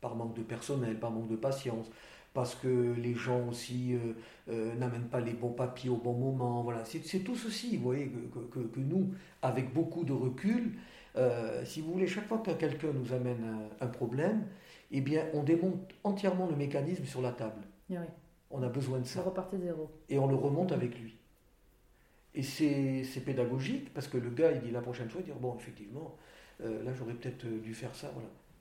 Par 0.00 0.16
manque 0.16 0.34
de 0.34 0.42
personnel, 0.42 0.98
par 0.98 1.10
manque 1.10 1.28
de 1.28 1.36
patience, 1.36 1.90
parce 2.32 2.54
que 2.54 2.94
les 2.96 3.14
gens 3.14 3.48
aussi 3.48 3.94
euh, 3.94 4.14
euh, 4.48 4.74
n'amènent 4.76 5.08
pas 5.08 5.20
les 5.20 5.32
bons 5.32 5.52
papiers 5.52 5.90
au 5.90 5.96
bon 5.96 6.14
moment. 6.14 6.62
Voilà, 6.62 6.84
c'est 6.84 7.18
tout 7.18 7.36
ceci, 7.36 7.76
vous 7.76 7.82
voyez, 7.82 8.08
que, 8.08 8.60
que, 8.60 8.80
nous, 8.80 9.10
avec 9.42 9.74
beaucoup 9.74 10.04
de 10.04 10.12
recul, 10.12 10.78
euh, 11.16 11.64
si 11.64 11.80
vous 11.80 11.92
voulez, 11.92 12.06
chaque 12.06 12.28
fois 12.28 12.38
que 12.38 12.52
quelqu'un 12.52 12.92
nous 12.94 13.12
amène 13.12 13.68
un, 13.80 13.86
problème, 13.88 14.46
eh 14.90 15.00
bien, 15.00 15.26
on 15.34 15.42
démonte 15.42 15.92
entièrement 16.04 16.46
le 16.46 16.56
mécanisme 16.56 17.04
sur 17.04 17.20
la 17.20 17.32
table. 17.32 17.62
Oui. 17.90 17.96
On 18.50 18.62
a 18.62 18.68
besoin 18.68 18.98
de 19.00 19.04
ça. 19.06 19.24
Zéro. 19.60 19.90
Et 20.08 20.18
on 20.18 20.26
le 20.26 20.34
remonte 20.34 20.72
avec 20.72 20.98
lui. 20.98 21.19
Et 22.34 22.42
c'est 22.42 23.24
pédagogique 23.24 23.92
parce 23.92 24.08
que 24.08 24.16
le 24.16 24.30
gars, 24.30 24.52
il 24.52 24.60
dit 24.60 24.70
la 24.70 24.80
prochaine 24.80 25.10
fois, 25.10 25.20
il 25.20 25.32
dit 25.32 25.38
bon, 25.40 25.56
effectivement, 25.58 26.16
là 26.60 26.92
j'aurais 26.96 27.14
peut-être 27.14 27.46
dû 27.46 27.74
faire 27.74 27.94
ça. 27.94 28.12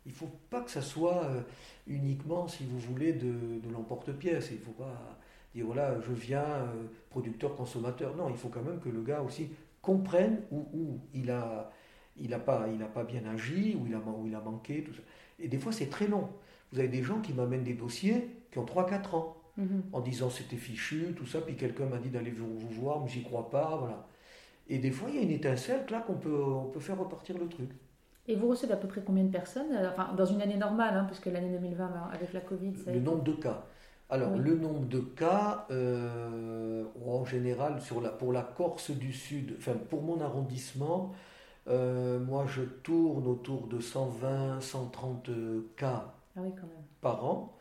Il 0.05 0.11
ne 0.11 0.17
faut 0.17 0.31
pas 0.49 0.61
que 0.61 0.71
ça 0.71 0.81
soit 0.81 1.25
euh, 1.25 1.41
uniquement, 1.87 2.47
si 2.47 2.65
vous 2.65 2.79
voulez, 2.79 3.13
de, 3.13 3.61
l'emporte-pièce. 3.71 4.49
Il 4.51 4.59
ne 4.59 4.63
faut 4.63 4.71
pas 4.71 5.17
dire, 5.53 5.65
voilà, 5.65 5.99
je 6.01 6.11
viens, 6.11 6.43
euh, 6.43 6.87
producteur, 7.09 7.55
consommateur. 7.55 8.15
Non, 8.15 8.29
il 8.29 8.35
faut 8.37 8.49
quand 8.49 8.63
même 8.63 8.79
que 8.79 8.89
le 8.89 9.01
gars 9.01 9.21
aussi 9.21 9.49
comprenne 9.81 10.41
où, 10.51 10.99
il 11.13 11.25
n'a 11.27 11.71
il 12.17 12.33
a 12.33 12.39
pas, 12.39 12.67
il 12.73 12.81
a 12.81 12.87
pas 12.87 13.03
bien 13.03 13.25
agi, 13.25 13.77
où 13.79 13.85
il 13.85 13.93
a, 13.93 13.99
où 13.99 14.25
il 14.25 14.35
a 14.35 14.41
manqué, 14.41 14.83
tout 14.83 14.93
ça. 14.93 15.01
Et 15.39 15.47
des 15.47 15.59
fois, 15.59 15.71
c'est 15.71 15.89
très 15.89 16.07
long. 16.07 16.29
Vous 16.71 16.79
avez 16.79 16.89
des 16.89 17.03
gens 17.03 17.21
qui 17.21 17.33
m'amènent 17.33 17.63
des 17.63 17.75
dossiers 17.75 18.29
qui 18.51 18.57
ont 18.57 18.65
3-4 18.65 19.15
ans, 19.15 19.37
mhm. 19.59 19.83
en 19.93 19.99
disant 19.99 20.29
c'était 20.29 20.57
fichu, 20.57 21.13
tout 21.15 21.25
ça, 21.25 21.41
puis 21.41 21.55
quelqu'un 21.55 21.85
m'a 21.85 21.97
dit 21.97 22.09
d'aller 22.09 22.31
vous, 22.31 22.57
vous 22.57 22.69
voir, 22.69 23.01
mais 23.01 23.09
j'y 23.09 23.23
crois 23.23 23.49
pas, 23.49 23.77
voilà. 23.77 24.07
Et 24.69 24.77
des 24.77 24.91
fois, 24.91 25.09
il 25.09 25.15
y 25.15 25.19
a 25.19 25.21
une 25.21 25.31
étincelle, 25.31 25.81
là, 25.89 26.01
qu'on 26.01 26.13
peut, 26.13 26.43
on 26.43 26.65
peut 26.65 26.79
faire 26.79 26.97
repartir 26.97 27.37
le 27.37 27.47
truc. 27.47 27.69
Et 28.27 28.35
vous 28.35 28.47
recevez 28.47 28.73
à 28.73 28.77
peu 28.77 28.87
près 28.87 29.01
combien 29.01 29.23
de 29.23 29.31
personnes 29.31 29.73
euh, 29.73 29.89
Enfin, 29.89 30.13
dans 30.15 30.25
une 30.25 30.41
année 30.41 30.57
normale, 30.57 30.95
hein, 30.95 31.05
puisque 31.07 31.25
l'année 31.25 31.49
2020, 31.49 31.87
ben, 31.87 32.09
avec 32.13 32.31
la 32.31 32.41
Covid, 32.41 32.75
ça 32.77 32.91
Le 32.91 32.99
nombre 32.99 33.23
de 33.23 33.33
cas. 33.33 33.65
Alors, 34.11 34.37
le 34.37 34.55
nombre 34.55 34.87
de 34.87 34.99
cas, 34.99 35.67
euh, 35.71 36.83
en 37.05 37.25
général, 37.25 37.81
sur 37.81 38.01
la, 38.01 38.09
pour 38.09 38.31
la 38.31 38.41
Corse 38.41 38.91
du 38.91 39.13
Sud, 39.13 39.55
enfin, 39.57 39.73
pour 39.89 40.03
mon 40.03 40.21
arrondissement, 40.21 41.13
euh, 41.67 42.19
moi, 42.19 42.45
je 42.47 42.61
tourne 42.61 43.27
autour 43.27 43.67
de 43.67 43.79
120, 43.79 44.61
130 44.61 45.29
cas 45.75 46.13
ah 46.35 46.41
par 47.01 47.25
an. 47.25 47.55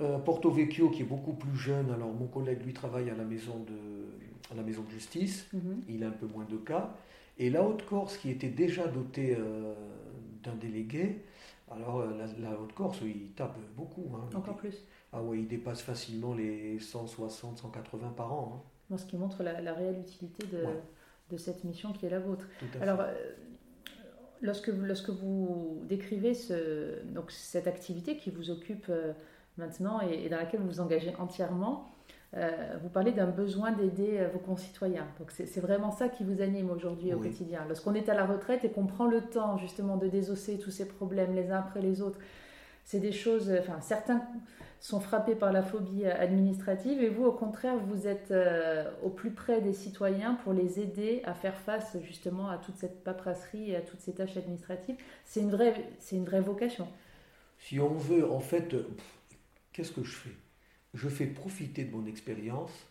Mhm. 0.00 0.22
Porto 0.24 0.50
Vecchio, 0.50 0.90
qui 0.90 1.02
est 1.02 1.06
beaucoup 1.06 1.34
plus 1.34 1.56
jeune, 1.56 1.90
alors 1.90 2.12
mon 2.12 2.26
collègue, 2.26 2.64
lui, 2.64 2.72
travaille 2.72 3.10
à 3.10 3.14
la 3.14 3.24
maison 3.24 3.58
de, 3.66 4.50
à 4.50 4.54
la 4.54 4.62
maison 4.62 4.82
de 4.82 4.90
justice, 4.90 5.48
mhm. 5.52 5.82
il 5.88 6.04
a 6.04 6.08
un 6.08 6.12
peu 6.12 6.26
moins 6.26 6.44
de 6.44 6.56
cas. 6.56 6.94
Et 7.38 7.50
la 7.50 7.62
Haute-Corse, 7.62 8.18
qui 8.18 8.30
était 8.30 8.48
déjà 8.48 8.86
dotée 8.86 9.36
euh, 9.38 9.74
d'un 10.42 10.54
délégué, 10.54 11.22
alors 11.70 12.00
euh, 12.00 12.26
la, 12.38 12.60
Haute-Corse, 12.60 12.98
il 13.02 13.30
tape 13.30 13.56
beaucoup. 13.76 14.12
Hein. 14.14 14.36
Encore 14.36 14.56
plus. 14.56 14.84
Ah 15.12 15.22
oui, 15.22 15.40
il 15.40 15.48
dépasse 15.48 15.82
facilement 15.82 16.34
les 16.34 16.78
160, 16.78 17.58
180 17.58 18.08
par 18.16 18.32
an. 18.32 18.64
Hein. 18.90 18.96
Ce 18.96 19.06
qui 19.06 19.16
montre 19.16 19.42
la, 19.42 19.72
réelle 19.72 20.00
utilité 20.00 20.44
de, 21.30 21.36
cette 21.36 21.64
mission 21.64 21.92
qui 21.92 22.06
est 22.06 22.10
la 22.10 22.18
vôtre. 22.18 22.46
alors, 22.80 23.00
euh, 23.00 23.14
lorsque, 24.42 24.68
vous, 24.68 24.84
lorsque 24.84 25.10
vous 25.10 25.80
décrivez 25.88 26.34
ce, 26.34 27.02
donc, 27.04 27.30
cette 27.30 27.68
activité 27.68 28.16
qui 28.16 28.30
vous 28.30 28.50
occupe 28.50 28.90
maintenant 29.56 30.00
et, 30.00 30.24
et, 30.24 30.28
dans 30.28 30.36
laquelle 30.36 30.60
vous 30.60 30.68
vous 30.68 30.80
engagez 30.80 31.14
entièrement, 31.18 31.90
euh, 32.36 32.76
vous 32.80 32.88
parlez 32.88 33.10
d'un 33.10 33.26
besoin 33.26 33.72
d'aider 33.72 34.18
euh, 34.18 34.28
vos 34.32 34.38
concitoyens. 34.38 35.06
Donc 35.18 35.32
c'est 35.32 35.60
vraiment 35.60 35.90
ça 35.90 36.08
qui 36.08 36.22
vous 36.22 36.40
anime 36.40 36.70
aujourd'hui 36.70 37.12
au 37.12 37.18
quotidien. 37.18 37.64
Lorsqu'on 37.66 37.94
est 37.94 38.08
à 38.08 38.14
la 38.14 38.24
retraite 38.24 38.64
et 38.64 38.70
qu'on 38.70 38.86
prend 38.86 39.06
le 39.06 39.20
temps 39.20 39.58
justement 39.58 39.96
de 39.96 40.06
désosser 40.06 40.58
tous 40.58 40.70
ces 40.70 40.86
problèmes 40.86 41.34
les 41.34 41.50
uns 41.50 41.58
après 41.58 41.80
les 41.80 42.00
autres, 42.00 42.20
c'est 42.84 43.00
des 43.00 43.10
choses. 43.10 43.52
Enfin, 43.58 43.80
certains 43.80 44.22
sont 44.78 45.00
frappés 45.00 45.34
par 45.34 45.52
la 45.52 45.62
phobie 45.62 46.06
administrative 46.06 47.02
et 47.02 47.08
vous, 47.08 47.24
au 47.24 47.32
contraire, 47.32 47.76
vous 47.76 48.06
êtes 48.06 48.30
euh, 48.30 48.88
au 49.02 49.10
plus 49.10 49.32
près 49.32 49.60
des 49.60 49.74
citoyens 49.74 50.34
pour 50.44 50.52
les 50.52 50.80
aider 50.80 51.22
à 51.24 51.34
faire 51.34 51.56
face 51.56 51.96
justement 52.04 52.48
à 52.48 52.58
toute 52.58 52.76
cette 52.76 53.02
paperasserie 53.02 53.72
et 53.72 53.76
à 53.76 53.80
toutes 53.80 54.00
ces 54.00 54.14
tâches 54.14 54.36
administratives. 54.36 54.96
C'est 55.24 55.40
une 55.40 55.50
vraie, 55.50 55.74
c'est 55.98 56.14
une 56.14 56.24
vraie 56.24 56.40
vocation. 56.40 56.86
Si 57.58 57.78
on 57.78 57.92
veut, 57.92 58.30
en 58.30 58.40
fait, 58.40 58.74
qu'est-ce 59.80 59.92
que 59.92 60.04
je 60.04 60.12
fais? 60.12 60.36
Je 60.92 61.08
fais 61.08 61.26
profiter 61.26 61.84
de 61.84 61.96
mon 61.96 62.04
expérience 62.04 62.86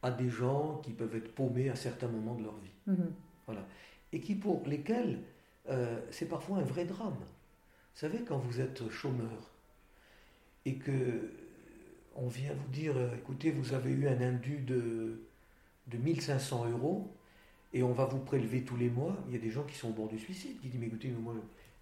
à 0.00 0.12
des 0.12 0.30
gens 0.30 0.80
qui 0.84 0.92
peuvent 0.92 1.16
être 1.16 1.34
paumés 1.34 1.70
à 1.70 1.74
certains 1.74 2.06
moments 2.06 2.36
de 2.36 2.44
leur 2.44 2.56
vie. 2.58 2.70
Mhm. 2.86 3.12
Voilà. 3.46 3.66
Et 4.12 4.20
qui 4.20 4.36
pour 4.36 4.62
lesquels 4.66 5.18
euh, 5.68 5.98
c'est 6.10 6.28
parfois 6.28 6.58
un 6.58 6.62
vrai 6.62 6.84
drame. 6.84 7.16
Vous 7.16 8.00
savez, 8.00 8.20
quand 8.20 8.38
vous 8.38 8.60
êtes 8.60 8.88
chômeur 8.90 9.50
et 10.64 10.76
que 10.76 11.32
on 12.14 12.28
vient 12.28 12.52
vous 12.52 12.70
dire, 12.70 12.96
euh, 12.96 13.16
écoutez, 13.16 13.50
vous 13.50 13.74
avez 13.74 13.90
eu 13.90 14.06
un 14.06 14.20
indu 14.20 14.58
de, 14.58 15.20
de 15.88 15.98
1500 15.98 16.70
euros 16.70 17.12
et 17.72 17.82
on 17.82 17.92
va 17.92 18.04
vous 18.04 18.20
prélever 18.20 18.62
tous 18.62 18.76
les 18.76 18.88
mois, 18.88 19.16
il 19.26 19.34
y 19.34 19.36
a 19.36 19.40
des 19.40 19.50
gens 19.50 19.64
qui 19.64 19.74
sont 19.74 19.88
au 19.88 19.92
bord 19.92 20.08
du 20.08 20.18
suicide, 20.20 20.60
qui 20.60 20.68
disent, 20.68 20.78
mais 20.78 20.86
écoutez, 20.86 21.08
moi, 21.08 21.34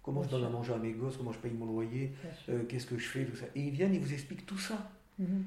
comment 0.03 0.21
je 0.21 0.29
donne 0.29 0.43
à 0.43 0.49
manger 0.49 0.73
à 0.73 0.77
mes 0.77 0.91
gosses, 0.91 1.17
comment 1.17 1.31
je 1.31 1.39
paye 1.39 1.53
mon 1.53 1.65
loyer, 1.65 2.11
euh, 2.49 2.63
qu'est-ce 2.65 2.85
que 2.85 2.97
je 2.97 3.07
fais, 3.07 3.25
tout 3.25 3.37
ça. 3.37 3.45
Et 3.55 3.61
ils 3.61 3.71
viennent, 3.71 3.95
ils 3.95 4.01
vous 4.01 4.13
expliquent 4.13 4.45
tout 4.45 4.57
ça. 4.57 4.91
Mhm. 5.17 5.45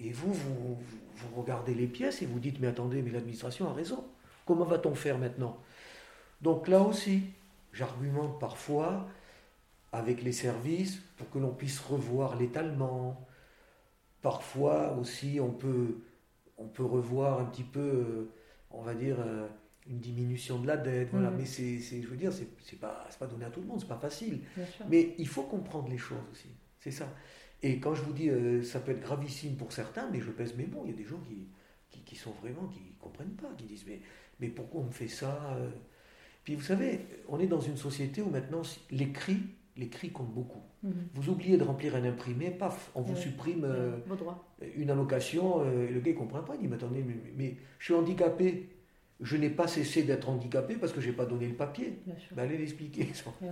Et 0.00 0.12
vous, 0.12 0.32
vous, 0.32 0.78
vous, 1.16 1.40
regardez 1.40 1.74
les 1.74 1.86
pièces 1.86 2.22
et 2.22 2.26
vous 2.26 2.38
dites, 2.38 2.60
mais 2.60 2.68
attendez, 2.68 3.02
mais 3.02 3.10
l'administration 3.10 3.68
a 3.68 3.72
raison. 3.72 4.04
Comment 4.46 4.64
va-t-on 4.64 4.94
faire 4.94 5.18
maintenant? 5.18 5.58
Donc 6.40 6.68
là 6.68 6.80
aussi, 6.80 7.24
j'argumente 7.72 8.38
parfois 8.38 9.08
avec 9.92 10.22
les 10.22 10.32
services 10.32 11.00
pour 11.16 11.30
que 11.30 11.38
l'on 11.38 11.52
puisse 11.52 11.80
revoir 11.80 12.36
l'étalement. 12.36 13.24
Parfois 14.22 14.92
aussi, 15.00 15.38
on 15.40 15.50
peut, 15.50 15.98
on 16.58 16.66
peut 16.66 16.84
revoir 16.84 17.40
un 17.40 17.44
petit 17.44 17.62
peu, 17.62 18.28
on 18.70 18.82
va 18.82 18.94
dire, 18.94 19.16
euh, 19.20 19.46
une 19.86 20.00
diminution 20.00 20.58
de 20.58 20.66
la 20.66 20.76
dette. 20.76 21.08
Voilà. 21.12 21.30
Mhm. 21.30 21.38
Mais 21.38 21.44
c'est, 21.46 21.78
je 21.78 22.06
veux 22.06 22.16
dire, 22.16 22.32
c'est, 22.32 22.78
pas, 22.78 23.08
pas 23.18 23.26
donné 23.26 23.44
à 23.44 23.50
tout 23.50 23.60
le 23.60 23.66
monde, 23.66 23.80
c'est 23.80 23.88
pas 23.88 23.98
facile. 23.98 24.40
Mais 24.88 25.14
il 25.18 25.28
faut 25.28 25.42
comprendre 25.42 25.88
les 25.88 25.98
choses 25.98 26.18
aussi. 26.32 26.48
C'est 26.80 26.90
ça. 26.90 27.08
Et 27.62 27.80
quand 27.80 27.94
je 27.94 28.02
vous 28.02 28.12
dis, 28.12 28.28
euh, 28.28 28.62
ça 28.62 28.78
peut 28.78 28.92
être 28.92 29.00
gravissime 29.00 29.56
pour 29.56 29.72
certains, 29.72 30.10
mais 30.10 30.20
je 30.20 30.30
pèse 30.30 30.54
mes 30.54 30.66
mots, 30.66 30.82
il 30.84 30.90
y 30.90 30.94
a 30.94 30.96
des 30.96 31.06
gens 31.06 31.20
qui, 31.90 32.02
qui, 32.04 32.14
sont 32.14 32.32
vraiment, 32.42 32.66
qui 32.66 32.80
ne 32.80 33.00
comprennent 33.00 33.36
pas, 33.36 33.48
qui 33.56 33.64
disent, 33.64 33.86
mais, 33.86 34.00
mais 34.38 34.48
pourquoi 34.48 34.82
on 34.82 34.84
me 34.84 34.92
fait 34.92 35.08
ça 35.08 35.56
euh? 35.56 35.70
Puis 36.44 36.56
vous 36.56 36.62
savez, 36.62 37.00
on 37.28 37.40
est 37.40 37.46
dans 37.46 37.60
une 37.60 37.78
société 37.78 38.20
où 38.20 38.28
maintenant, 38.28 38.60
les 38.90 39.08
cris, 39.08 39.40
les 39.78 39.88
cris 39.88 40.10
comptent 40.10 40.34
beaucoup. 40.34 40.60
Mhm. 40.82 40.92
Vous 41.14 41.30
oubliez 41.30 41.56
de 41.56 41.64
remplir 41.64 41.96
un 41.96 42.04
imprimé, 42.04 42.50
paf, 42.50 42.90
on 42.94 43.00
vous 43.00 43.16
supprime 43.16 43.64
euh, 43.64 43.96
une 44.76 44.90
allocation, 44.90 45.64
et 45.64 45.88
le 45.88 46.00
gars 46.00 46.12
ne 46.12 46.18
comprend 46.18 46.42
pas, 46.42 46.56
il 46.56 46.60
dit, 46.60 46.68
mais 46.68 46.76
attendez, 46.76 47.02
mais, 47.34 47.56
je 47.78 47.84
suis 47.84 47.94
handicapé, 47.94 48.68
je 49.20 49.36
n'ai 49.36 49.50
pas 49.50 49.66
cessé 49.66 50.02
d'être 50.02 50.28
handicapé 50.28 50.76
parce 50.76 50.92
que 50.92 51.00
je 51.00 51.08
n'ai 51.08 51.16
pas 51.16 51.26
donné 51.26 51.46
le 51.46 51.54
papier. 51.54 51.98
Ben, 52.32 52.44
allez 52.44 52.58
l'expliquer. 52.58 53.08
Eh 53.10 53.46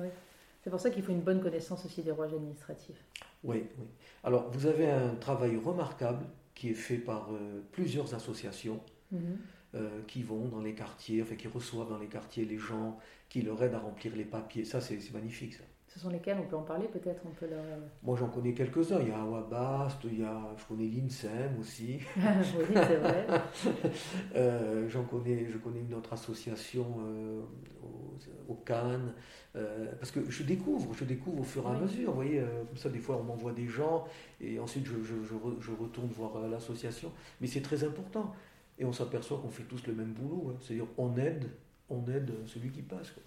C'est 0.62 0.70
pour 0.70 0.80
ça 0.80 0.90
qu'il 0.90 1.02
faut 1.02 1.12
une 1.12 1.20
bonne 1.20 1.40
connaissance 1.40 1.84
aussi 1.84 2.02
des 2.02 2.10
rouages 2.10 2.34
administratifs. 2.34 3.04
Oui, 3.44 3.64
oui. 3.78 3.86
Alors, 4.24 4.50
vous 4.50 4.66
avez 4.66 4.90
un 4.90 5.14
travail 5.14 5.56
remarquable 5.56 6.24
qui 6.54 6.70
est 6.70 6.74
fait 6.74 6.98
par 6.98 7.32
euh, 7.32 7.60
plusieurs 7.72 8.14
associations 8.14 8.80
mhm. 9.10 9.38
euh, 9.74 10.00
qui 10.06 10.22
vont 10.22 10.46
dans 10.48 10.60
les 10.60 10.74
quartiers, 10.74 11.22
enfin 11.22 11.34
qui 11.34 11.48
reçoivent 11.48 11.88
dans 11.88 11.98
les 11.98 12.06
quartiers 12.06 12.44
les 12.44 12.58
gens, 12.58 12.98
qui 13.28 13.42
leur 13.42 13.62
aident 13.62 13.74
à 13.74 13.80
remplir 13.80 14.14
les 14.14 14.24
papiers. 14.24 14.64
Ça, 14.64 14.80
c'est 14.80 14.98
magnifique, 15.12 15.54
ça. 15.54 15.64
Ce 15.93 16.01
sont 16.01 16.09
lesquels 16.09 16.38
On 16.40 16.47
peut 16.47 16.57
en 16.57 16.62
parler 16.62 16.88
peut-être 16.88 17.20
on 17.26 17.34
peut 17.34 17.47
leur... 17.47 17.62
Moi 18.03 18.16
j'en 18.16 18.28
connais 18.28 18.55
quelques-uns. 18.55 19.01
Il 19.01 19.09
y 19.09 19.11
a 19.11 19.20
Awabast, 19.20 19.99
il 20.05 20.20
y 20.20 20.24
a, 20.24 20.40
je 20.57 20.64
connais 20.64 20.86
l'INSEM 20.86 21.59
aussi. 21.61 21.99
oui, 22.16 22.74
c'est 22.74 22.97
vrai. 22.97 23.26
euh, 24.36 24.88
j'en 24.88 25.05
connais, 25.05 25.47
je 25.51 25.59
connais 25.59 25.80
une 25.80 25.93
autre 25.93 26.14
association 26.14 26.86
euh, 27.01 27.43
au, 27.82 28.53
au, 28.53 28.55
Cannes. 28.55 29.12
Euh, 29.55 29.93
parce 29.99 30.11
que 30.11 30.30
je 30.30 30.43
découvre, 30.45 30.95
je 30.95 31.05
découvre 31.05 31.40
au 31.40 31.45
fur 31.45 31.62
et 31.64 31.76
à 31.76 31.78
mesure. 31.78 32.11
Vous 32.11 32.16
voyez, 32.16 32.40
euh, 32.40 32.64
comme 32.68 32.78
ça, 32.78 32.88
des 32.88 32.99
fois 32.99 33.18
on 33.18 33.24
m'envoie 33.24 33.53
des 33.53 33.68
gens 33.68 34.07
et 34.40 34.59
ensuite 34.59 34.86
je, 34.86 35.03
je, 35.03 35.14
je, 35.24 35.34
je 35.61 35.70
retourne 35.72 36.09
voir 36.09 36.36
euh, 36.36 36.49
l'association. 36.49 37.12
Mais 37.43 37.47
c'est 37.47 37.61
très 37.61 37.84
important. 37.84 38.34
Et 38.78 38.86
on 38.86 38.93
s'aperçoit 38.93 39.38
qu'on 39.38 39.51
fait 39.51 39.64
tous 39.64 39.86
le 39.86 39.93
même 39.93 40.12
boulot. 40.12 40.51
Hein. 40.51 40.57
C'est-à-dire 40.61 40.86
on 40.97 41.18
aide, 41.18 41.51
on 41.90 42.07
aide 42.09 42.32
celui 42.47 42.70
qui 42.70 42.80
passe. 42.80 43.11
Quoi. 43.11 43.22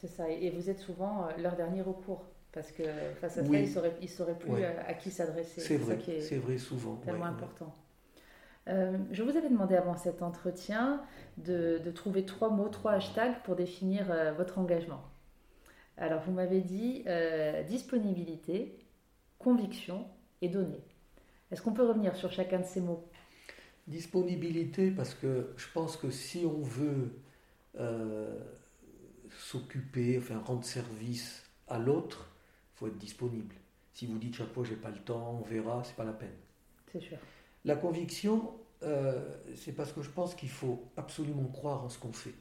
C'est 0.00 0.08
ça. 0.08 0.28
Et 0.30 0.50
vous 0.50 0.70
êtes 0.70 0.78
souvent 0.78 1.26
euh, 1.26 1.42
leur 1.42 1.54
dernier 1.56 1.82
recours. 1.82 2.24
Parce 2.52 2.72
que 2.72 2.82
face 3.20 3.36
à 3.38 3.44
ça, 3.44 3.50
ils 3.52 3.62
ne 3.62 3.66
sauraient, 3.66 3.94
ils 4.00 4.08
sauraient 4.08 4.38
plus 4.38 4.50
Ouais. 4.52 4.64
à 4.64 4.94
qui 4.94 5.10
s'adresser. 5.10 5.60
C'est 5.60 5.76
vrai, 5.76 5.98
c'est 6.20 6.36
vrai 6.38 6.56
souvent. 6.56 6.96
tellement 6.96 7.24
ouais, 7.24 7.30
important. 7.30 7.74
Euh, 8.68 8.96
je 9.12 9.22
vous 9.22 9.36
avais 9.36 9.48
demandé 9.50 9.74
avant 9.76 9.96
cet 9.96 10.22
entretien 10.22 11.02
de, 11.36 11.78
de 11.84 11.90
trouver 11.90 12.24
trois 12.24 12.50
mots, 12.50 12.68
trois 12.68 12.92
hashtags 12.92 13.42
pour 13.44 13.54
définir 13.54 14.10
euh, 14.10 14.32
votre 14.32 14.58
engagement. 14.58 15.02
Alors, 15.98 16.20
vous 16.22 16.32
m'avez 16.32 16.60
dit 16.60 17.02
euh, 17.06 17.62
disponibilité, 17.64 18.78
conviction 19.38 20.06
et 20.42 20.48
données. 20.48 20.84
Est-ce 21.50 21.60
qu'on 21.62 21.72
peut 21.72 21.86
revenir 21.86 22.14
sur 22.16 22.30
chacun 22.32 22.60
de 22.60 22.64
ces 22.66 22.80
mots? 22.80 23.04
Disponibilité, 23.86 24.90
parce 24.90 25.14
que 25.14 25.52
je 25.56 25.66
pense 25.72 25.96
que 25.96 26.10
si 26.10 26.44
on 26.46 26.60
veut 26.62 27.10
euh, 27.80 28.38
s'occuper, 29.38 30.18
enfin 30.18 30.38
rendre 30.40 30.64
service 30.64 31.44
à 31.68 31.78
l'autre, 31.78 32.30
il 32.74 32.78
faut 32.78 32.86
être 32.88 32.98
disponible. 32.98 33.54
Si 33.92 34.06
vous 34.06 34.18
dites 34.18 34.36
chaque 34.36 34.52
fois 34.52 34.64
j'ai 34.64 34.76
pas 34.76 34.90
le 34.90 34.98
temps, 34.98 35.40
on 35.40 35.42
verra, 35.44 35.82
c'est 35.84 35.96
pas 35.96 36.04
la 36.04 36.12
peine. 36.12 36.36
C'est 36.92 37.00
sûr. 37.00 37.18
La 37.64 37.76
conviction, 37.76 38.52
euh, 38.82 39.36
c'est 39.54 39.72
parce 39.72 39.92
que 39.92 40.02
je 40.02 40.10
pense 40.10 40.34
qu'il 40.34 40.50
faut 40.50 40.90
absolument 40.96 41.46
croire 41.48 41.84
en 41.84 41.88
ce 41.88 41.98
qu'on 41.98 42.12
fait, 42.12 42.34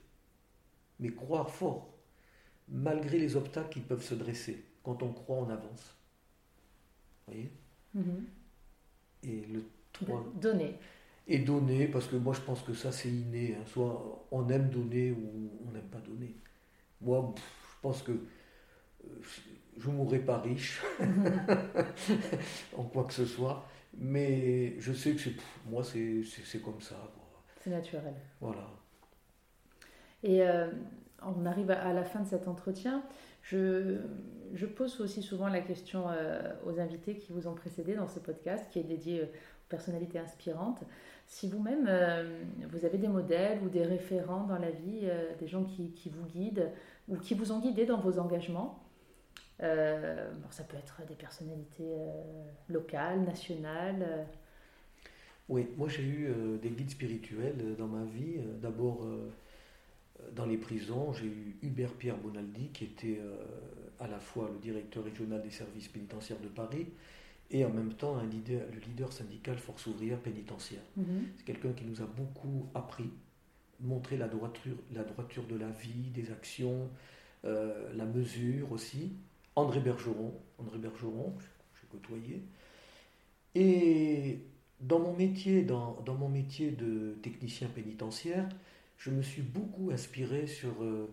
mais 0.99 1.09
croire 1.13 1.49
fort, 1.49 1.89
malgré 2.69 3.19
les 3.19 3.35
obstacles 3.37 3.69
qui 3.69 3.81
peuvent 3.81 4.03
se 4.03 4.15
dresser. 4.15 4.65
Quand 4.83 5.03
on 5.03 5.13
croit, 5.13 5.37
on 5.37 5.49
avance. 5.49 5.95
Vous 7.27 7.33
voyez? 7.33 7.51
Mhm. 7.93 8.27
Et 9.23 9.45
le 9.45 9.63
trois, 9.93 10.23
données. 10.33 10.79
et 11.27 11.39
donner, 11.39 11.87
parce 11.87 12.07
que 12.07 12.15
moi 12.15 12.33
je 12.33 12.41
pense 12.41 12.61
que 12.63 12.73
ça 12.73 12.91
c'est 12.91 13.09
inné. 13.11 13.55
hein. 13.55 13.63
Soit 13.67 14.27
on 14.31 14.49
aime 14.49 14.69
donner 14.69 15.11
ou 15.11 15.51
on 15.67 15.71
n'aime 15.71 15.87
pas 15.89 15.99
donner. 16.01 16.35
Moi, 17.01 17.33
pff, 17.35 17.43
je 17.75 17.81
pense 17.81 18.01
que 18.01 18.11
euh, 18.11 19.07
je 19.77 19.89
mourrai 19.89 20.19
pas 20.19 20.39
riche 20.39 20.81
en 22.77 22.83
quoi 22.83 23.05
que 23.05 23.13
ce 23.13 23.25
soit, 23.25 23.65
mais 23.97 24.79
je 24.79 24.93
sais 24.93 25.13
que 25.13 25.19
c'est 25.19 25.31
pff, 25.31 25.59
moi 25.69 25.83
c'est 25.83 26.61
comme 26.63 26.81
ça. 26.81 26.95
C'est 27.63 27.69
naturel. 27.69 28.13
Voilà. 28.41 28.67
Et 30.23 30.41
euh, 30.41 30.67
on 31.21 31.45
arrive 31.45 31.71
à 31.71 31.93
la 31.93 32.03
fin 32.03 32.21
de 32.21 32.27
cet 32.27 32.47
entretien. 32.47 33.03
Je, 33.41 33.97
je 34.53 34.65
pose 34.65 34.99
aussi 35.01 35.21
souvent 35.21 35.47
la 35.47 35.61
question 35.61 36.05
euh, 36.09 36.41
aux 36.65 36.79
invités 36.79 37.17
qui 37.17 37.31
vous 37.31 37.47
ont 37.47 37.53
précédé 37.53 37.95
dans 37.95 38.07
ce 38.07 38.19
podcast, 38.19 38.65
qui 38.71 38.79
est 38.79 38.83
dédié 38.83 39.23
aux 39.23 39.29
personnalités 39.69 40.19
inspirantes. 40.19 40.83
Si 41.27 41.49
vous-même, 41.49 41.87
euh, 41.89 42.41
vous 42.71 42.85
avez 42.85 42.97
des 42.97 43.09
modèles 43.09 43.59
ou 43.61 43.67
des 43.67 43.83
référents 43.83 44.45
dans 44.47 44.57
la 44.57 44.71
vie, 44.71 45.01
euh, 45.03 45.35
des 45.37 45.47
gens 45.47 45.65
qui, 45.65 46.09
vous 46.09 46.25
guident 46.25 46.71
ou 47.09 47.17
qui 47.17 47.33
vous 47.33 47.51
ont 47.51 47.59
guidé 47.59 47.85
dans 47.85 47.99
vos 47.99 48.17
engagements, 48.17 48.81
euh, 49.61 50.31
bon, 50.31 50.47
ça 50.51 50.63
peut 50.63 50.77
être 50.77 51.05
des 51.05 51.15
personnalités 51.15 51.95
locales, 52.69 53.23
nationales. 53.23 54.25
Oui, 55.49 55.67
moi 55.77 55.89
j'ai 55.89 56.03
eu 56.03 56.33
des 56.61 56.69
guides 56.69 56.91
spirituels 56.91 57.75
dans 57.77 57.87
ma 57.87 58.05
vie. 58.05 58.39
D'abord 58.61 59.05
dans 60.33 60.45
les 60.45 60.57
prisons, 60.57 61.13
j'ai 61.13 61.25
eu 61.25 61.57
Hubert 61.61 61.93
Pierre 61.93 62.17
Bonaldi 62.17 62.69
qui 62.69 62.85
était 62.85 63.19
à 63.99 64.07
la 64.07 64.19
fois 64.19 64.49
le 64.53 64.59
directeur 64.59 65.03
régional 65.03 65.41
des 65.41 65.49
services 65.49 65.87
pénitentiaires 65.87 66.39
de 66.39 66.49
Paris 66.49 66.87
et 67.51 67.63
en 67.65 67.69
même 67.69 67.93
temps 67.93 68.17
un 68.17 68.25
leader, 68.25 68.61
le 68.73 68.79
leader 68.79 69.11
syndical 69.13 69.57
Force 69.57 69.85
ouvrière 69.87 70.19
pénitentiaire. 70.19 70.81
mhm. 70.97 71.27
C'est 71.37 71.45
quelqu'un 71.45 71.71
qui 71.73 71.85
nous 71.85 72.01
a 72.01 72.05
beaucoup 72.05 72.67
appris, 72.75 73.09
montré 73.79 74.17
la 74.17 74.27
droiture, 74.27 74.75
la 74.93 75.03
droiture 75.03 75.45
de 75.47 75.55
la 75.55 75.69
vie, 75.69 76.09
des 76.13 76.31
actions, 76.31 76.89
euh, 77.45 77.93
la 77.95 78.05
mesure 78.05 78.71
aussi. 78.71 79.13
André 79.55 79.79
Bergeron, 79.79 80.33
André 80.59 80.77
Bergeron, 80.77 81.33
j'ai 81.81 81.87
côtoyé. 81.87 82.41
Et 83.55 84.39
dans 84.81 84.99
mon 84.99 85.15
métier, 85.15 85.63
dans, 85.63 85.99
dans 86.05 86.15
mon 86.15 86.29
métier 86.29 86.71
de 86.71 87.17
technicien 87.21 87.67
pénitentiaire, 87.69 88.47
je 88.97 89.09
me 89.11 89.21
suis 89.21 89.41
beaucoup 89.41 89.89
inspiré 89.91 90.47
sur 90.47 90.83
euh, 90.83 91.09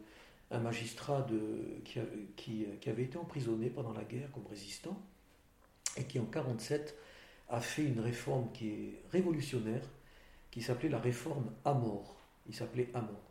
un 0.50 0.58
magistrat 0.58 1.22
de, 1.22 1.80
qui, 1.84 1.98
a- 2.00 2.04
qui, 2.36 2.66
qui 2.80 2.90
avait 2.90 3.04
été 3.04 3.16
emprisonné 3.18 3.70
pendant 3.70 3.92
la 3.92 4.04
guerre 4.04 4.30
comme 4.32 4.46
résistant 4.48 5.00
et 5.96 6.04
qui 6.04 6.18
en 6.18 6.22
1947 6.22 6.96
a 7.50 7.60
fait 7.60 7.84
une 7.84 8.00
réforme 8.00 8.50
qui 8.52 8.68
est 8.68 9.02
révolutionnaire, 9.12 9.82
qui 10.50 10.62
s'appelait 10.62 10.88
la 10.88 10.98
réforme 10.98 11.52
à 11.64 11.74
mort. 11.74 12.16
Il 12.48 12.54
s'appelait 12.54 12.88
à 12.94 13.00
mort. 13.00 13.30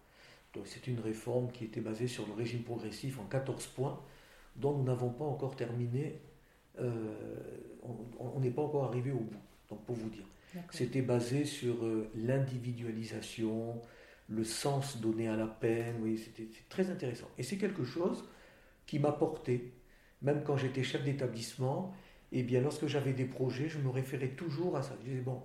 Donc 0.53 0.67
c'est 0.67 0.87
une 0.87 0.99
réforme 0.99 1.51
qui 1.51 1.65
était 1.65 1.81
basée 1.81 2.07
sur 2.07 2.27
le 2.27 2.33
régime 2.33 2.63
progressif 2.63 3.19
en 3.19 3.25
14 3.25 3.67
points, 3.67 3.99
dont 4.55 4.77
nous 4.77 4.83
n'avons 4.83 5.09
pas 5.09 5.25
encore 5.25 5.55
terminé, 5.55 6.19
euh, 6.79 7.15
on 8.19 8.39
n'est 8.39 8.51
pas 8.51 8.61
encore 8.61 8.85
arrivé 8.85 9.11
au 9.11 9.19
bout. 9.19 9.41
Donc 9.69 9.83
pour 9.85 9.95
vous 9.95 10.09
dire. 10.09 10.25
C'était 10.71 11.01
basé 11.01 11.45
sur 11.45 11.83
euh, 11.83 12.09
l'individualisation, 12.15 13.81
le 14.29 14.43
sens 14.43 15.01
donné 15.01 15.27
à 15.27 15.35
la 15.35 15.47
peine. 15.47 15.95
Oui, 16.01 16.17
c'était 16.17 16.47
très 16.69 16.89
intéressant. 16.89 17.27
Et 17.37 17.43
c'est 17.43 17.57
quelque 17.57 17.83
chose 17.83 18.23
qui 18.85 18.99
m'a 18.99 19.11
porté, 19.11 19.73
même 20.21 20.43
quand 20.43 20.57
j'étais 20.57 20.83
chef 20.83 21.03
d'établissement. 21.03 21.93
Et 22.33 22.43
bien, 22.43 22.61
lorsque 22.61 22.87
j'avais 22.87 23.13
des 23.13 23.25
projets, 23.25 23.69
je 23.69 23.77
me 23.77 23.89
référais 23.89 24.29
toujours 24.29 24.75
à 24.75 24.81
ça. 24.83 24.95
Je 25.03 25.09
disais 25.09 25.21
bon, 25.21 25.41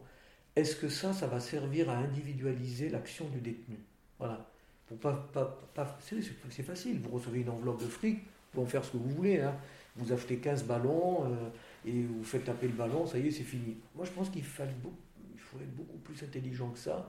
est-ce 0.57 0.74
que 0.74 0.89
ça, 0.89 1.12
ça 1.12 1.26
va 1.26 1.39
servir 1.39 1.91
à 1.91 1.97
individualiser 1.99 2.89
l'action 2.89 3.28
du 3.28 3.41
détenu? 3.41 3.78
Voilà. 4.18 4.51
C'est, 4.89 6.62
facile. 6.62 7.01
Vous 7.01 7.11
recevez 7.11 7.41
une 7.41 7.51
enveloppe 7.51 7.80
de 7.82 7.86
fric, 7.86 8.16
vous 8.16 8.24
pouvez 8.53 8.64
en 8.64 8.66
faire 8.66 8.84
ce 8.84 8.93
que 8.93 8.97
vous 8.97 9.11
voulez. 9.11 9.41
hein. 9.41 9.55
Vous 9.97 10.12
achetez 10.12 10.39
15 10.39 10.64
ballons. 10.64 11.26
euh, 11.26 11.51
et 11.86 12.03
vous 12.03 12.24
faites 12.24 12.45
taper 12.45 12.66
le 12.66 12.72
ballon, 12.72 13.07
ça 13.07 13.18
y 13.18 13.28
est, 13.28 13.30
c'est 13.30 13.45
fini. 13.45 13.76
Moi, 13.95 14.05
je 14.05 14.11
pense 14.11 14.30
qu'il 14.30 14.45
faut 14.45 14.62
être 14.62 14.80
beaucoup 15.76 15.99
plus 15.99 16.22
intelligent 16.22 16.70
que 16.70 16.78
ça. 16.78 17.09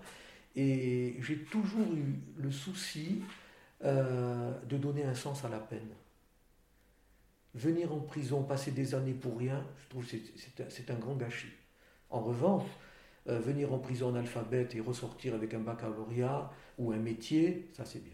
Et 0.55 1.15
j'ai 1.21 1.37
toujours 1.37 1.93
eu 1.93 2.15
le 2.37 2.51
souci 2.51 3.21
euh, 3.83 4.51
de 4.69 4.77
donner 4.77 5.03
un 5.05 5.15
sens 5.15 5.45
à 5.45 5.49
la 5.49 5.59
peine. 5.59 5.87
Venir 7.59 7.91
en 7.93 7.99
prison, 7.99 8.43
passer 8.43 8.71
des 8.71 8.95
années 8.95 9.13
pour 9.13 9.37
rien, 9.37 9.59
je 9.83 9.89
trouve 9.89 10.05
que 10.05 10.15
c'est- 10.69 10.91
un- 10.91 10.95
grand 10.95 11.15
gâchis. 11.15 11.51
En 12.09 12.21
revanche, 12.21 12.63
euh, 13.27 13.39
venir 13.39 13.73
en 13.73 13.79
prison 13.79 14.09
analphabète 14.09 14.75
et 14.75 14.79
ressortir 14.79 15.35
avec 15.35 15.53
un 15.53 15.59
baccalauréat 15.59 16.49
ou 16.77 16.91
un 16.93 16.97
métier, 16.97 17.69
ça 17.75 17.83
c'est 17.85 17.99
bien. 18.03 18.13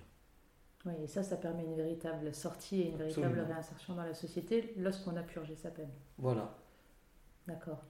Oui, 0.88 0.94
et 1.04 1.08
ça, 1.08 1.22
ça 1.24 1.38
permet 1.38 1.64
une 1.64 1.76
véritable 1.76 2.34
sortie 2.34 2.82
et 2.82 2.90
une 2.90 2.98
véritable 2.98 3.40
réinsertion 3.40 3.96
dans 3.96 4.04
la 4.04 4.14
société 4.16 4.74
lorsqu'on 4.78 5.16
a 5.16 5.24
purgé 5.24 5.56
sa 5.56 5.70
peine. 5.70 5.92
Voilà. 6.18 6.56
D'accord. 7.48 7.82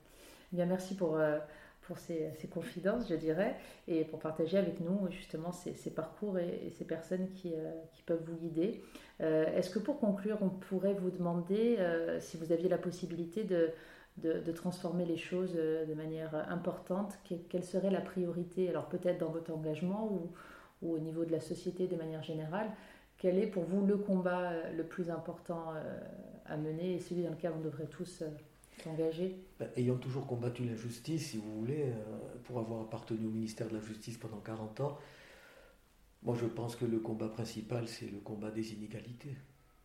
Eh 0.51 0.56
Bien, 0.58 0.66
merci 0.66 0.95
pour, 0.95 1.16
euh, 1.18 1.39
pour 1.84 1.97
ces, 1.99 2.34
ces 2.36 2.47
confidences, 2.47 3.08
je 3.10 3.16
dirais, 3.16 3.56
et 3.88 4.03
pour 4.06 4.20
partager 4.20 4.58
avec 4.58 4.80
nous 4.82 5.10
justement 5.12 5.51
ces, 5.51 5.74
ces 5.74 5.91
parcours 5.91 6.38
et, 6.39 6.68
et 6.68 6.72
ces 6.72 6.86
personnes 6.86 7.32
qui, 7.34 7.53
euh, 7.56 7.72
qui 7.93 8.01
peuvent 8.03 8.24
vous 8.28 8.36
guider. 8.38 8.84
Euh, 9.22 9.45
Est-ce 9.55 9.70
que 9.70 9.80
pour 9.80 9.99
conclure, 9.99 10.38
on 10.41 10.49
pourrait 10.49 10.93
vous 10.93 11.09
demander 11.09 11.78
euh, 11.80 12.20
si 12.20 12.38
vous 12.38 12.51
aviez 12.51 12.68
la 12.70 12.78
possibilité 12.78 13.43
de, 13.43 13.72
de, 14.18 14.51
transformer 14.51 15.05
les 15.05 15.18
choses 15.18 15.53
euh, 15.55 15.86
de 15.86 15.93
manière 15.93 16.36
importante, 16.49 17.18
que- 17.30 17.36
quelle 17.49 17.63
serait 17.63 17.91
la 17.91 18.01
priorité 18.01 18.70
Alors 18.70 18.88
peut-être 18.88 19.18
dans 19.20 19.30
votre 19.30 19.51
engagement 19.53 20.09
ou, 20.11 20.32
au 20.86 20.99
niveau 20.99 21.24
de 21.26 21.32
la 21.32 21.39
société 21.39 21.88
de 21.88 21.95
manière 21.95 22.22
générale, 22.24 22.68
quel 23.18 23.38
est 23.38 23.47
pour 23.47 23.63
vous 23.63 23.86
le 23.86 23.97
combat 23.97 24.51
le 24.76 24.84
plus 24.84 25.09
important 25.09 25.74
à 26.45 26.57
mener 26.57 26.95
et 26.95 26.99
celui 26.99 27.24
dans 27.24 27.32
lequel 27.32 27.53
on 27.57 27.61
devrait 27.61 27.88
tous 27.88 28.24
s'engager? 28.84 29.38
Ben, 29.57 29.70
ayant 29.78 29.95
toujours 29.95 30.28
combattu 30.28 30.63
l'injustice, 30.66 31.28
si 31.32 31.38
vous 31.38 31.59
voulez, 31.59 31.86
pour 32.43 32.59
avoir 32.59 32.82
appartenu 32.82 33.26
au 33.26 33.30
ministère 33.30 33.70
de 33.70 33.76
la 33.76 33.80
Justice 33.80 34.18
pendant 34.18 34.38
40 34.39 34.82
ans, 34.82 34.97
moi 36.26 36.36
je 36.39 36.45
pense 36.45 36.76
que 36.76 36.86
le 36.86 36.99
combat 36.99 37.30
principal, 37.30 37.88
c'est 37.88 38.07
le 38.09 38.19
combat 38.19 38.51
des 38.51 38.73
inégalités. 38.73 39.36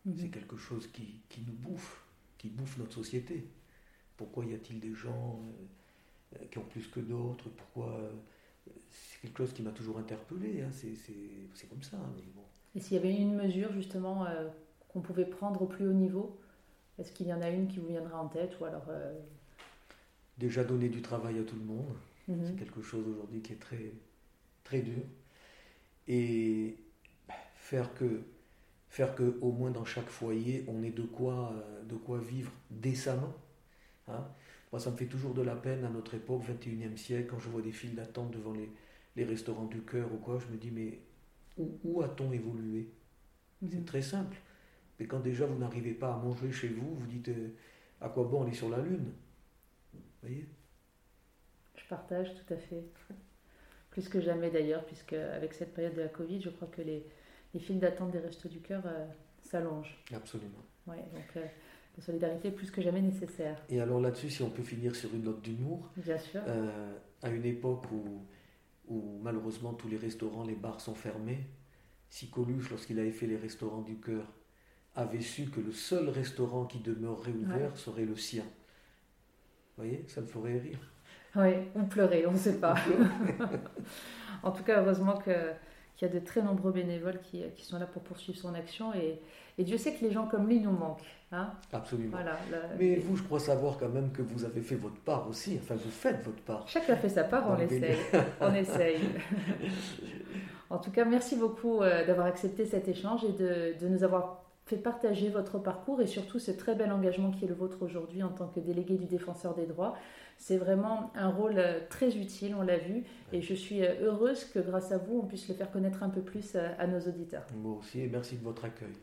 Mhm. 0.07 0.17
C'est 0.19 0.31
quelque 0.31 0.57
chose 0.57 0.87
qui, 0.89 1.21
qui 1.29 1.43
nous 1.47 1.53
bouffe, 1.55 2.05
qui 2.39 2.49
bouffe 2.49 2.79
notre 2.79 2.95
société. 2.95 3.47
Pourquoi 4.17 4.45
y 4.47 4.55
a-t-il 4.55 4.81
des 4.81 4.95
gens 4.95 5.41
euh, 6.35 6.39
euh, 6.43 6.47
qui 6.51 6.59
ont 6.59 6.65
plus 6.65 6.87
que 6.89 7.01
d'autres? 7.01 7.49
Pourquoi 7.51 7.99
euh, 8.01 8.11
C'est 8.91 9.21
quelque 9.23 9.39
chose 9.39 9.53
qui 9.53 9.63
m'a 9.63 9.73
toujours 9.73 9.99
interpellé. 9.99 10.63
hein. 10.63 10.71
C'est- 10.73 10.95
C'est 10.97 11.49
c'est 11.55 11.69
comme 11.69 11.83
ça. 11.83 11.99
Mais 12.17 12.23
bon. 12.35 12.43
Et 12.75 12.81
s'il 12.81 12.97
y 12.97 13.01
avait 13.01 13.15
une 13.17 13.35
mesure 13.37 13.73
justement 13.73 14.27
euh, 14.27 14.49
qu'on 14.89 15.01
pouvait 15.01 15.27
prendre 15.27 15.63
au 15.63 15.67
plus 15.67 15.87
haut 15.89 15.93
niveau 15.93 16.39
Est-ce 16.99 17.13
qu'il 17.13 17.27
y 17.29 17.33
en 17.35 17.43
a 17.43 17.51
une 17.51 17.69
qui 17.69 17.79
vous 17.81 17.89
viendra 17.89 18.21
en 18.23 18.29
tête 18.29 18.59
ou 18.61 18.65
alors 18.65 18.87
Déjà 20.39 20.65
donner 20.65 20.89
du 20.89 21.03
travail 21.03 21.39
à 21.39 21.43
tout 21.43 21.57
le 21.57 21.65
monde, 21.65 21.95
mhm. 22.29 22.45
c'est 22.47 22.57
quelque 22.57 22.83
chose 22.83 23.07
aujourd'hui 23.07 23.43
qui 23.43 23.53
est 23.53 23.57
très, 23.61 23.93
très 24.65 24.81
dur. 24.81 25.03
Et 26.11 26.77
faire 27.57 27.95
que, 27.95 28.23
faire 28.91 29.15
que 29.15 29.39
au 29.43 29.53
moins 29.53 29.71
dans 29.71 29.85
chaque 29.87 30.09
foyer, 30.11 30.65
on 30.69 30.83
ait 30.83 30.91
de 30.93 31.03
quoi, 31.05 31.55
de 31.89 31.97
quoi 31.97 32.19
vivre 32.21 32.53
décemment. 32.71 33.35
Hein. 34.09 34.27
Moi, 34.73 34.81
ça 34.81 34.91
me 34.91 34.97
fait 34.97 35.07
toujours 35.07 35.35
de 35.35 35.43
la 35.43 35.57
peine 35.57 35.85
à 35.85 35.91
notre 35.91 36.15
époque, 36.15 36.43
21e 36.45 36.97
siècle, 36.99 37.29
quand 37.31 37.39
je 37.41 37.49
vois 37.51 37.63
des 37.63 37.73
files 37.73 37.95
d'attente 37.97 38.33
devant 38.33 38.53
les, 38.55 38.71
les, 39.17 39.25
restaurants 39.25 39.67
du 39.67 39.83
cœur 39.83 40.13
ou 40.15 40.19
quoi, 40.19 40.39
je 40.41 40.47
me 40.53 40.59
dis, 40.59 40.71
mais 40.73 41.01
où, 41.85 42.03
a-t-on 42.03 42.33
évolué? 42.33 42.91
C'est 43.71 43.79
Mhm. 43.79 43.85
très 43.87 44.03
simple. 44.03 44.37
Mais 45.01 45.07
quand 45.07 45.21
déjà 45.21 45.47
vous 45.47 45.59
n'arrivez 45.59 45.95
pas 45.95 46.15
à 46.15 46.19
manger 46.19 46.53
chez 46.53 46.69
vous, 46.69 46.95
vous 46.97 47.07
dites, 47.09 47.29
euh, 47.31 47.51
à 48.01 48.09
quoi 48.11 48.25
bon 48.25 48.43
aller 48.45 48.55
sur 48.55 48.71
la 48.71 48.81
Lune? 48.81 49.13
Vous 50.23 50.29
voyez? 50.29 50.49
Je 51.75 51.85
partage 51.89 52.33
tout 52.37 52.55
à 52.55 52.59
fait. 52.59 52.85
Plus 53.91 54.09
que 54.09 54.21
jamais 54.21 54.51
d'ailleurs, 54.51 54.85
puisque 54.85 55.15
avec 55.15 55.53
cette 55.55 55.75
période 55.75 55.95
de 55.95 56.03
la 56.03 56.09
Covid, 56.09 56.41
je 56.41 56.51
crois 56.51 56.69
que 56.69 56.83
les, 56.83 57.05
les 57.55 57.61
files 57.61 57.81
d'attente 57.81 58.13
des 58.13 58.21
restos 58.21 58.49
du 58.49 58.61
cœur 58.61 58.83
euh, 58.87 59.07
s'allongent. 59.43 59.99
Absolument. 60.15 60.63
Ouais, 60.87 61.05
donc 61.13 61.37
euh, 61.37 61.45
la 61.97 62.03
solidarité 62.03 62.49
est 62.49 62.53
plus 62.53 62.71
que 62.71 62.81
jamais 62.83 63.01
nécessaire. 63.03 63.61
Et 63.69 63.81
alors 63.81 64.01
là-dessus, 64.01 64.31
si 64.31 64.43
on 64.43 64.51
peut 64.51 64.63
finir 64.63 64.95
sur 64.95 65.13
une 65.15 65.25
note 65.25 65.43
d'humour, 65.43 65.91
Bien 65.97 66.19
sûr. 66.19 66.41
euh, 66.47 66.97
à 67.23 67.31
une 67.31 67.45
époque 67.45 67.91
où, 67.91 68.25
où 68.87 69.19
malheureusement 69.23 69.75
tous 69.75 69.89
les 69.89 69.97
restaurants, 69.97 70.45
les 70.45 70.55
bars 70.55 70.81
sont 70.81 70.95
fermés, 70.95 71.47
si 72.09 72.31
Coluche, 72.31 72.71
lorsqu'il 72.71 72.99
avait 72.99 73.13
fait 73.13 73.27
les 73.27 73.37
restaurants 73.37 73.83
du 73.83 73.97
cœur, 73.97 74.25
avait 74.95 75.21
su 75.21 75.45
que 75.51 75.61
le 75.61 75.73
seul 75.73 76.09
restaurant 76.09 76.65
qui 76.65 76.79
demeurerait 76.81 77.33
ouvert 77.33 77.77
serait 77.77 78.05
le 78.05 78.17
sien. 78.17 78.43
Vous 79.77 79.85
voyez, 79.85 80.05
ça 80.09 80.21
me 80.21 80.27
ferait 80.27 80.59
rire. 80.59 80.79
Oui, 81.37 81.51
on 81.77 81.85
pleurait, 81.85 82.25
on 82.27 82.33
ne 82.33 82.37
sait 82.39 82.59
pas. 82.59 82.75
en 84.43 84.51
tout 84.51 84.63
cas, 84.65 84.81
heureusement 84.81 85.17
que- 85.17 85.53
qu'il 85.97 86.09
y 86.09 86.11
a 86.11 86.15
de 86.15 86.25
très 86.25 86.43
nombreux 86.43 86.73
bénévoles 86.73 87.21
qui, 87.21 87.43
qui 87.57 87.65
sont 87.65 87.79
là 87.79 87.87
pour 87.87 88.03
poursuivre 88.03 88.39
son 88.39 88.55
action. 88.55 88.95
Et, 88.95 89.21
et 89.59 89.65
Dieu 89.65 89.77
sait 89.77 89.93
que 89.95 90.03
les 90.05 90.11
gens 90.11 90.27
comme 90.27 90.49
lui 90.49 90.59
nous 90.61 90.71
manquent. 90.73 91.05
Hein 91.33 91.51
Absolument. 91.73 92.11
voilà, 92.17 92.37
Mais 92.79 92.97
vous, 92.97 93.17
je 93.17 93.23
crois 93.23 93.39
savoir 93.39 93.77
quand 93.79 93.89
même 93.91 94.11
que 94.11 94.23
vous 94.23 94.45
avez 94.45 94.63
fait 94.63 94.75
votre 94.77 94.97
part 95.01 95.29
aussi. 95.29 95.59
Enfin, 95.63 95.75
vous 95.77 95.91
faites 95.91 96.25
votre 96.25 96.43
part. 96.43 96.67
Chacun 96.67 96.97
fait 96.97 97.09
sa 97.11 97.23
part, 97.25 97.45
on 97.49 97.59
essaye. 97.61 97.97
on 98.41 98.55
essaye. 98.55 98.99
en 100.71 100.79
tout 100.79 100.91
cas, 100.91 101.05
merci 101.05 101.37
beaucoup 101.37 101.83
euh, 101.83 102.05
d'avoir 102.07 102.27
accepté 102.27 102.65
cet 102.65 102.89
échange 102.89 103.23
et 103.25 103.33
de, 103.33 103.79
de 103.81 103.89
nous 103.89 104.03
avoir 104.03 104.43
fait 104.67 104.77
partager 104.77 105.29
votre 105.29 105.59
parcours 105.59 106.01
et 106.01 106.07
surtout 106.07 106.39
ce 106.39 106.51
très 106.53 106.75
bel 106.75 106.91
engagement 106.93 107.31
qui 107.31 107.45
est 107.45 107.49
le 107.49 107.55
vôtre 107.55 107.79
aujourd'hui 107.83 108.23
en 108.23 108.29
tant 108.31 108.47
que 108.47 108.61
délégué 108.61 108.97
du 108.97 109.07
défenseur 109.07 109.55
des 109.55 109.67
droits. 109.67 109.97
C'est 110.41 110.57
vraiment 110.57 111.13
un 111.15 111.29
rôle 111.29 111.59
euh, 111.59 111.81
très 111.91 112.17
utile, 112.17 112.55
on 112.55 112.63
l'a 112.63 112.79
vu, 112.79 113.05
et 113.31 113.43
je 113.43 113.53
suis 113.53 113.85
euh, 113.85 114.07
heureuse 114.07 114.47
que 114.47 114.59
grâce 114.59 114.91
à 114.91 114.97
vous, 114.97 115.21
on 115.23 115.27
puisse 115.27 115.47
le 115.51 115.55
faire 115.55 115.71
connaître 115.71 116.03
un 116.03 116.09
peu 116.09 116.23
plus 116.23 116.55
euh, 116.55 116.67
à 116.79 116.87
nos 116.87 116.99
auditeurs. 116.99 117.45
Moi 117.55 117.77
aussi, 117.77 118.01
et 118.01 118.09
merci 118.09 118.39
de 118.39 118.43
votre 118.43 118.65
accueil. 118.65 118.95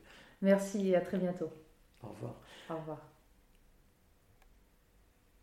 Merci 0.41 0.89
et 0.89 0.95
à 0.95 1.01
très 1.01 1.19
bientôt. 1.19 1.51
Au 2.01 2.07
revoir. 2.07 2.41
Au 2.71 2.77
revoir. 2.77 3.16